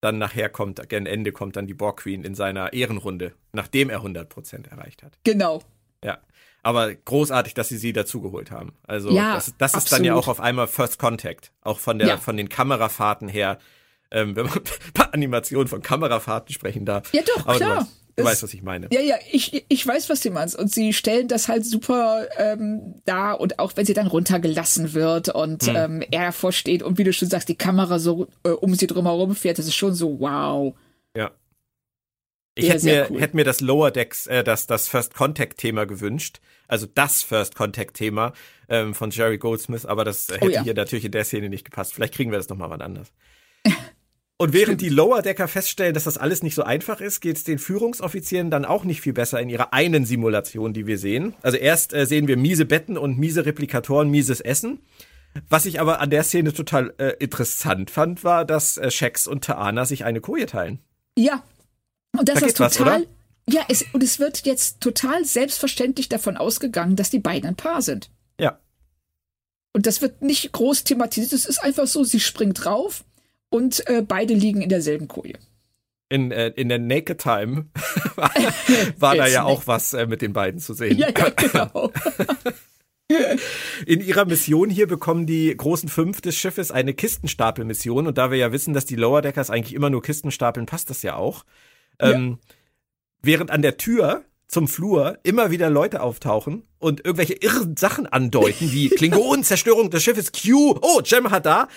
dann 0.00 0.18
nachher 0.18 0.48
kommt, 0.48 0.86
gegen 0.88 1.06
Ende 1.06 1.32
kommt 1.32 1.56
dann 1.56 1.66
die 1.66 1.74
Borg 1.74 2.00
Queen 2.00 2.22
in 2.22 2.34
seiner 2.34 2.72
Ehrenrunde, 2.72 3.34
nachdem 3.52 3.90
er 3.90 4.00
100% 4.00 4.68
erreicht 4.68 5.02
hat. 5.02 5.18
Genau. 5.24 5.62
Ja. 6.04 6.18
Aber 6.62 6.94
großartig, 6.94 7.54
dass 7.54 7.68
sie 7.68 7.78
sie 7.78 7.92
dazugeholt 7.92 8.50
haben. 8.50 8.74
Also, 8.86 9.10
ja, 9.10 9.34
das, 9.34 9.54
das 9.58 9.74
ist 9.74 9.92
dann 9.92 10.04
ja 10.04 10.14
auch 10.14 10.28
auf 10.28 10.40
einmal 10.40 10.66
First 10.66 10.98
Contact. 10.98 11.52
Auch 11.62 11.78
von 11.78 11.98
der, 11.98 12.08
ja. 12.08 12.16
von 12.16 12.36
den 12.36 12.48
Kamerafahrten 12.48 13.28
her. 13.28 13.58
Ähm, 14.10 14.36
wenn 14.36 14.46
man 14.46 14.54
ein 14.58 14.92
paar 14.92 15.14
Animationen 15.14 15.68
von 15.68 15.82
Kamerafahrten 15.82 16.52
sprechen 16.52 16.84
darf. 16.84 17.12
Ja, 17.12 17.22
doch, 17.22 17.46
Aber 17.46 17.56
klar. 17.56 17.88
Du 18.18 18.24
weißt, 18.24 18.42
was 18.42 18.52
ich 18.52 18.62
meine. 18.62 18.88
Ja, 18.90 19.00
ja, 19.00 19.16
ich, 19.30 19.64
ich 19.68 19.86
weiß, 19.86 20.10
was 20.10 20.20
du 20.20 20.30
meinst. 20.30 20.58
Und 20.58 20.72
sie 20.72 20.92
stellen 20.92 21.28
das 21.28 21.48
halt 21.48 21.64
super 21.64 22.26
ähm, 22.36 22.96
da 23.04 23.32
und 23.32 23.58
auch 23.58 23.72
wenn 23.76 23.86
sie 23.86 23.94
dann 23.94 24.08
runtergelassen 24.08 24.92
wird 24.92 25.28
und 25.28 25.62
hm. 25.64 25.76
ähm, 25.76 26.04
er 26.10 26.26
davor 26.26 26.52
steht 26.52 26.82
und 26.82 26.98
wie 26.98 27.04
du 27.04 27.12
schon 27.12 27.28
sagst, 27.28 27.48
die 27.48 27.54
Kamera 27.54 27.98
so 27.98 28.26
äh, 28.44 28.50
um 28.50 28.74
sie 28.74 28.86
drumherum 28.86 29.36
fährt, 29.36 29.58
das 29.58 29.66
ist 29.66 29.76
schon 29.76 29.94
so 29.94 30.18
wow. 30.20 30.74
Ja. 31.16 31.30
Ich 32.56 32.68
hätte 32.68 32.84
mir, 32.86 33.06
cool. 33.08 33.20
hätte 33.20 33.36
mir 33.36 33.44
das 33.44 33.60
Lower 33.60 33.92
Decks, 33.92 34.26
äh, 34.26 34.42
das, 34.42 34.66
das 34.66 34.88
First 34.88 35.14
Contact 35.14 35.58
Thema 35.58 35.86
gewünscht. 35.86 36.40
Also 36.66 36.86
das 36.92 37.22
First 37.22 37.54
Contact 37.54 37.94
Thema 37.94 38.32
ähm, 38.68 38.94
von 38.94 39.10
Jerry 39.10 39.38
Goldsmith, 39.38 39.86
aber 39.86 40.04
das 40.04 40.28
hätte 40.28 40.44
oh, 40.44 40.48
ja. 40.48 40.62
hier 40.64 40.74
natürlich 40.74 41.04
in 41.04 41.12
der 41.12 41.24
Szene 41.24 41.48
nicht 41.48 41.64
gepasst. 41.64 41.94
Vielleicht 41.94 42.14
kriegen 42.14 42.32
wir 42.32 42.38
das 42.38 42.48
nochmal 42.48 42.68
wann 42.70 42.82
anders. 42.82 43.12
Und 44.40 44.52
während 44.52 44.80
die 44.80 44.88
Lower 44.88 45.20
Decker 45.20 45.48
feststellen, 45.48 45.94
dass 45.94 46.04
das 46.04 46.16
alles 46.16 46.44
nicht 46.44 46.54
so 46.54 46.62
einfach 46.62 47.00
ist, 47.00 47.20
geht 47.20 47.36
es 47.36 47.42
den 47.42 47.58
Führungsoffizieren 47.58 48.52
dann 48.52 48.64
auch 48.64 48.84
nicht 48.84 49.00
viel 49.00 49.12
besser 49.12 49.40
in 49.40 49.48
ihrer 49.48 49.72
einen 49.72 50.04
Simulation, 50.04 50.72
die 50.72 50.86
wir 50.86 50.96
sehen. 50.96 51.34
Also 51.42 51.56
erst 51.56 51.92
äh, 51.92 52.06
sehen 52.06 52.28
wir 52.28 52.36
miese 52.36 52.64
Betten 52.64 52.96
und 52.96 53.18
miese 53.18 53.46
Replikatoren, 53.46 54.08
mieses 54.10 54.40
Essen. 54.40 54.78
Was 55.48 55.66
ich 55.66 55.80
aber 55.80 56.00
an 56.00 56.10
der 56.10 56.22
Szene 56.22 56.52
total 56.52 56.94
äh, 56.98 57.14
interessant 57.18 57.90
fand, 57.90 58.22
war, 58.22 58.44
dass 58.44 58.76
äh, 58.76 58.92
Shax 58.92 59.26
und 59.26 59.42
Taana 59.42 59.84
sich 59.84 60.04
eine 60.04 60.20
Koje 60.20 60.46
teilen. 60.46 60.78
Ja. 61.16 61.42
Und 62.16 62.28
das 62.28 62.38
da 62.38 62.46
ist 62.46 62.56
total. 62.58 63.06
Was, 63.46 63.54
ja, 63.54 63.62
es, 63.68 63.86
und 63.92 64.04
es 64.04 64.20
wird 64.20 64.46
jetzt 64.46 64.80
total 64.80 65.24
selbstverständlich 65.24 66.08
davon 66.08 66.36
ausgegangen, 66.36 66.94
dass 66.94 67.10
die 67.10 67.18
beiden 67.18 67.48
ein 67.48 67.56
Paar 67.56 67.82
sind. 67.82 68.08
Ja. 68.38 68.60
Und 69.72 69.86
das 69.86 70.00
wird 70.00 70.22
nicht 70.22 70.52
groß 70.52 70.84
thematisiert. 70.84 71.32
Es 71.32 71.44
ist 71.44 71.58
einfach 71.58 71.88
so, 71.88 72.04
sie 72.04 72.20
springt 72.20 72.64
drauf 72.64 73.04
und 73.50 73.86
äh, 73.88 74.02
beide 74.02 74.34
liegen 74.34 74.62
in 74.62 74.68
derselben 74.68 75.08
Koje. 75.08 75.34
In, 76.10 76.30
äh, 76.32 76.48
in 76.48 76.68
der 76.68 76.78
Naked 76.78 77.18
Time 77.18 77.66
war, 78.16 78.30
war 78.98 79.16
da 79.16 79.26
ja 79.26 79.44
auch 79.44 79.66
was 79.66 79.92
äh, 79.94 80.06
mit 80.06 80.22
den 80.22 80.32
beiden 80.32 80.60
zu 80.60 80.74
sehen. 80.74 80.98
Ja, 80.98 81.08
ja 81.08 81.28
genau. 81.30 81.92
In 83.86 84.00
ihrer 84.02 84.26
Mission 84.26 84.68
hier 84.68 84.86
bekommen 84.86 85.26
die 85.26 85.54
großen 85.56 85.88
fünf 85.88 86.20
des 86.20 86.36
Schiffes 86.36 86.70
eine 86.70 86.92
Kistenstapelmission 86.92 88.06
und 88.06 88.18
da 88.18 88.30
wir 88.30 88.36
ja 88.36 88.52
wissen, 88.52 88.74
dass 88.74 88.84
die 88.84 88.96
Lower 88.96 89.22
Deckers 89.22 89.48
eigentlich 89.48 89.74
immer 89.74 89.88
nur 89.88 90.02
Kisten 90.02 90.30
stapeln, 90.30 90.66
passt 90.66 90.90
das 90.90 91.02
ja 91.02 91.16
auch. 91.16 91.44
Ja. 92.00 92.10
Ähm, 92.10 92.38
während 93.22 93.50
an 93.50 93.62
der 93.62 93.78
Tür 93.78 94.24
zum 94.46 94.66
Flur 94.66 95.18
immer 95.22 95.50
wieder 95.50 95.70
Leute 95.70 96.02
auftauchen 96.02 96.64
und 96.78 97.04
irgendwelche 97.04 97.34
irren 97.34 97.76
Sachen 97.76 98.06
andeuten, 98.06 98.72
wie 98.72 98.88
Klingon, 98.96 99.44
Zerstörung 99.44 99.90
des 99.90 100.02
Schiffes, 100.02 100.32
Q, 100.32 100.78
oh, 100.80 101.00
Jem 101.04 101.30
hat 101.30 101.46
da. 101.46 101.68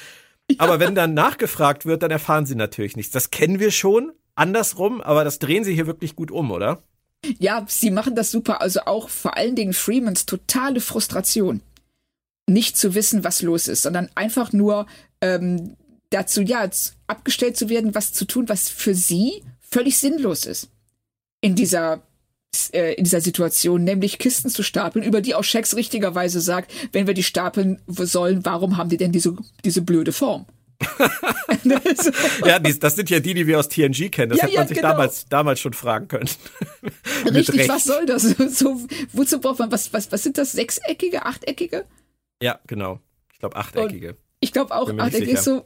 Aber 0.60 0.80
wenn 0.80 0.96
dann 0.96 1.14
nachgefragt 1.14 1.86
wird, 1.86 2.04
dann 2.04 2.12
erfahren 2.12 2.46
sie 2.46 2.56
natürlich 2.56 2.96
nichts. 2.96 3.12
Das 3.12 3.32
kennen 3.32 3.60
wir 3.60 3.72
schon, 3.72 4.12
andersrum, 4.36 5.02
aber 5.02 5.24
das 5.24 5.40
drehen 5.40 5.64
sie 5.64 5.74
hier 5.74 5.88
wirklich 5.88 6.16
gut 6.16 6.32
um, 6.32 6.52
oder? 6.52 6.84
Ja, 7.40 7.66
sie 7.68 7.92
machen 7.92 8.16
das 8.16 8.32
super. 8.32 8.62
Also 8.62 8.82
auch 8.86 9.10
vor 9.10 9.38
allen 9.38 9.56
Dingen 9.56 9.74
Freemans 9.74 10.26
totale 10.26 10.82
Frustration. 10.82 11.62
Nicht 12.48 12.78
zu 12.78 12.96
wissen, 12.96 13.24
was 13.24 13.42
los 13.42 13.68
ist, 13.68 13.84
sondern 13.84 14.10
einfach 14.16 14.52
nur 14.52 14.88
ähm, 15.22 15.76
dazu, 16.10 16.42
ja, 16.42 16.68
abgestellt 17.08 17.58
zu 17.58 17.70
werden, 17.70 17.94
was 17.94 18.14
zu 18.14 18.26
tun, 18.26 18.50
was 18.50 18.70
für 18.70 18.96
sie 18.96 19.44
völlig 19.60 19.98
sinnlos 19.98 20.46
ist. 20.46 20.70
In 21.42 21.56
dieser 21.56 22.02
äh, 22.74 22.94
in 22.96 23.06
dieser 23.06 23.22
Situation, 23.22 23.84
nämlich 23.84 24.20
Kisten 24.20 24.50
zu 24.50 24.64
stapeln, 24.64 25.06
über 25.06 25.22
die 25.22 25.36
auch 25.36 25.44
Shax 25.44 25.76
richtigerweise 25.76 26.42
sagt, 26.42 26.72
wenn 26.92 27.08
wir 27.08 27.14
die 27.14 27.24
stapeln 27.24 27.82
sollen, 27.88 28.46
warum 28.46 28.78
haben 28.78 28.90
die 28.90 28.98
denn 28.98 29.12
diese, 29.12 29.36
diese 29.64 29.82
blöde 29.82 30.12
Form? 30.12 30.46
ja, 32.46 32.60
das 32.60 32.96
sind 32.96 33.10
ja 33.10 33.20
die, 33.20 33.34
die 33.34 33.48
wir 33.48 33.60
aus 33.60 33.70
TNG 33.70 34.10
kennen. 34.12 34.32
Das 34.32 34.40
ja, 34.40 34.46
hätte 34.46 34.56
man 34.56 34.64
ja, 34.64 34.68
sich 34.68 34.78
genau. 34.78 34.90
damals, 34.90 35.26
damals 35.30 35.60
schon 35.60 35.74
fragen 35.74 36.08
können. 36.08 36.30
Richtig, 37.26 37.70
was 37.70 37.86
soll 37.86 38.06
das? 38.06 38.24
So, 38.24 38.82
wozu 39.14 39.40
braucht 39.40 39.60
man, 39.60 39.72
was, 39.72 39.94
was, 39.94 40.12
was 40.12 40.24
sind 40.24 40.38
das? 40.38 40.52
Sechseckige, 40.52 41.26
achteckige? 41.26 41.86
Ja, 42.42 42.60
genau. 42.68 43.00
Ich 43.32 43.40
glaube, 43.40 43.56
achteckige. 43.56 44.10
Und 44.10 44.18
ich 44.40 44.52
glaube 44.52 44.76
auch, 44.76 44.90
achteckig 44.98 45.30
ist 45.30 45.44
so. 45.44 45.64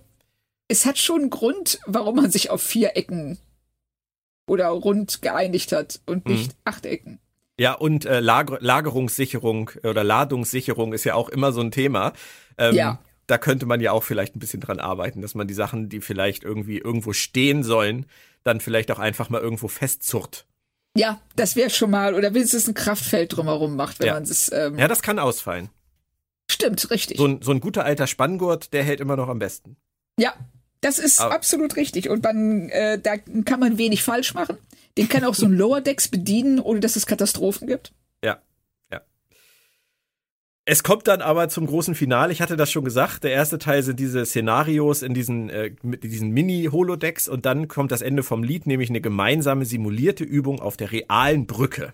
Es 0.67 0.85
hat 0.85 0.97
schon 0.97 1.21
einen 1.21 1.29
Grund, 1.29 1.79
warum 1.85 2.15
man 2.15 2.31
sich 2.31 2.49
auf 2.49 2.61
vier 2.61 2.97
Ecken 2.97 3.37
oder 4.47 4.67
rund 4.67 5.21
geeinigt 5.21 5.71
hat 5.71 6.01
und 6.05 6.27
nicht 6.27 6.51
mhm. 6.51 6.57
Achtecken. 6.65 7.19
Ja, 7.59 7.73
und 7.73 8.05
äh, 8.05 8.19
Lager 8.19 8.57
Lagerungssicherung 8.59 9.71
oder 9.83 10.03
Ladungssicherung 10.03 10.93
ist 10.93 11.05
ja 11.05 11.15
auch 11.15 11.29
immer 11.29 11.53
so 11.53 11.61
ein 11.61 11.71
Thema. 11.71 12.13
Ähm, 12.57 12.75
ja 12.75 12.99
da 13.27 13.37
könnte 13.37 13.65
man 13.65 13.81
ja 13.81 13.91
auch 13.91 14.03
vielleicht 14.03 14.35
ein 14.35 14.39
bisschen 14.39 14.61
dran 14.61 14.79
arbeiten, 14.79 15.21
dass 15.21 15.35
man 15.35 15.47
die 15.47 15.53
Sachen, 15.53 15.89
die 15.89 16.01
vielleicht 16.01 16.43
irgendwie 16.43 16.77
irgendwo 16.77 17.13
stehen 17.13 17.63
sollen, 17.63 18.05
dann 18.43 18.59
vielleicht 18.59 18.91
auch 18.91 18.99
einfach 18.99 19.29
mal 19.29 19.41
irgendwo 19.41 19.67
festzurrt. 19.67 20.45
Ja, 20.97 21.19
das 21.35 21.55
wäre 21.55 21.69
schon 21.69 21.91
mal, 21.91 22.13
oder 22.13 22.33
wenigstens 22.33 22.67
ein 22.67 22.73
Kraftfeld 22.73 23.35
drumherum 23.35 23.75
macht, 23.75 23.99
wenn 23.99 24.07
ja. 24.07 24.13
man 24.13 24.23
es. 24.23 24.51
Ähm 24.51 24.77
ja, 24.77 24.87
das 24.87 25.01
kann 25.01 25.19
ausfallen. 25.19 25.69
Stimmt, 26.49 26.89
richtig. 26.91 27.17
So 27.17 27.25
ein, 27.25 27.41
so 27.41 27.51
ein 27.51 27.59
guter 27.59 27.83
alter 27.83 28.07
Spanngurt, 28.07 28.71
der 28.71 28.83
hält 28.83 29.01
immer 29.01 29.15
noch 29.15 29.27
am 29.27 29.39
besten. 29.39 29.77
Ja, 30.17 30.33
das 30.85 30.99
ist 30.99 31.19
Aber 31.19 31.33
absolut 31.33 31.75
richtig. 31.75 32.09
Und 32.09 32.23
man, 32.23 32.69
äh, 32.69 32.99
da 32.99 33.17
kann 33.17 33.59
man 33.59 33.77
wenig 33.77 34.03
falsch 34.03 34.33
machen. 34.33 34.57
Den 34.97 35.09
kann 35.09 35.23
auch 35.23 35.35
so 35.35 35.45
ein 35.45 35.53
Lower 35.57 35.81
Decks 35.81 36.07
bedienen, 36.07 36.59
ohne 36.59 36.79
dass 36.79 36.95
es 36.95 37.05
Katastrophen 37.05 37.67
gibt. 37.67 37.93
Ja, 38.23 38.39
es 40.67 40.81
kommt 40.81 41.07
dann 41.07 41.21
aber 41.21 41.47
zum 41.47 41.67
großen 41.67 41.93
Finale. 41.93 42.33
Ich 42.33 42.41
hatte 42.41 42.57
das 42.57 42.71
schon 42.71 42.83
gesagt. 42.83 43.23
Der 43.23 43.31
erste 43.31 43.59
Teil 43.59 43.83
sind 43.83 43.99
diese 43.99 44.25
Szenarios 44.25 45.03
in 45.03 45.13
diesen, 45.13 45.49
äh, 45.51 45.75
mit 45.83 46.03
diesen 46.03 46.31
Mini-Holodecks 46.31 47.27
und 47.27 47.45
dann 47.45 47.67
kommt 47.67 47.91
das 47.91 48.01
Ende 48.01 48.23
vom 48.23 48.41
Lied, 48.41 48.65
nämlich 48.65 48.89
eine 48.89 48.99
gemeinsame 48.99 49.65
simulierte 49.65 50.23
Übung 50.23 50.59
auf 50.59 50.75
der 50.75 50.91
realen 50.91 51.45
Brücke. 51.45 51.93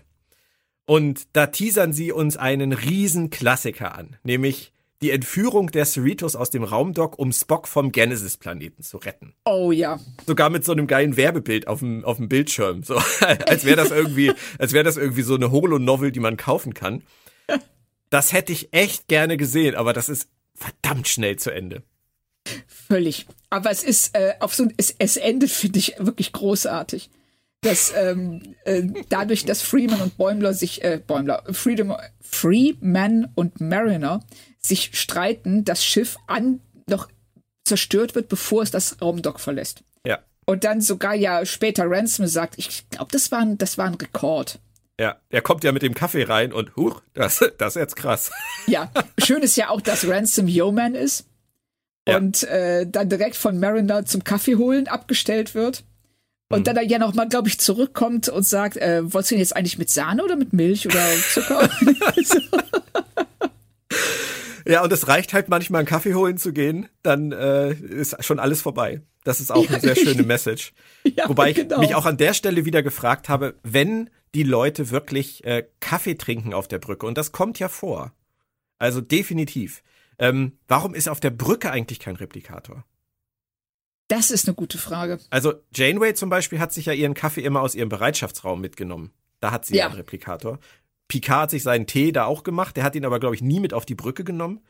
Und 0.86 1.24
da 1.34 1.48
teasern 1.48 1.92
sie 1.92 2.12
uns 2.12 2.38
einen 2.38 2.72
riesen 2.72 3.28
Klassiker 3.28 3.94
an, 3.94 4.16
nämlich 4.24 4.71
die 5.02 5.10
Entführung 5.10 5.70
der 5.70 5.84
Cerritos 5.84 6.36
aus 6.36 6.50
dem 6.50 6.62
Raumdock, 6.62 7.18
um 7.18 7.32
Spock 7.32 7.66
vom 7.66 7.90
Genesis-Planeten 7.90 8.82
zu 8.82 8.98
retten. 8.98 9.34
Oh 9.44 9.72
ja. 9.72 9.98
Sogar 10.26 10.48
mit 10.48 10.64
so 10.64 10.72
einem 10.72 10.86
geilen 10.86 11.16
Werbebild 11.16 11.66
auf 11.66 11.80
dem, 11.80 12.04
auf 12.04 12.18
dem 12.18 12.28
Bildschirm. 12.28 12.84
So, 12.84 12.94
als 13.20 13.64
wäre 13.64 13.76
das 13.76 13.90
irgendwie, 13.90 14.32
als 14.58 14.72
wäre 14.72 14.84
das 14.84 14.96
irgendwie 14.96 15.22
so 15.22 15.34
eine 15.34 15.50
Holo-Novel, 15.50 16.12
die 16.12 16.20
man 16.20 16.36
kaufen 16.36 16.72
kann. 16.72 17.02
Das 18.10 18.32
hätte 18.32 18.52
ich 18.52 18.72
echt 18.72 19.08
gerne 19.08 19.36
gesehen, 19.36 19.74
aber 19.74 19.92
das 19.92 20.08
ist 20.08 20.28
verdammt 20.54 21.08
schnell 21.08 21.36
zu 21.36 21.50
Ende. 21.50 21.82
Völlig. 22.66 23.26
Aber 23.50 23.70
es 23.70 23.82
ist 23.82 24.14
äh, 24.14 24.34
auf 24.38 24.54
so 24.54 24.68
es, 24.76 24.94
es 24.98 25.16
endet, 25.16 25.50
finde 25.50 25.78
ich, 25.78 25.94
wirklich 25.98 26.32
großartig. 26.32 27.10
Dass 27.60 27.92
ähm, 27.96 28.56
äh, 28.64 28.82
dadurch, 29.08 29.44
dass 29.44 29.62
Freeman 29.62 30.00
und 30.00 30.16
Bäumler 30.16 30.52
sich, 30.52 30.82
äh, 30.82 31.00
Bäumler, 31.04 31.44
Freedom, 31.52 31.94
Freeman 32.20 33.28
und 33.34 33.60
Mariner 33.60 34.20
sich 34.64 34.90
streiten, 34.92 35.64
das 35.64 35.84
Schiff 35.84 36.16
an 36.26 36.60
noch 36.88 37.08
zerstört 37.64 38.14
wird, 38.14 38.28
bevor 38.28 38.62
es 38.62 38.70
das 38.70 39.00
Raumdock 39.00 39.40
verlässt. 39.40 39.82
Ja. 40.06 40.18
Und 40.46 40.64
dann 40.64 40.80
sogar 40.80 41.14
ja 41.14 41.44
später 41.46 41.84
Ransom 41.88 42.26
sagt, 42.26 42.54
ich 42.58 42.88
glaube, 42.90 43.10
das 43.12 43.30
war 43.30 43.40
ein, 43.40 43.58
das 43.58 43.78
war 43.78 43.86
ein 43.86 43.94
Rekord. 43.94 44.58
Ja, 45.00 45.16
er 45.30 45.42
kommt 45.42 45.64
ja 45.64 45.72
mit 45.72 45.82
dem 45.82 45.94
Kaffee 45.94 46.24
rein 46.24 46.52
und 46.52 46.76
huch, 46.76 47.02
das, 47.14 47.42
das 47.58 47.76
ist 47.76 47.80
jetzt 47.80 47.96
krass. 47.96 48.30
Ja, 48.66 48.90
schön 49.18 49.42
ist 49.42 49.56
ja 49.56 49.70
auch, 49.70 49.80
dass 49.80 50.06
Ransom 50.06 50.46
Yeoman 50.46 50.94
ist 50.94 51.26
ja. 52.06 52.16
und 52.16 52.44
äh, 52.44 52.86
dann 52.86 53.08
direkt 53.08 53.36
von 53.36 53.58
Mariner 53.58 54.04
zum 54.04 54.22
Kaffee 54.22 54.56
holen 54.56 54.88
abgestellt 54.88 55.54
wird. 55.54 55.84
Und 56.50 56.58
hm. 56.58 56.64
dann 56.64 56.76
er 56.76 56.82
ja 56.82 56.98
nochmal, 56.98 57.28
glaube 57.28 57.48
ich, 57.48 57.58
zurückkommt 57.58 58.28
und 58.28 58.42
sagt, 58.42 58.76
äh, 58.76 59.00
wolltest 59.12 59.30
du 59.30 59.34
ihn 59.36 59.40
jetzt 59.40 59.56
eigentlich 59.56 59.78
mit 59.78 59.88
Sahne 59.88 60.22
oder 60.22 60.36
mit 60.36 60.52
Milch 60.52 60.86
oder 60.86 61.04
Zucker? 61.32 61.68
ja, 64.66 64.82
und 64.82 64.92
es 64.92 65.08
reicht 65.08 65.32
halt 65.32 65.48
manchmal, 65.48 65.80
einen 65.80 65.88
Kaffee 65.88 66.14
holen 66.14 66.38
zu 66.38 66.52
gehen, 66.52 66.88
dann 67.02 67.32
äh, 67.32 67.72
ist 67.72 68.22
schon 68.24 68.38
alles 68.38 68.62
vorbei. 68.62 69.02
Das 69.24 69.40
ist 69.40 69.52
auch 69.52 69.64
ja, 69.64 69.70
eine 69.70 69.80
sehr 69.80 69.96
schöne 69.96 70.22
Message. 70.26 70.72
Ja, 71.04 71.28
Wobei 71.28 71.52
genau. 71.52 71.76
ich 71.76 71.88
mich 71.88 71.94
auch 71.94 72.06
an 72.06 72.16
der 72.16 72.34
Stelle 72.34 72.64
wieder 72.64 72.82
gefragt 72.82 73.28
habe, 73.28 73.54
wenn 73.62 74.10
die 74.34 74.42
Leute 74.42 74.90
wirklich 74.90 75.44
äh, 75.44 75.66
Kaffee 75.80 76.14
trinken 76.14 76.54
auf 76.54 76.68
der 76.68 76.78
Brücke. 76.78 77.06
Und 77.06 77.18
das 77.18 77.32
kommt 77.32 77.58
ja 77.58 77.68
vor. 77.68 78.12
Also 78.78 79.00
definitiv. 79.00 79.82
Ähm, 80.18 80.58
warum 80.68 80.94
ist 80.94 81.08
auf 81.08 81.20
der 81.20 81.30
Brücke 81.30 81.70
eigentlich 81.70 82.00
kein 82.00 82.16
Replikator? 82.16 82.84
Das 84.08 84.30
ist 84.30 84.46
eine 84.46 84.54
gute 84.54 84.78
Frage. 84.78 85.18
Also 85.30 85.54
Janeway 85.74 86.14
zum 86.14 86.28
Beispiel 86.28 86.58
hat 86.58 86.72
sich 86.72 86.86
ja 86.86 86.92
ihren 86.92 87.14
Kaffee 87.14 87.42
immer 87.42 87.62
aus 87.62 87.74
ihrem 87.74 87.88
Bereitschaftsraum 87.88 88.60
mitgenommen. 88.60 89.12
Da 89.40 89.50
hat 89.50 89.64
sie 89.66 89.76
ja 89.76 89.86
einen 89.86 89.94
Replikator. 89.94 90.58
Picard 91.12 91.42
hat 91.42 91.50
sich 91.50 91.62
seinen 91.62 91.86
Tee 91.86 92.10
da 92.10 92.24
auch 92.24 92.42
gemacht. 92.42 92.74
Der 92.74 92.84
hat 92.84 92.94
ihn 92.94 93.04
aber, 93.04 93.20
glaube 93.20 93.34
ich, 93.34 93.42
nie 93.42 93.60
mit 93.60 93.74
auf 93.74 93.84
die 93.84 93.94
Brücke 93.94 94.24
genommen. 94.24 94.60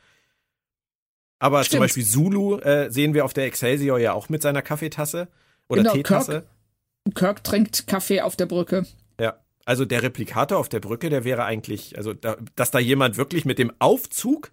Aber 1.39 1.63
Stimmt. 1.63 1.71
zum 1.71 1.81
Beispiel 1.81 2.05
Zulu 2.05 2.59
äh, 2.59 2.91
sehen 2.91 3.15
wir 3.15 3.25
auf 3.25 3.33
der 3.33 3.45
Excelsior 3.45 4.01
ja 4.01 4.13
auch 4.13 4.29
mit 4.29 4.43
seiner 4.43 4.61
Kaffeetasse 4.61 5.29
oder 5.69 5.83
genau, 5.83 5.95
Teetasse. 5.95 6.45
Kirk, 7.05 7.15
Kirk 7.15 7.45
trinkt 7.45 7.87
Kaffee 7.87 8.23
auf 8.23 8.35
der 8.35 8.47
Brücke. 8.47 8.87
Ja. 9.21 9.39
Also 9.65 9.85
der 9.85 10.03
Replikator 10.03 10.59
auf 10.59 10.69
der 10.69 10.81
Brücke, 10.81 11.11
der 11.11 11.23
wäre 11.23 11.45
eigentlich, 11.45 11.97
also 11.97 12.13
da, 12.13 12.37
dass 12.57 12.73
da 12.73 12.81
jemand 12.81 13.17
wirklich 13.17 13.45
mit 13.45 13.61
dem 13.61 13.73
Aufzug 13.79 14.51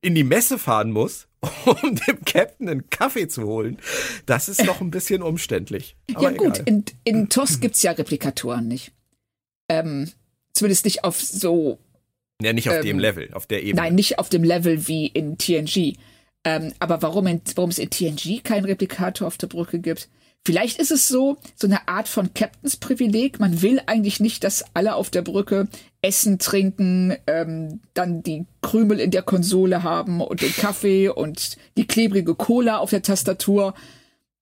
in 0.00 0.16
die 0.16 0.24
Messe 0.24 0.58
fahren 0.58 0.90
muss, 0.90 1.28
um 1.64 1.94
dem 1.94 2.24
Captain 2.24 2.68
einen 2.68 2.90
Kaffee 2.90 3.28
zu 3.28 3.44
holen, 3.44 3.78
das 4.26 4.48
ist 4.48 4.64
noch 4.64 4.80
ein 4.80 4.90
bisschen 4.90 5.22
umständlich. 5.22 5.94
Aber 6.14 6.32
ja 6.32 6.36
gut, 6.36 6.58
in, 6.58 6.84
in 7.04 7.28
TOS 7.28 7.60
gibt's 7.60 7.84
ja 7.84 7.92
Replikatoren 7.92 8.66
nicht. 8.66 8.90
Ähm, 9.68 10.10
zumindest 10.58 10.84
nicht 10.84 11.04
auf 11.04 11.20
so. 11.20 11.78
Ja, 12.40 12.52
nicht 12.52 12.68
auf 12.68 12.76
ähm, 12.76 12.82
dem 12.82 12.98
Level, 12.98 13.30
auf 13.32 13.46
der 13.46 13.62
Ebene. 13.62 13.82
Nein, 13.82 13.94
nicht 13.94 14.18
auf 14.18 14.28
dem 14.28 14.44
Level 14.44 14.86
wie 14.86 15.06
in 15.06 15.38
TNG. 15.38 15.96
Ähm, 16.44 16.72
aber 16.78 17.02
warum, 17.02 17.26
in, 17.26 17.40
warum 17.56 17.70
es 17.70 17.78
in 17.78 17.90
TNG 17.90 18.42
keinen 18.44 18.64
Replikator 18.64 19.26
auf 19.26 19.38
der 19.38 19.48
Brücke 19.48 19.80
gibt, 19.80 20.08
Vielleicht 20.48 20.78
ist 20.78 20.90
es 20.90 21.08
so, 21.08 21.36
so 21.56 21.66
eine 21.66 21.88
Art 21.88 22.08
von 22.08 22.32
Captains 22.32 22.76
Privileg. 22.76 23.38
Man 23.38 23.60
will 23.60 23.82
eigentlich 23.84 24.18
nicht, 24.18 24.44
dass 24.44 24.64
alle 24.72 24.94
auf 24.94 25.10
der 25.10 25.20
Brücke 25.20 25.68
essen, 26.00 26.38
trinken, 26.38 27.14
ähm, 27.26 27.80
dann 27.92 28.22
die 28.22 28.46
Krümel 28.62 28.98
in 28.98 29.10
der 29.10 29.22
Konsole 29.22 29.82
haben 29.82 30.22
und 30.22 30.40
den 30.40 30.54
Kaffee 30.54 31.10
und 31.10 31.58
die 31.76 31.86
klebrige 31.86 32.34
Cola 32.34 32.78
auf 32.78 32.88
der 32.88 33.02
Tastatur. 33.02 33.74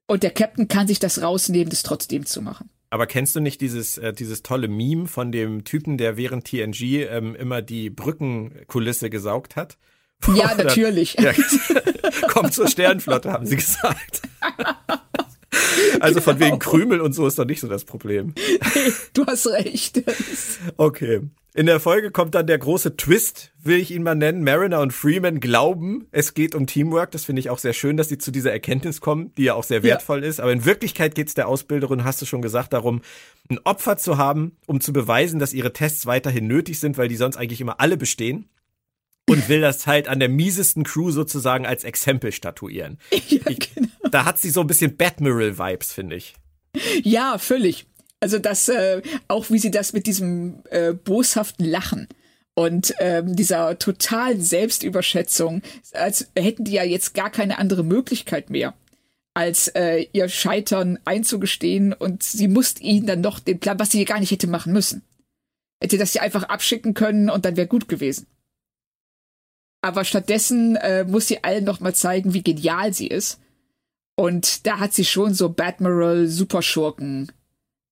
Und 0.07 0.23
der 0.23 0.31
Captain 0.31 0.69
kann 0.69 0.87
sich 0.87 1.01
das 1.01 1.23
rausnehmen, 1.23 1.71
das 1.71 1.83
trotzdem 1.83 2.25
zu 2.25 2.41
machen. 2.41 2.71
Aber 2.97 3.07
kennst 3.07 3.37
du 3.37 3.41
nicht 3.41 3.61
dieses, 3.61 3.99
äh, 3.99 4.15
dieses 4.15 4.43
tolle 4.43 4.69
Meme 4.69 5.07
von 5.07 5.31
dem 5.31 5.65
Typen, 5.65 5.99
der 5.99 6.17
während 6.17 6.47
TNG 6.47 7.07
ähm, 7.11 7.35
immer 7.35 7.61
die 7.61 7.91
Brückenkulisse 7.91 9.11
gesaugt 9.11 9.55
hat? 9.55 9.77
Ja, 10.35 10.55
natürlich. 10.57 11.15
Ja, 11.21 11.35
kommt 12.29 12.55
zur 12.55 12.69
Sternflotte, 12.69 13.31
haben 13.31 13.45
sie 13.45 13.57
gesagt. 13.57 14.23
Also 16.01 16.21
von 16.21 16.37
genau. 16.39 16.47
wegen 16.47 16.59
Krümel 16.59 17.01
und 17.01 17.13
so 17.13 17.27
ist 17.27 17.39
doch 17.39 17.45
nicht 17.45 17.61
so 17.61 17.69
das 17.69 17.85
Problem. 17.85 18.35
du 19.15 19.27
hast 19.27 19.47
recht. 19.47 20.03
Okay. 20.77 21.23
In 21.57 21.65
der 21.65 21.81
Folge 21.81 22.11
kommt 22.11 22.35
dann 22.35 22.47
der 22.47 22.59
große 22.59 22.99
Twist, 22.99 23.51
will 23.59 23.79
ich 23.79 23.91
ihn 23.91 24.03
mal 24.03 24.15
nennen. 24.15 24.45
Mariner 24.45 24.81
und 24.81 24.93
Freeman 24.93 25.41
glauben, 25.41 26.07
es 26.11 26.35
geht 26.35 26.55
um 26.55 26.67
Teamwork. 26.67 27.13
Das 27.13 27.25
finde 27.25 27.41
ich 27.41 27.49
auch 27.49 27.57
sehr 27.57 27.73
schön, 27.73 27.97
dass 27.97 28.11
sie 28.11 28.19
zu 28.19 28.31
dieser 28.31 28.53
Erkenntnis 28.53 29.01
kommen, 29.01 29.33
die 29.37 29.45
ja 29.45 29.55
auch 29.55 29.65
sehr 29.65 29.83
wertvoll 29.83 30.23
ja. 30.23 30.29
ist. 30.29 30.39
Aber 30.39 30.53
in 30.53 30.67
Wirklichkeit 30.67 31.15
geht 31.15 31.29
es 31.29 31.35
der 31.35 31.49
Ausbilderin, 31.49 32.05
hast 32.05 32.21
du 32.21 32.27
schon 32.27 32.43
gesagt, 32.43 32.75
darum, 32.75 33.01
ein 33.49 33.59
Opfer 33.65 33.97
zu 33.97 34.19
haben, 34.19 34.59
um 34.67 34.83
zu 34.83 34.93
beweisen, 34.93 35.39
dass 35.39 35.55
ihre 35.55 35.73
Tests 35.73 36.05
weiterhin 36.05 36.47
nötig 36.47 36.79
sind, 36.79 36.99
weil 36.99 37.09
die 37.09 37.17
sonst 37.17 37.39
eigentlich 37.39 37.63
immer 37.63 37.81
alle 37.81 37.97
bestehen. 37.97 38.51
Und 39.27 39.49
will 39.49 39.63
das 39.63 39.87
halt 39.87 40.09
an 40.09 40.21
der 40.21 40.29
miesesten 40.29 40.85
Crew 40.85 41.11
sozusagen 41.11 41.65
als 41.65 41.85
Exempel 41.85 42.33
statuieren. 42.33 42.99
Ja, 43.29 43.41
genau. 43.45 43.89
Da 44.11 44.27
hat 44.27 44.39
sie 44.39 44.51
so 44.51 44.61
ein 44.61 44.67
bisschen 44.67 44.99
Batmiral-Vibes, 44.99 45.95
finde 45.95 46.17
ich. 46.17 46.35
Ja, 47.03 47.39
völlig. 47.39 47.87
Also 48.21 48.39
das, 48.39 48.69
äh, 48.69 49.03
auch 49.29 49.51
wie 49.51 49.59
sie 49.59 49.71
das 49.71 49.93
mit 49.93 50.07
diesem 50.07 50.63
äh, 50.71 50.93
boshaften 50.93 51.67
Lachen 51.67 52.09
und 52.55 52.95
ähm, 52.99 53.37
dieser 53.37 53.79
totalen 53.79 54.41
Selbstüberschätzung, 54.41 55.63
als 55.93 56.31
hätten 56.35 56.65
die 56.65 56.73
ja 56.73 56.85
jetzt 56.85 57.13
gar 57.15 57.31
keine 57.31 57.59
andere 57.59 57.85
Möglichkeit 57.85 58.49
mehr, 58.49 58.75
als 59.35 59.69
äh, 59.69 60.07
ihr 60.13 60.31
Scheitern 60.31 60.99
einzugestehen 61.05 61.93
und 61.93 62.23
sie 62.23 62.49
musste 62.49 62.83
ihnen 62.83 63.07
dann 63.07 63.21
noch 63.21 63.39
den 63.39 63.61
Plan, 63.61 63.79
was 63.79 63.91
sie 63.91 64.05
gar 64.07 64.21
nicht 64.21 64.31
hätte 64.31 64.47
machen 64.47 64.73
müssen. 64.73 65.03
Hätte 65.83 65.99
das 65.99 66.15
ja 66.15 66.23
einfach 66.23 66.45
abschicken 66.45 66.95
können 66.95 67.29
und 67.29 67.45
dann 67.45 67.57
wäre 67.57 67.67
gut 67.67 67.87
gewesen. 67.87 68.27
Aber 69.83 70.05
stattdessen 70.05 70.77
äh, 70.77 71.05
muss 71.05 71.29
sie 71.29 71.45
allen 71.45 71.65
noch 71.65 71.81
mal 71.81 71.95
zeigen, 71.95 72.33
wie 72.33 72.43
genial 72.43 72.95
sie 72.95 73.09
ist. 73.09 73.39
Und 74.17 74.67
da 74.67 74.79
hat 74.79 74.95
sie 74.95 75.05
schon 75.05 75.35
so 75.35 75.51
Batmiral 75.51 76.27
Superschurken 76.27 77.31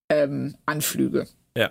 ähm, 0.09 0.57
Anflüge. 0.67 1.27
Ja. 1.57 1.71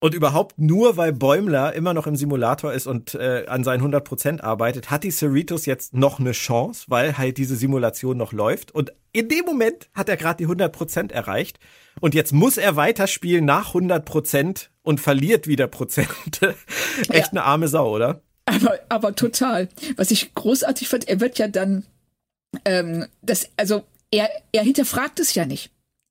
Und 0.00 0.14
überhaupt 0.14 0.58
nur, 0.58 0.98
weil 0.98 1.14
Bäumler 1.14 1.72
immer 1.72 1.94
noch 1.94 2.06
im 2.06 2.14
Simulator 2.14 2.74
ist 2.74 2.86
und 2.86 3.14
äh, 3.14 3.46
an 3.48 3.64
seinen 3.64 3.94
100% 3.94 4.42
arbeitet, 4.42 4.90
hat 4.90 5.02
die 5.02 5.10
Cerritos 5.10 5.64
jetzt 5.64 5.94
noch 5.94 6.20
eine 6.20 6.32
Chance, 6.32 6.84
weil 6.88 7.16
halt 7.16 7.38
diese 7.38 7.56
Simulation 7.56 8.18
noch 8.18 8.32
läuft. 8.32 8.70
Und 8.72 8.92
in 9.12 9.30
dem 9.30 9.46
Moment 9.46 9.88
hat 9.94 10.10
er 10.10 10.18
gerade 10.18 10.44
die 10.44 10.46
100% 10.46 11.10
erreicht. 11.10 11.58
Und 12.00 12.14
jetzt 12.14 12.32
muss 12.32 12.58
er 12.58 12.76
weiterspielen 12.76 13.46
nach 13.46 13.74
100% 13.74 14.68
und 14.82 15.00
verliert 15.00 15.46
wieder 15.46 15.68
Prozente. 15.68 16.54
Echt 17.08 17.10
ja. 17.10 17.30
eine 17.30 17.44
arme 17.44 17.68
Sau, 17.68 17.94
oder? 17.94 18.20
Aber, 18.46 18.78
aber 18.90 19.14
total. 19.14 19.70
Was 19.96 20.10
ich 20.10 20.34
großartig 20.34 20.88
fand, 20.88 21.08
er 21.08 21.20
wird 21.20 21.38
ja 21.38 21.48
dann, 21.48 21.86
ähm, 22.66 23.06
das, 23.22 23.48
also 23.56 23.84
er, 24.10 24.28
er 24.52 24.64
hinterfragt 24.64 25.18
es 25.18 25.34
ja 25.34 25.46
nicht. 25.46 25.70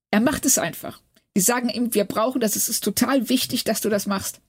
Er 0.09 0.19
macht 0.19 0.45
es 0.45 0.57
einfach. 0.57 1.01
Die 1.35 1.41
sagen 1.41 1.69
ihm, 1.69 1.93
wir 1.93 2.05
brauchen 2.05 2.41
das, 2.41 2.55
es 2.55 2.69
ist 2.69 2.83
total 2.83 3.29
wichtig, 3.29 3.63
dass 3.63 3.81
du 3.81 3.89
das 3.89 4.05
machst. 4.05 4.39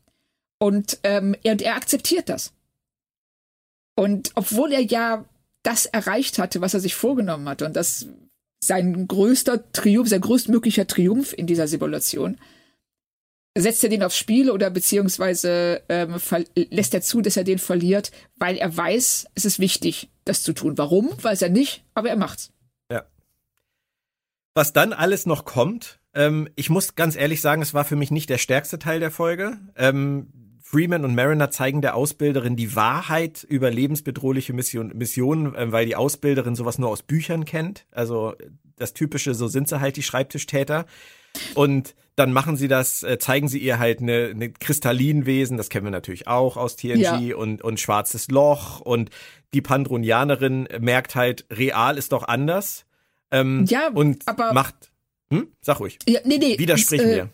Und 0.59 0.99
ähm, 1.03 1.35
er, 1.43 1.61
er 1.61 1.77
akzeptiert 1.77 2.29
das. 2.29 2.53
Und 3.97 4.33
obwohl 4.35 4.73
er 4.73 4.83
ja 4.83 5.25
das 5.63 5.87
erreicht 5.87 6.39
hatte, 6.39 6.61
was 6.61 6.75
er 6.75 6.81
sich 6.81 6.95
vorgenommen 6.95 7.49
hatte, 7.49 7.65
und 7.65 7.75
das 7.75 8.07
sein 8.63 9.07
größter 9.07 9.73
Triumph, 9.73 10.09
sein 10.09 10.21
größtmöglicher 10.21 10.87
Triumph 10.87 11.33
in 11.33 11.47
dieser 11.47 11.69
Simulation, 11.69 12.39
setzt 13.57 13.85
er 13.85 13.91
den 13.91 14.03
aufs 14.03 14.19
Spiel 14.19 14.51
oder 14.51 14.71
beziehungsweise 14.71 15.83
ähm, 15.89 16.17
lässt 16.55 16.95
er 16.95 17.03
zu, 17.03 17.21
dass 17.21 17.37
er 17.37 17.45
den 17.45 17.59
verliert, 17.59 18.11
weil 18.37 18.57
er 18.57 18.77
weiß, 18.77 19.27
es 19.35 19.45
ist 19.45 19.59
wichtig, 19.59 20.11
das 20.25 20.43
zu 20.43 20.53
tun. 20.53 20.77
Warum? 20.77 21.11
Weiß 21.23 21.43
er 21.43 21.51
nicht, 21.51 21.85
aber 21.95 22.09
er 22.09 22.17
macht's. 22.17 22.53
Ja. 22.91 23.05
Was 24.55 24.73
dann 24.73 24.93
alles 24.93 25.25
noch 25.27 25.45
kommt, 25.45 26.01
ähm, 26.15 26.49
ich 26.57 26.71
muss 26.71 26.95
ganz 26.95 27.17
ehrlich 27.17 27.41
sagen, 27.41 27.63
es 27.63 27.75
war 27.75 27.85
für 27.85 27.97
mich 27.97 28.11
nicht 28.11 28.31
der 28.31 28.39
stärkste 28.39 28.79
Teil 28.79 29.01
der 29.01 29.11
Folge. 29.11 29.59
Ähm, 29.77 30.29
Freeman 30.61 31.05
und 31.05 31.15
Mariner 31.15 31.51
zeigen 31.51 31.83
der 31.83 31.95
Ausbilderin 31.95 32.57
die 32.57 32.75
Wahrheit 32.75 33.45
über 33.45 33.71
lebensbedrohliche 33.71 34.53
Mission, 34.53 34.93
Missionen, 34.95 35.55
äh, 35.55 35.71
weil 35.73 35.87
die 35.87 35.97
Ausbilderin 35.97 36.55
sowas 36.55 36.79
nur 36.79 36.89
aus 36.89 37.03
Büchern 37.03 37.45
kennt. 37.45 37.87
Also 37.91 38.35
das 38.77 38.95
typische, 38.95 39.35
so 39.35 39.47
sind 39.47 39.69
sie 39.69 39.81
halt 39.81 39.97
die 39.97 40.03
Schreibtischtäter. 40.03 40.87
Und 41.55 41.95
dann 42.17 42.33
machen 42.33 42.57
sie 42.57 42.69
das, 42.69 43.03
äh, 43.03 43.19
zeigen 43.19 43.49
sie 43.49 43.59
ihr 43.59 43.79
halt 43.79 44.01
eine, 44.01 44.31
eine 44.33 44.51
Kristallinwesen, 44.51 45.57
das 45.57 45.69
kennen 45.69 45.87
wir 45.87 45.91
natürlich 45.91 46.29
auch 46.29 46.57
aus 46.57 46.77
TNG 46.77 47.01
ja. 47.01 47.37
und, 47.37 47.63
und 47.63 47.81
schwarzes 47.81 48.29
Loch 48.29 48.81
und 48.81 49.11
die 49.53 49.63
Pandronianerin 49.63 50.69
merkt 50.81 51.15
halt, 51.15 51.45
real 51.51 51.99
ist 51.99 52.13
doch 52.13 52.23
anders. 52.27 52.87
Ähm, 53.31 53.65
ja, 53.69 53.89
und 53.93 54.27
aber 54.27 54.53
macht 54.53 54.93
hm? 55.33 55.49
Sag 55.61 55.81
ruhig. 55.81 55.99
Ja, 56.07 56.21
nee, 56.25 56.39
nee. 56.39 56.59
Widersprich 56.59 57.01
ist, 57.01 57.07
äh, 57.07 57.17
mir. 57.17 57.31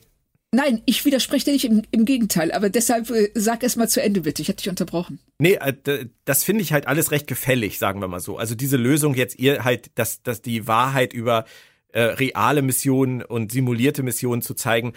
Nein, 0.53 0.83
ich 0.85 1.05
widerspreche 1.05 1.45
dir 1.45 1.53
nicht 1.53 1.65
im, 1.65 1.83
im 1.93 2.05
Gegenteil, 2.05 2.51
aber 2.51 2.71
deshalb 2.71 3.11
äh, 3.11 3.31
sag 3.35 3.63
erst 3.63 3.77
mal 3.77 3.89
zu 3.89 4.03
Ende 4.03 4.23
bitte. 4.23 4.43
Ich 4.43 4.49
hatte 4.49 4.63
dich 4.63 4.69
unterbrochen. 4.69 5.21
Nee, 5.39 5.55
äh, 5.55 6.07
das 6.25 6.43
finde 6.43 6.63
ich 6.63 6.73
halt 6.73 6.89
alles 6.89 7.13
recht 7.13 7.27
gefällig, 7.27 7.79
sagen 7.79 8.01
wir 8.01 8.09
mal 8.09 8.21
so. 8.21 8.37
Also 8.37 8.55
diese 8.57 8.77
Lösung 8.77 9.15
jetzt 9.15 9.39
ihr 9.39 9.65
halt, 9.65 9.91
dass, 9.95 10.23
dass 10.23 10.43
die 10.43 10.67
Wahrheit 10.67 11.13
über 11.13 11.45
äh, 11.93 12.03
reale 12.03 12.63
Missionen 12.63 13.23
und 13.23 13.53
simulierte 13.53 14.03
Missionen 14.03 14.43
zu 14.43 14.55
zeigen, 14.55 14.95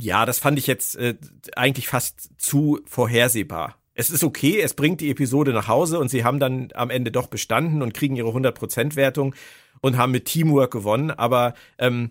ja, 0.00 0.26
das 0.26 0.38
fand 0.38 0.58
ich 0.58 0.66
jetzt 0.66 0.96
äh, 0.96 1.14
eigentlich 1.54 1.88
fast 1.88 2.30
zu 2.36 2.80
vorhersehbar. 2.84 3.78
Es 3.94 4.10
ist 4.10 4.24
okay, 4.24 4.60
es 4.60 4.74
bringt 4.74 5.00
die 5.00 5.10
Episode 5.10 5.52
nach 5.52 5.68
Hause 5.68 5.98
und 5.98 6.10
sie 6.10 6.22
haben 6.22 6.38
dann 6.38 6.68
am 6.74 6.90
Ende 6.90 7.10
doch 7.10 7.28
bestanden 7.28 7.80
und 7.80 7.94
kriegen 7.94 8.16
ihre 8.16 8.28
100% 8.28 8.94
Wertung 8.94 9.34
und 9.80 9.96
haben 9.96 10.12
mit 10.12 10.26
Teamwork 10.26 10.72
gewonnen, 10.72 11.10
aber 11.10 11.54
ähm, 11.78 12.10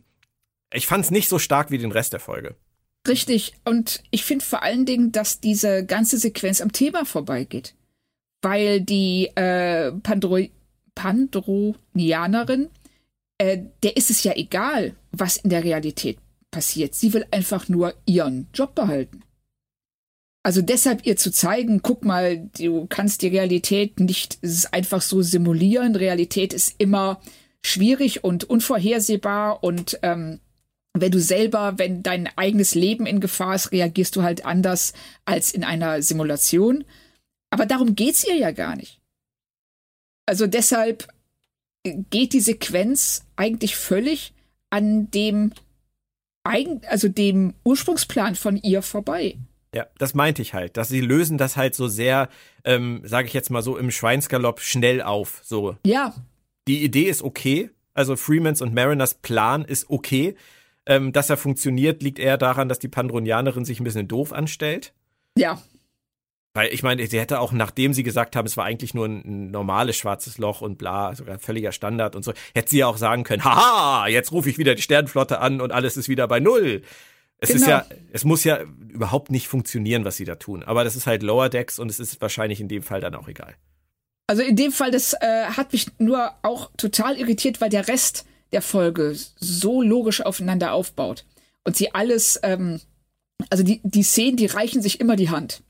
ich 0.74 0.88
fand 0.88 1.06
es 1.06 1.12
nicht 1.12 1.30
so 1.30 1.40
stark 1.40 1.72
wie 1.72 1.78
den 1.78 1.92
Rest 1.92 2.14
der 2.14 2.20
Folge. 2.20 2.56
Richtig. 3.08 3.54
Und 3.66 4.04
ich 4.12 4.24
finde 4.24 4.44
vor 4.44 4.64
allen 4.64 4.86
Dingen, 4.86 5.12
dass 5.12 5.40
diese 5.40 5.86
ganze 5.86 6.18
Sequenz 6.18 6.62
am 6.62 6.72
Thema 6.72 7.06
vorbeigeht. 7.06 7.76
Weil 8.42 8.82
die 8.82 9.28
äh, 9.36 9.92
Pandro 9.92 10.40
Pandronianerin, 10.96 12.70
äh, 13.38 13.60
der 13.84 13.98
ist 13.98 14.10
es 14.10 14.24
ja 14.24 14.34
egal, 14.36 14.96
was 15.12 15.38
in 15.38 15.50
der 15.50 15.64
Realität 15.64 16.20
passiert. 16.52 16.96
Sie 16.96 17.14
will 17.14 17.26
einfach 17.32 17.68
nur 17.68 17.94
ihren 18.06 18.48
Job 18.54 18.76
behalten. 18.76 19.24
Also 20.42 20.62
deshalb 20.62 21.06
ihr 21.06 21.18
zu 21.18 21.32
zeigen, 21.32 21.82
guck 21.82 22.06
mal, 22.06 22.50
du 22.58 22.86
kannst 22.88 23.24
die 23.24 23.28
Realität 23.28 24.00
nicht 24.00 24.40
einfach 24.72 25.02
so 25.02 25.22
simulieren. 25.22 25.96
Realität 25.96 26.54
ist 26.54 26.76
immer 26.78 27.20
schwierig 27.66 28.24
und 28.24 28.44
unvorhersehbar 28.44 29.64
und 29.64 30.00
ähm, 30.02 30.40
wenn 30.94 31.12
du 31.12 31.20
selber, 31.20 31.74
wenn 31.78 32.04
dein 32.04 32.30
eigenes 32.38 32.74
Leben 32.74 33.06
in 33.06 33.20
Gefahr 33.20 33.56
ist, 33.56 33.72
reagierst 33.72 34.16
du 34.16 34.24
halt 34.24 34.46
anders 34.46 34.94
als 35.26 35.52
in 35.52 35.66
einer 35.66 36.02
Simulation. 36.02 36.86
Aber 37.50 37.66
darum 37.66 37.96
geht's 37.96 38.26
ihr 38.26 38.38
ja 38.38 38.52
gar 38.52 38.78
nicht. 38.78 39.02
Also 40.26 40.48
deshalb 40.48 41.08
geht 41.84 42.34
die 42.34 42.40
Sequenz 42.40 43.26
eigentlich 43.36 43.76
völlig 43.76 44.34
an 44.70 45.12
dem 45.12 45.52
also 46.88 47.08
dem 47.08 47.56
Ursprungsplan 47.64 48.36
von 48.36 48.58
ihr 48.58 48.84
vorbei. 48.84 49.38
Ja, 49.74 49.88
das 49.98 50.14
meinte 50.14 50.44
ich 50.44 50.54
halt, 50.54 50.78
dass 50.78 50.90
sie 50.90 51.02
lösen 51.02 51.40
das 51.40 51.58
halt 51.58 51.74
so 51.74 51.88
sehr, 51.88 52.30
ähm, 52.64 53.02
sage 53.04 53.28
ich 53.28 53.34
jetzt 53.34 53.50
mal 53.50 53.64
so 53.64 53.78
im 53.78 53.90
Schweinsgalopp 53.90 54.62
schnell 54.62 55.02
auf. 55.02 55.42
So. 55.44 55.76
Ja, 55.86 56.14
die 56.68 56.84
Idee 56.84 57.06
ist 57.10 57.22
okay. 57.22 57.70
Also 57.94 58.16
Freemans 58.16 58.62
und 58.62 58.74
Mariners 58.74 59.16
Plan 59.16 59.64
ist 59.66 59.90
okay. 59.90 60.36
Ähm, 60.88 61.12
dass 61.12 61.32
er 61.32 61.38
funktioniert, 61.38 62.04
liegt 62.04 62.20
eher 62.20 62.38
daran, 62.38 62.70
dass 62.70 62.78
die 62.78 62.88
Pandronianerin 62.88 63.66
sich 63.66 63.80
ein 63.80 63.84
bisschen 63.84 64.08
doof 64.08 64.32
anstellt. 64.32 64.94
Ja. 65.36 65.60
Weil 66.54 66.74
ich 66.74 66.84
meine, 66.84 67.06
sie 67.08 67.20
hätte 67.20 67.40
auch, 67.40 67.52
nachdem 67.52 67.94
sie 67.94 68.04
gesagt 68.04 68.36
haben, 68.36 68.46
es 68.46 68.56
war 68.56 68.66
eigentlich 68.66 68.94
nur 68.94 69.08
ein, 69.08 69.24
ein 69.26 69.52
normales 69.52 69.98
schwarzes 69.98 70.38
Loch 70.38 70.62
und 70.62 70.78
bla, 70.78 71.16
sogar 71.16 71.40
völliger 71.40 71.72
Standard 71.72 72.16
und 72.16 72.24
so, 72.24 72.34
hätte 72.54 72.70
sie 72.70 72.78
ja 72.78 72.88
auch 72.88 72.98
sagen 72.98 73.24
können, 73.24 73.44
haha, 73.44 74.08
jetzt 74.08 74.32
rufe 74.32 74.50
ich 74.50 74.58
wieder 74.58 74.76
die 74.76 74.82
Sternflotte 74.82 75.40
an 75.40 75.60
und 75.60 75.72
alles 75.72 75.98
ist 75.98 76.08
wieder 76.08 76.28
bei 76.28 76.40
Null. 76.40 76.84
Es 77.40 77.50
genau. 77.50 77.62
ist 77.62 77.68
ja, 77.68 77.86
es 78.14 78.24
muss 78.24 78.44
ja 78.46 78.60
überhaupt 78.88 79.32
nicht 79.32 79.48
funktionieren, 79.48 80.06
was 80.06 80.16
sie 80.16 80.24
da 80.24 80.36
tun. 80.36 80.64
Aber 80.64 80.84
das 80.84 80.96
ist 80.96 81.08
halt 81.08 81.24
Lower 81.24 81.50
Decks 81.50 81.80
und 81.80 81.90
es 81.90 82.00
ist 82.00 82.22
wahrscheinlich 82.22 82.62
in 82.62 82.70
dem 82.70 82.84
Fall 82.84 83.02
dann 83.02 83.16
auch 83.16 83.28
egal. 83.28 83.56
Also 84.28 84.42
in 84.42 84.56
dem 84.56 84.72
Fall, 84.72 84.92
das 84.92 85.14
äh, 85.14 85.46
hat 85.46 85.72
mich 85.72 85.88
nur 86.00 86.32
auch 86.42 86.72
total 86.78 87.18
irritiert, 87.18 87.62
weil 87.62 87.70
der 87.70 87.88
Rest 87.88 88.26
der 88.52 88.62
Folge 88.62 89.16
so 89.40 89.82
logisch 89.82 90.22
aufeinander 90.22 90.74
aufbaut. 90.74 91.26
Und 91.64 91.76
sie 91.76 91.94
alles, 91.94 92.40
ähm, 92.44 92.82
also 93.50 93.64
die, 93.64 93.82
die 93.84 94.04
Szenen, 94.04 94.38
die 94.38 94.48
reichen 94.48 94.82
sich 94.82 95.00
immer 95.00 95.16
die 95.16 95.30
Hand. 95.30 95.62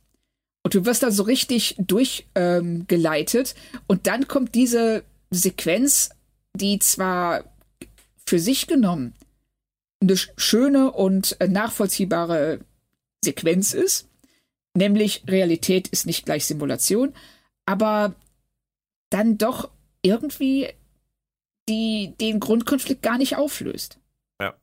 Und 0.63 0.73
du 0.73 0.85
wirst 0.85 1.03
da 1.03 1.11
so 1.11 1.23
richtig 1.23 1.75
durchgeleitet. 1.77 3.55
Ähm, 3.55 3.79
und 3.87 4.07
dann 4.07 4.27
kommt 4.27 4.55
diese 4.55 5.03
Sequenz, 5.31 6.09
die 6.53 6.79
zwar 6.79 7.43
für 8.25 8.39
sich 8.39 8.67
genommen 8.67 9.13
eine 10.01 10.17
schöne 10.37 10.91
und 10.91 11.39
äh, 11.39 11.47
nachvollziehbare 11.47 12.59
Sequenz 13.23 13.73
ist, 13.73 14.07
nämlich 14.73 15.23
Realität 15.27 15.87
ist 15.87 16.05
nicht 16.05 16.25
gleich 16.25 16.45
Simulation, 16.45 17.13
aber 17.65 18.13
dann 19.15 19.37
doch 19.37 19.71
irgendwie 20.01 20.69
die, 21.69 22.13
den 22.19 22.41
Grundkonflikt 22.41 23.01
gar 23.01 23.17
nicht 23.17 23.37
auflöst. 23.37 23.97
Ja. 24.41 24.55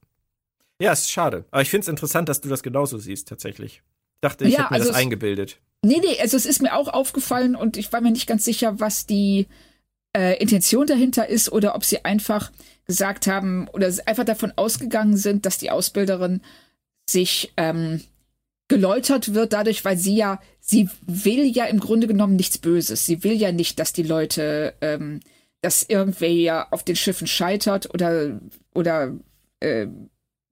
Ja, 0.81 0.93
ist 0.93 1.11
schade. 1.11 1.47
Aber 1.51 1.63
ich 1.63 1.71
finde 1.71 1.85
es 1.85 1.89
interessant, 1.89 2.29
dass 2.29 2.43
du 2.43 2.51
das 2.51 2.63
genauso 2.63 2.99
siehst, 2.99 3.29
tatsächlich. 3.29 3.83
Dachte, 4.21 4.45
ich 4.45 4.53
Ja, 4.53 4.61
hätte 4.61 4.75
mir 4.75 4.77
also 4.81 4.89
das 4.89 4.97
eingebildet. 4.97 5.59
Nee, 5.83 6.01
nee, 6.01 6.21
also 6.21 6.37
es 6.37 6.47
ist 6.47 6.61
mir 6.61 6.77
auch 6.77 6.89
aufgefallen 6.89 7.57
und 7.57 7.77
ich 7.79 7.93
war 7.93 8.03
mir 8.03 8.13
nicht 8.13 8.29
ganz 8.29 8.45
sicher, 8.45 8.79
was 8.79 9.07
die 9.07 9.49
äh, 10.15 10.37
Intention 10.41 10.87
dahinter 10.87 11.29
ist 11.29 11.51
oder 11.51 11.75
ob 11.75 11.85
sie 11.85 12.05
einfach 12.05 12.53
gesagt 12.85 13.27
haben 13.27 13.69
oder 13.69 13.91
einfach 14.07 14.25
davon 14.25 14.53
ausgegangen 14.57 15.17
sind, 15.17 15.47
dass 15.47 15.57
die 15.59 15.71
Ausbilderin 15.71 16.43
sich 17.09 17.53
ähm, 17.57 18.03
geläutert 18.69 19.35
wird 19.35 19.53
dadurch, 19.53 19.85
weil 19.85 19.97
sie 19.97 20.17
ja, 20.17 20.41
sie 20.61 20.89
will 21.07 21.45
ja 21.45 21.67
im 21.67 21.81
Grunde 21.81 22.07
genommen 22.07 22.37
nichts 22.37 22.59
Böses. 22.59 23.05
Sie 23.07 23.23
will 23.25 23.35
ja 23.35 23.53
nicht, 23.53 23.79
dass 23.79 23.93
die 23.93 24.03
Leute, 24.03 24.75
ähm, 24.81 25.21
dass 25.61 25.83
irgendwer 25.83 26.33
ja 26.33 26.69
auf 26.71 26.83
den 26.83 26.97
Schiffen 26.97 27.27
scheitert 27.27 27.93
oder, 27.93 28.41
oder 28.75 29.15
äh, 29.61 29.87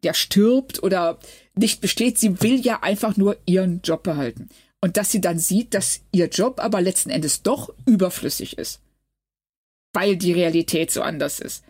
ja 0.05 0.15
stirbt 0.15 0.83
oder 0.83 1.19
nicht 1.55 1.81
besteht. 1.81 2.19
Sie 2.19 2.41
will 2.43 2.61
ja 2.61 2.83
einfach 2.83 3.17
nur 3.17 3.37
ihren 3.47 3.81
Job 3.83 4.03
behalten. 4.03 4.49
Und 4.81 4.97
dass 4.97 5.11
sie 5.11 5.21
dann 5.21 5.39
sieht, 5.39 5.75
dass 5.75 6.01
ihr 6.13 6.29
Job 6.29 6.59
aber 6.59 6.81
letzten 6.81 7.11
Endes 7.11 7.43
doch 7.43 7.73
überflüssig 7.87 8.57
ist. 8.59 8.81
Weil 9.93 10.17
die 10.17 10.33
Realität 10.33 10.91
so 10.91 11.03
anders 11.03 11.39
ist. 11.41 11.65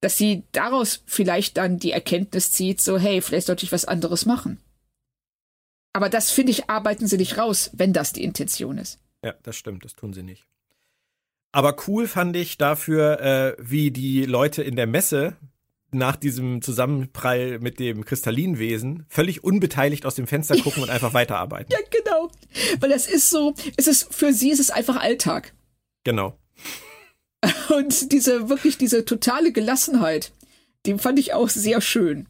Dass 0.00 0.18
sie 0.18 0.42
daraus 0.52 1.02
vielleicht 1.06 1.56
dann 1.56 1.78
die 1.78 1.92
Erkenntnis 1.92 2.50
zieht, 2.50 2.80
so, 2.80 2.98
hey, 2.98 3.20
vielleicht 3.20 3.46
sollte 3.46 3.64
ich 3.64 3.72
was 3.72 3.84
anderes 3.84 4.26
machen. 4.26 4.58
Aber 5.96 6.10
das, 6.10 6.30
finde 6.30 6.52
ich, 6.52 6.68
arbeiten 6.68 7.06
sie 7.06 7.16
nicht 7.16 7.38
raus, 7.38 7.70
wenn 7.72 7.94
das 7.94 8.12
die 8.12 8.22
Intention 8.22 8.76
ist. 8.76 8.98
Ja, 9.24 9.32
das 9.44 9.56
stimmt, 9.56 9.82
das 9.82 9.94
tun 9.94 10.12
sie 10.12 10.22
nicht. 10.22 10.46
Aber 11.52 11.74
cool 11.88 12.06
fand 12.06 12.36
ich 12.36 12.58
dafür, 12.58 13.18
äh, 13.18 13.56
wie 13.58 13.90
die 13.90 14.26
Leute 14.26 14.62
in 14.62 14.76
der 14.76 14.86
Messe 14.86 15.38
nach 15.92 16.16
diesem 16.16 16.60
Zusammenprall 16.60 17.60
mit 17.60 17.80
dem 17.80 18.04
Kristallinwesen 18.04 19.06
völlig 19.08 19.42
unbeteiligt 19.42 20.04
aus 20.04 20.16
dem 20.16 20.26
Fenster 20.26 20.58
gucken 20.58 20.82
und 20.82 20.90
einfach 20.90 21.14
weiterarbeiten. 21.14 21.72
Ja, 21.72 21.78
genau. 21.90 22.30
Weil 22.78 22.90
das 22.90 23.06
ist 23.06 23.30
so, 23.30 23.54
es 23.78 23.86
ist, 23.86 24.12
für 24.14 24.34
sie 24.34 24.50
ist 24.50 24.60
es 24.60 24.68
einfach 24.68 24.96
Alltag. 24.96 25.54
Genau. 26.04 26.38
Und 27.74 28.12
diese, 28.12 28.50
wirklich 28.50 28.76
diese 28.76 29.06
totale 29.06 29.50
Gelassenheit, 29.50 30.32
die 30.84 30.98
fand 30.98 31.18
ich 31.18 31.32
auch 31.32 31.48
sehr 31.48 31.80
schön. 31.80 32.28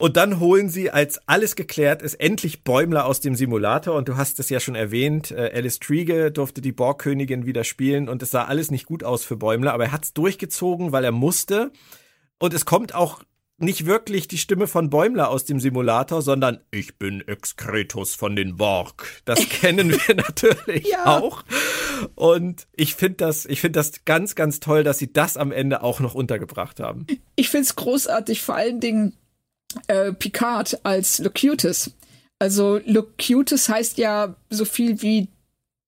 Und 0.00 0.16
dann 0.16 0.40
holen 0.40 0.70
sie, 0.70 0.90
als 0.90 1.20
alles 1.28 1.56
geklärt 1.56 2.00
ist, 2.00 2.14
endlich 2.14 2.64
Bäumler 2.64 3.04
aus 3.04 3.20
dem 3.20 3.34
Simulator. 3.34 3.94
Und 3.96 4.08
du 4.08 4.16
hast 4.16 4.40
es 4.40 4.48
ja 4.48 4.58
schon 4.58 4.74
erwähnt, 4.74 5.30
äh, 5.30 5.50
Alice 5.54 5.78
Triege 5.78 6.32
durfte 6.32 6.62
die 6.62 6.72
Borgkönigin 6.72 7.44
wieder 7.44 7.64
spielen 7.64 8.08
und 8.08 8.22
es 8.22 8.30
sah 8.30 8.44
alles 8.44 8.70
nicht 8.70 8.86
gut 8.86 9.04
aus 9.04 9.24
für 9.24 9.36
Bäumler, 9.36 9.74
aber 9.74 9.84
er 9.84 9.92
hat 9.92 10.04
es 10.04 10.14
durchgezogen, 10.14 10.90
weil 10.92 11.04
er 11.04 11.12
musste. 11.12 11.70
Und 12.38 12.54
es 12.54 12.64
kommt 12.64 12.94
auch 12.94 13.22
nicht 13.58 13.84
wirklich 13.84 14.26
die 14.26 14.38
Stimme 14.38 14.66
von 14.66 14.88
Bäumler 14.88 15.28
aus 15.28 15.44
dem 15.44 15.60
Simulator, 15.60 16.22
sondern 16.22 16.60
ich 16.70 16.96
bin 16.96 17.20
Excretus 17.28 18.14
von 18.14 18.34
den 18.34 18.56
Borg. 18.56 19.20
Das 19.26 19.46
kennen 19.50 19.90
wir 19.92 20.14
natürlich 20.14 20.86
Ja. 20.88 21.18
auch. 21.18 21.44
Und 22.14 22.66
ich 22.74 22.94
finde 22.94 23.16
das, 23.16 23.44
ich 23.44 23.60
finde 23.60 23.78
das 23.78 24.06
ganz, 24.06 24.34
ganz 24.34 24.60
toll, 24.60 24.82
dass 24.82 24.96
sie 24.96 25.12
das 25.12 25.36
am 25.36 25.52
Ende 25.52 25.82
auch 25.82 26.00
noch 26.00 26.14
untergebracht 26.14 26.80
haben. 26.80 27.06
Ich 27.36 27.50
find's 27.50 27.76
großartig, 27.76 28.40
vor 28.40 28.54
allen 28.54 28.80
Dingen 28.80 29.14
äh, 29.86 30.12
Picard 30.12 30.84
als 30.84 31.18
Locutus. 31.18 31.90
Also 32.38 32.80
Locutus 32.84 33.68
heißt 33.68 33.98
ja 33.98 34.36
so 34.48 34.64
viel 34.64 35.02
wie 35.02 35.28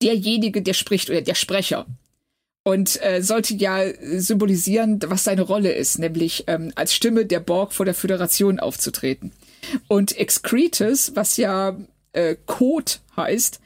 derjenige, 0.02 0.62
der 0.62 0.74
spricht 0.74 1.10
oder 1.10 1.22
der 1.22 1.34
Sprecher. 1.34 1.86
Und 2.64 3.02
äh, 3.02 3.22
sollte 3.22 3.54
ja 3.54 3.80
symbolisieren, 4.18 5.00
was 5.06 5.24
seine 5.24 5.42
Rolle 5.42 5.72
ist, 5.72 5.98
nämlich 5.98 6.44
ähm, 6.46 6.72
als 6.76 6.94
Stimme 6.94 7.26
der 7.26 7.40
Borg 7.40 7.72
vor 7.72 7.86
der 7.86 7.94
Föderation 7.94 8.60
aufzutreten. 8.60 9.32
Und 9.88 10.16
Excretus, 10.16 11.16
was 11.16 11.36
ja 11.36 11.76
äh, 12.12 12.36
Code 12.46 12.92
heißt, 13.16 13.60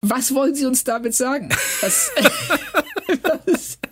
was 0.00 0.32
wollen 0.32 0.54
Sie 0.54 0.64
uns 0.64 0.84
damit 0.84 1.14
sagen? 1.14 1.50
Was, 1.80 2.10
was, 3.44 3.78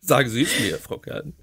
Sagen 0.00 0.30
Sie 0.30 0.42
es 0.42 0.60
mir, 0.60 0.78
Frau 0.78 0.98
Kern. 0.98 1.34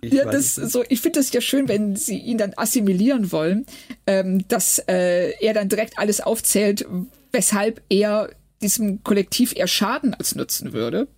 Ich 0.00 0.12
Ja, 0.12 0.24
das 0.24 0.54
so, 0.54 0.84
ich 0.88 1.00
finde 1.00 1.20
das 1.20 1.32
ja 1.32 1.40
schön, 1.40 1.68
wenn 1.68 1.96
sie 1.96 2.18
ihn 2.18 2.38
dann 2.38 2.52
assimilieren 2.56 3.32
wollen, 3.32 3.66
ähm, 4.06 4.46
dass 4.48 4.78
äh, 4.88 5.32
er 5.40 5.54
dann 5.54 5.68
direkt 5.68 5.98
alles 5.98 6.20
aufzählt, 6.20 6.86
weshalb 7.32 7.82
er 7.88 8.30
diesem 8.62 9.02
Kollektiv 9.02 9.54
eher 9.56 9.66
Schaden 9.66 10.14
als 10.14 10.34
Nutzen 10.34 10.72
würde. 10.72 11.08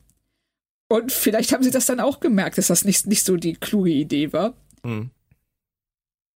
Und 0.88 1.12
vielleicht 1.12 1.52
haben 1.52 1.62
sie 1.62 1.70
das 1.70 1.86
dann 1.86 2.00
auch 2.00 2.20
gemerkt, 2.20 2.58
dass 2.58 2.68
das 2.68 2.84
nicht, 2.84 3.06
nicht 3.06 3.24
so 3.24 3.36
die 3.36 3.54
kluge 3.54 3.90
Idee 3.90 4.32
war. 4.32 4.54
Hm. 4.84 5.10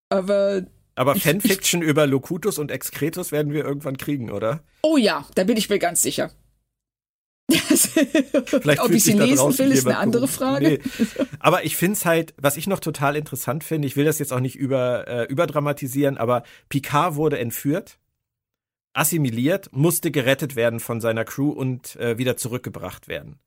Aber 0.08 0.62
Aber 0.94 1.16
Ich- 1.16 1.22
Fanfiction 1.24 1.82
über 1.82 2.06
Locutus 2.06 2.58
und 2.58 2.70
Excretus 2.70 3.32
werden 3.32 3.52
wir 3.52 3.64
irgendwann 3.64 3.96
kriegen, 3.98 4.30
oder? 4.30 4.62
oh 4.82 4.96
ja, 4.96 5.26
da 5.34 5.44
bin 5.44 5.56
ich 5.56 5.68
mir 5.68 5.78
ganz 5.78 6.00
sicher. 6.02 6.30
Vielleicht 8.46 8.80
Ob 8.80 8.90
ich 8.90 9.04
sie 9.04 9.12
lesen 9.12 9.56
will, 9.58 9.70
ist 9.70 9.86
eine 9.86 9.98
andere. 9.98 10.26
Frage. 10.26 10.80
Nee. 10.82 11.06
Aber 11.38 11.64
ich 11.64 11.76
finde 11.76 11.92
es 11.92 12.04
halt, 12.04 12.34
was 12.38 12.56
ich 12.56 12.66
noch 12.66 12.80
total 12.80 13.14
interessant 13.16 13.62
finde, 13.62 13.86
ich 13.86 13.96
will 13.96 14.04
das 14.04 14.18
jetzt 14.18 14.32
auch 14.32 14.40
nicht 14.40 14.56
über, 14.56 15.06
äh, 15.06 15.24
überdramatisieren, 15.24 16.18
aber 16.18 16.42
Picard 16.68 17.14
wurde 17.14 17.38
entführt, 17.38 17.98
assimiliert, 18.94 19.68
musste 19.72 20.10
gerettet 20.10 20.56
werden 20.56 20.80
von 20.80 21.00
seiner 21.00 21.24
Crew 21.24 21.50
und 21.50 21.96
äh, 21.96 22.18
wieder 22.18 22.36
zurückgebracht 22.36 23.06
werden. 23.06 23.38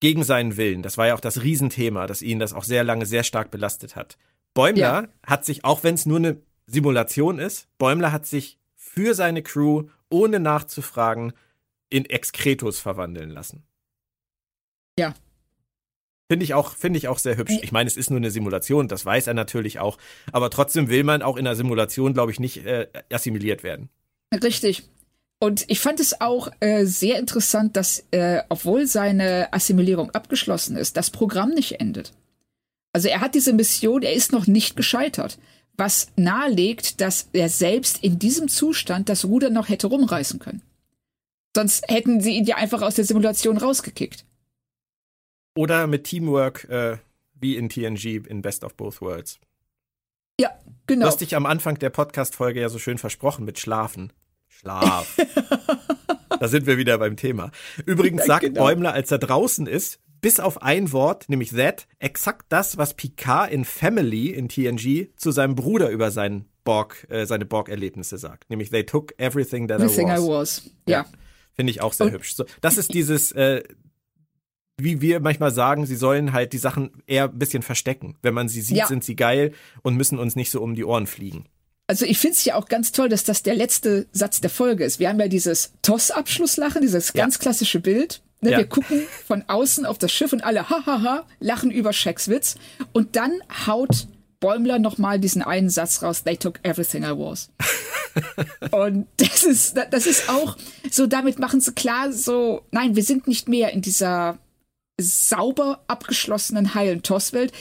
Gegen 0.00 0.24
seinen 0.24 0.56
Willen. 0.56 0.82
Das 0.82 0.98
war 0.98 1.06
ja 1.08 1.14
auch 1.14 1.20
das 1.20 1.42
Riesenthema, 1.42 2.06
das 2.06 2.22
ihn 2.22 2.38
das 2.38 2.52
auch 2.52 2.64
sehr 2.64 2.84
lange 2.84 3.06
sehr 3.06 3.24
stark 3.24 3.50
belastet 3.50 3.96
hat. 3.96 4.16
Bäumler 4.54 4.80
Ja. 5.02 5.08
hat 5.26 5.44
sich, 5.44 5.64
auch 5.64 5.82
wenn 5.82 5.94
es 5.94 6.06
nur 6.06 6.18
eine 6.18 6.36
Simulation 6.66 7.38
ist, 7.38 7.66
Bäumler 7.78 8.12
hat 8.12 8.26
sich 8.26 8.58
für 8.76 9.14
seine 9.14 9.42
Crew, 9.42 9.84
ohne 10.10 10.38
nachzufragen, 10.40 11.32
in 11.92 12.06
Excretus 12.06 12.80
verwandeln 12.80 13.30
lassen. 13.30 13.62
Ja. 14.98 15.14
Finde 16.30 16.44
ich 16.44 16.54
auch, 16.54 16.74
finde 16.74 16.96
ich 16.96 17.08
auch 17.08 17.18
sehr 17.18 17.36
hübsch. 17.36 17.52
Ja. 17.52 17.60
Ich 17.62 17.72
meine, 17.72 17.88
es 17.88 17.96
ist 17.96 18.10
nur 18.10 18.16
eine 18.16 18.30
Simulation, 18.30 18.88
das 18.88 19.04
weiß 19.04 19.26
er 19.26 19.34
natürlich 19.34 19.78
auch. 19.78 19.98
Aber 20.32 20.48
trotzdem 20.48 20.88
will 20.88 21.04
man 21.04 21.20
auch 21.20 21.36
in 21.36 21.46
einer 21.46 21.56
Simulation, 21.56 22.14
glaube 22.14 22.32
ich, 22.32 22.40
nicht 22.40 22.64
äh, 22.64 22.88
assimiliert 23.12 23.62
werden. 23.62 23.90
Richtig. 24.42 24.84
Und 25.38 25.64
ich 25.68 25.80
fand 25.80 26.00
es 26.00 26.20
auch 26.20 26.48
äh, 26.60 26.86
sehr 26.86 27.18
interessant, 27.18 27.76
dass, 27.76 28.04
äh, 28.12 28.42
obwohl 28.48 28.86
seine 28.86 29.52
Assimilierung 29.52 30.10
abgeschlossen 30.12 30.76
ist, 30.76 30.96
das 30.96 31.10
Programm 31.10 31.50
nicht 31.50 31.80
endet. 31.80 32.12
Also 32.94 33.08
er 33.08 33.20
hat 33.20 33.34
diese 33.34 33.52
Mission, 33.52 34.02
er 34.02 34.14
ist 34.14 34.32
noch 34.32 34.46
nicht 34.46 34.76
gescheitert. 34.76 35.38
Was 35.76 36.08
nahelegt, 36.16 37.00
dass 37.00 37.28
er 37.32 37.48
selbst 37.48 38.02
in 38.02 38.18
diesem 38.18 38.48
Zustand 38.48 39.08
das 39.08 39.24
Ruder 39.24 39.50
noch 39.50 39.68
hätte 39.68 39.88
rumreißen 39.88 40.38
können. 40.38 40.62
Sonst 41.54 41.84
hätten 41.88 42.20
sie 42.20 42.36
ihn 42.36 42.44
ja 42.44 42.56
einfach 42.56 42.82
aus 42.82 42.94
der 42.94 43.04
Simulation 43.04 43.58
rausgekickt. 43.58 44.24
Oder 45.54 45.86
mit 45.86 46.04
Teamwork, 46.04 46.64
äh, 46.70 46.96
wie 47.34 47.56
in 47.56 47.68
TNG 47.68 48.22
in 48.26 48.40
Best 48.42 48.64
of 48.64 48.74
Both 48.74 49.00
Worlds. 49.02 49.38
Ja, 50.40 50.50
Du 50.86 50.94
genau. 50.94 51.06
hast 51.06 51.20
dich 51.20 51.36
am 51.36 51.46
Anfang 51.46 51.78
der 51.78 51.90
Podcast-Folge 51.90 52.60
ja 52.60 52.68
so 52.68 52.78
schön 52.78 52.98
versprochen 52.98 53.44
mit 53.44 53.58
Schlafen. 53.58 54.12
Schlaf. 54.48 55.16
da 56.40 56.48
sind 56.48 56.66
wir 56.66 56.78
wieder 56.78 56.98
beim 56.98 57.16
Thema. 57.16 57.50
Übrigens 57.86 58.22
Ja, 58.22 58.26
sagt 58.26 58.44
genau. 58.44 58.62
Bäumler, 58.64 58.92
als 58.94 59.10
er 59.10 59.18
draußen 59.18 59.66
ist, 59.66 60.00
bis 60.20 60.40
auf 60.40 60.62
ein 60.62 60.92
Wort, 60.92 61.28
nämlich 61.28 61.50
that, 61.50 61.86
exakt 61.98 62.46
das, 62.48 62.78
was 62.78 62.94
Picard 62.94 63.50
in 63.52 63.64
Family 63.64 64.28
in 64.30 64.48
TNG 64.48 65.08
zu 65.16 65.32
seinem 65.32 65.54
Bruder 65.54 65.90
über 65.90 66.10
seinen 66.10 66.48
Borg, 66.64 67.06
äh, 67.10 67.26
seine 67.26 67.44
Borg-Erlebnisse 67.44 68.18
sagt. 68.18 68.48
Nämlich 68.48 68.70
they 68.70 68.84
took 68.84 69.12
everything 69.18 69.68
that 69.68 69.80
Everything 69.80 70.08
I 70.08 70.12
I 70.12 70.18
was. 70.18 70.64
was. 70.64 70.70
Ja. 70.86 71.04
Finde 71.54 71.70
ich 71.70 71.80
auch 71.80 71.92
sehr 71.92 72.06
Und- 72.06 72.12
hübsch. 72.12 72.34
So, 72.34 72.44
das 72.60 72.78
ist 72.78 72.94
dieses, 72.94 73.32
äh, 73.32 73.62
wie 74.78 75.00
wir 75.00 75.20
manchmal 75.20 75.50
sagen, 75.52 75.86
sie 75.86 75.96
sollen 75.96 76.32
halt 76.32 76.52
die 76.52 76.58
Sachen 76.58 76.90
eher 77.06 77.24
ein 77.24 77.38
bisschen 77.38 77.62
verstecken. 77.62 78.16
Wenn 78.22 78.34
man 78.34 78.48
sie 78.48 78.62
sieht, 78.62 78.78
Ja. 78.78 78.86
sind 78.86 79.04
sie 79.04 79.16
geil 79.16 79.52
und 79.82 79.96
müssen 79.96 80.18
uns 80.18 80.34
nicht 80.34 80.50
so 80.50 80.60
um 80.62 80.74
die 80.74 80.84
Ohren 80.84 81.06
fliegen. 81.06 81.44
Also 81.86 82.06
ich 82.06 82.18
finde 82.18 82.36
es 82.36 82.44
ja 82.44 82.54
auch 82.54 82.66
ganz 82.68 82.90
toll, 82.92 83.08
dass 83.08 83.22
das 83.24 83.42
der 83.42 83.54
letzte 83.54 84.06
Satz 84.12 84.40
der 84.40 84.50
Folge 84.50 84.84
ist. 84.84 84.98
Wir 84.98 85.08
haben 85.10 85.20
ja 85.20 85.28
dieses 85.28 85.72
Toss-Abschlusslachen, 85.82 86.80
dieses 86.80 87.12
ganz 87.12 87.38
klassische 87.38 87.80
Bild. 87.80 88.22
Ne, 88.40 88.52
Ja. 88.52 88.58
Wir 88.58 88.66
gucken 88.66 89.02
von 89.26 89.44
außen 89.46 89.84
auf 89.86 89.98
das 89.98 90.10
Schiff 90.10 90.32
und 90.32 90.42
alle 90.42 90.68
hahaha 90.68 91.26
lachen 91.38 91.70
über 91.70 91.92
Shacks 91.92 92.28
Witz. 92.28 92.56
Und 92.92 93.14
dann 93.14 93.32
haut 93.66 94.08
Bäumler 94.42 94.78
nochmal 94.78 95.18
diesen 95.18 95.40
einen 95.40 95.70
Satz 95.70 96.02
raus, 96.02 96.24
they 96.24 96.36
took 96.36 96.60
everything 96.64 97.04
I 97.04 97.12
was. 97.12 97.50
und 98.72 99.06
das 99.16 99.44
ist, 99.44 99.76
das 99.90 100.06
ist 100.06 100.28
auch 100.28 100.58
so, 100.90 101.06
damit 101.06 101.38
machen 101.38 101.60
sie 101.60 101.72
klar 101.72 102.12
so, 102.12 102.66
nein, 102.72 102.94
wir 102.94 103.04
sind 103.04 103.26
nicht 103.26 103.48
mehr 103.48 103.72
in 103.72 103.80
dieser 103.80 104.38
sauber 105.00 105.82
abgeschlossenen 105.86 106.74
heilen 106.74 107.02
Toss-Welt. 107.02 107.52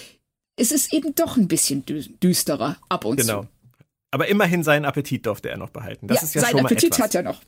Es 0.58 0.72
ist 0.72 0.92
eben 0.92 1.16
doch 1.16 1.38
ein 1.38 1.48
bisschen 1.48 1.86
dü 1.86 2.02
düsterer 2.22 2.78
ab 2.90 3.06
und 3.06 3.22
zu. 3.22 3.26
Genau. 3.26 3.48
Aber 4.12 4.28
immerhin 4.28 4.64
seinen 4.64 4.84
Appetit 4.84 5.26
durfte 5.26 5.50
er 5.50 5.58
noch 5.58 5.70
behalten. 5.70 6.08
Das 6.08 6.18
ja, 6.18 6.24
ist 6.24 6.36
ja 6.36 6.42
sein 6.42 6.52
schon 6.52 6.64
mal 6.64 6.66
Appetit 6.66 6.94
etwas. 6.94 7.00
hat 7.00 7.16
er 7.16 7.24
noch. 7.24 7.42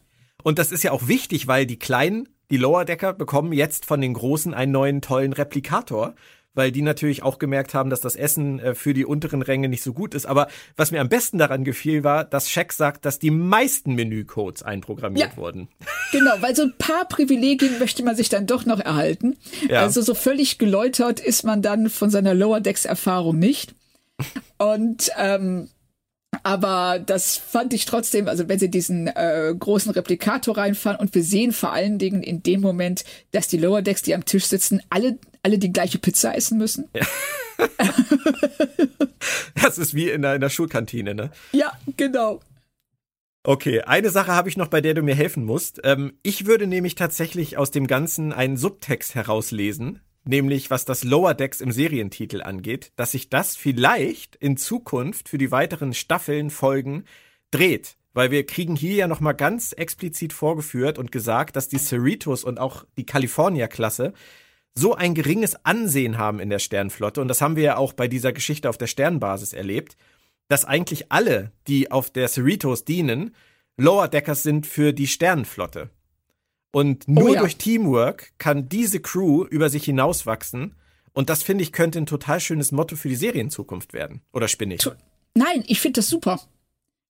Und 0.44 0.60
das 0.60 0.72
ist 0.72 0.84
ja 0.84 0.92
auch 0.92 1.08
wichtig, 1.08 1.48
weil 1.48 1.66
die 1.66 1.80
Kleinen, 1.80 2.30
die 2.52 2.58
Lower 2.58 2.86
Decker, 2.86 3.14
bekommen 3.14 3.52
jetzt 3.52 3.86
von 3.86 4.00
den 4.00 4.14
Großen 4.14 4.54
einen 4.54 4.72
neuen 4.72 5.02
tollen 5.02 5.34
Replikator, 5.34 6.16
weil 6.54 6.72
die 6.72 6.82
natürlich 6.82 7.24
auch 7.24 7.40
gemerkt 7.40 7.74
haben, 7.74 7.90
dass 7.90 8.02
das 8.02 8.16
Essen 8.16 8.60
äh, 8.60 8.76
für 8.76 8.94
die 8.94 9.06
unteren 9.06 9.42
Ränge 9.42 9.70
nicht 9.70 9.84
so 9.84 9.94
gut 9.94 10.14
ist. 10.14 10.26
Aber 10.26 10.48
was 10.76 10.92
mir 10.92 11.02
am 11.02 11.10
besten 11.10 11.38
daran 11.38 11.64
gefiel, 11.64 12.04
war, 12.04 12.24
dass 12.24 12.50
Shaq 12.50 12.74
sagt, 12.74 13.06
dass 13.06 13.20
die 13.20 13.32
meisten 13.32 13.94
Menücodes 13.96 14.64
einprogrammiert 14.64 15.32
ja, 15.32 15.38
wurden. 15.38 15.68
Genau, 16.12 16.32
weil 16.42 16.56
so 16.56 16.64
ein 16.64 16.74
paar 16.78 17.06
Privilegien 17.06 17.80
möchte 17.80 18.04
man 18.04 18.16
sich 18.16 18.30
dann 18.30 18.46
doch 18.48 18.66
noch 18.66 18.80
erhalten. 18.80 19.38
Ja. 19.70 19.82
Also 19.82 20.02
so 20.02 20.14
völlig 20.14 20.58
geläutert 20.58 21.20
ist 21.20 21.44
man 21.44 21.62
dann 21.62 21.90
von 21.90 22.10
seiner 22.10 22.34
Lower 22.34 22.62
Decks 22.62 22.86
Erfahrung 22.86 23.40
nicht. 23.40 23.74
Und 24.58 25.12
ähm, 25.18 25.70
aber 26.44 27.00
das 27.00 27.38
fand 27.38 27.74
ich 27.74 27.86
trotzdem, 27.86 28.28
also 28.28 28.48
wenn 28.50 28.60
sie 28.60 28.70
diesen 28.70 29.08
äh, 29.08 29.54
großen 29.58 29.92
Replikator 29.92 30.58
reinfahren 30.58 31.00
und 31.00 31.14
wir 31.14 31.24
sehen 31.24 31.52
vor 31.52 31.72
allen 31.72 32.00
Dingen 32.00 32.24
in 32.24 32.42
dem 32.42 32.62
Moment, 32.62 33.04
dass 33.32 33.48
die 33.48 33.58
Lower 33.58 33.82
Decks, 33.82 34.02
die 34.02 34.16
am 34.16 34.26
Tisch 34.26 34.46
sitzen, 34.46 34.82
alle, 34.90 35.20
alle 35.44 35.60
die 35.60 35.72
gleiche 35.72 36.00
Pizza 36.00 36.36
essen 36.36 36.58
müssen. 36.58 36.90
Ja. 36.94 37.06
das 39.62 39.78
ist 39.78 39.94
wie 39.94 40.10
in 40.10 40.22
der, 40.22 40.36
in 40.36 40.42
der 40.42 40.50
Schulkantine, 40.50 41.14
ne? 41.14 41.32
Ja, 41.52 41.72
genau. 41.98 42.40
Okay, 43.46 43.82
eine 43.82 44.10
Sache 44.10 44.32
habe 44.32 44.48
ich 44.48 44.56
noch, 44.56 44.70
bei 44.70 44.80
der 44.80 44.94
du 44.94 45.02
mir 45.02 45.16
helfen 45.16 45.44
musst. 45.44 45.82
Ähm, 45.84 46.18
ich 46.24 46.46
würde 46.46 46.66
nämlich 46.66 46.96
tatsächlich 46.96 47.58
aus 47.58 47.72
dem 47.72 47.88
Ganzen 47.88 48.32
einen 48.32 48.56
Subtext 48.56 49.16
herauslesen, 49.16 50.00
nämlich 50.26 50.70
was 50.70 50.86
das 50.86 51.04
Lower 51.04 51.34
Decks 51.34 51.62
im 51.62 51.72
Serientitel 51.72 52.42
angeht, 52.42 52.92
dass 52.96 53.12
sich 53.12 53.30
das 53.30 53.56
vielleicht 53.56 54.36
in 54.36 54.58
Zukunft 54.58 55.30
für 55.30 55.38
die 55.38 55.52
weiteren 55.52 55.94
Staffeln, 55.94 56.50
Folgen 56.50 57.06
dreht. 57.52 57.98
Weil 58.14 58.30
wir 58.30 58.46
kriegen 58.46 58.76
hier 58.76 58.96
ja 58.96 59.08
nochmal 59.08 59.34
ganz 59.34 59.72
explizit 59.74 60.34
vorgeführt 60.34 61.00
und 61.00 61.12
gesagt, 61.12 61.56
dass 61.56 61.68
die 61.68 61.80
Cerritos 61.80 62.44
und 62.44 62.60
auch 62.60 62.86
die 62.98 63.06
California-Klasse 63.06 64.14
so 64.76 64.96
ein 64.96 65.14
geringes 65.14 65.66
Ansehen 65.66 66.18
haben 66.18 66.40
in 66.40 66.50
der 66.50 66.60
Sternflotte. 66.60 67.22
Und 67.22 67.28
das 67.28 67.42
haben 67.42 67.56
wir 67.56 67.64
ja 67.64 67.78
auch 67.78 67.94
bei 67.94 68.08
dieser 68.08 68.34
Geschichte 68.34 68.70
auf 68.70 68.78
der 68.78 68.88
Sternbasis 68.88 69.54
erlebt, 69.54 69.98
dass 70.48 70.66
eigentlich 70.66 71.12
alle, 71.12 71.52
die 71.68 71.92
auf 71.92 72.12
der 72.12 72.28
Cerritos 72.28 72.86
dienen, 72.86 73.36
Lower 73.78 74.08
Deckers 74.08 74.44
sind 74.44 74.68
für 74.68 74.94
die 74.94 75.08
Sternenflotte. 75.08 75.90
Und 76.74 77.08
nur 77.08 77.30
oh 77.30 77.34
ja. 77.36 77.40
durch 77.40 77.58
Teamwork 77.58 78.34
kann 78.40 78.68
diese 78.68 79.00
Crew 79.00 79.46
über 79.46 79.70
sich 79.70 79.86
hinauswachsen. 79.86 80.74
Und 81.14 81.30
das 81.30 81.44
finde 81.44 81.64
ich 81.64 81.72
könnte 81.72 82.00
ein 82.00 82.08
total 82.08 82.40
schönes 82.40 82.72
Motto 82.72 82.96
für 82.96 83.10
die 83.10 83.16
Serienzukunft 83.16 83.94
werden. 83.94 84.22
Oder 84.34 84.48
spinne 84.48 84.74
ich? 84.74 84.90
Nein, 85.36 85.64
ich 85.68 85.80
finde 85.80 86.00
das 86.00 86.10
super. 86.10 86.42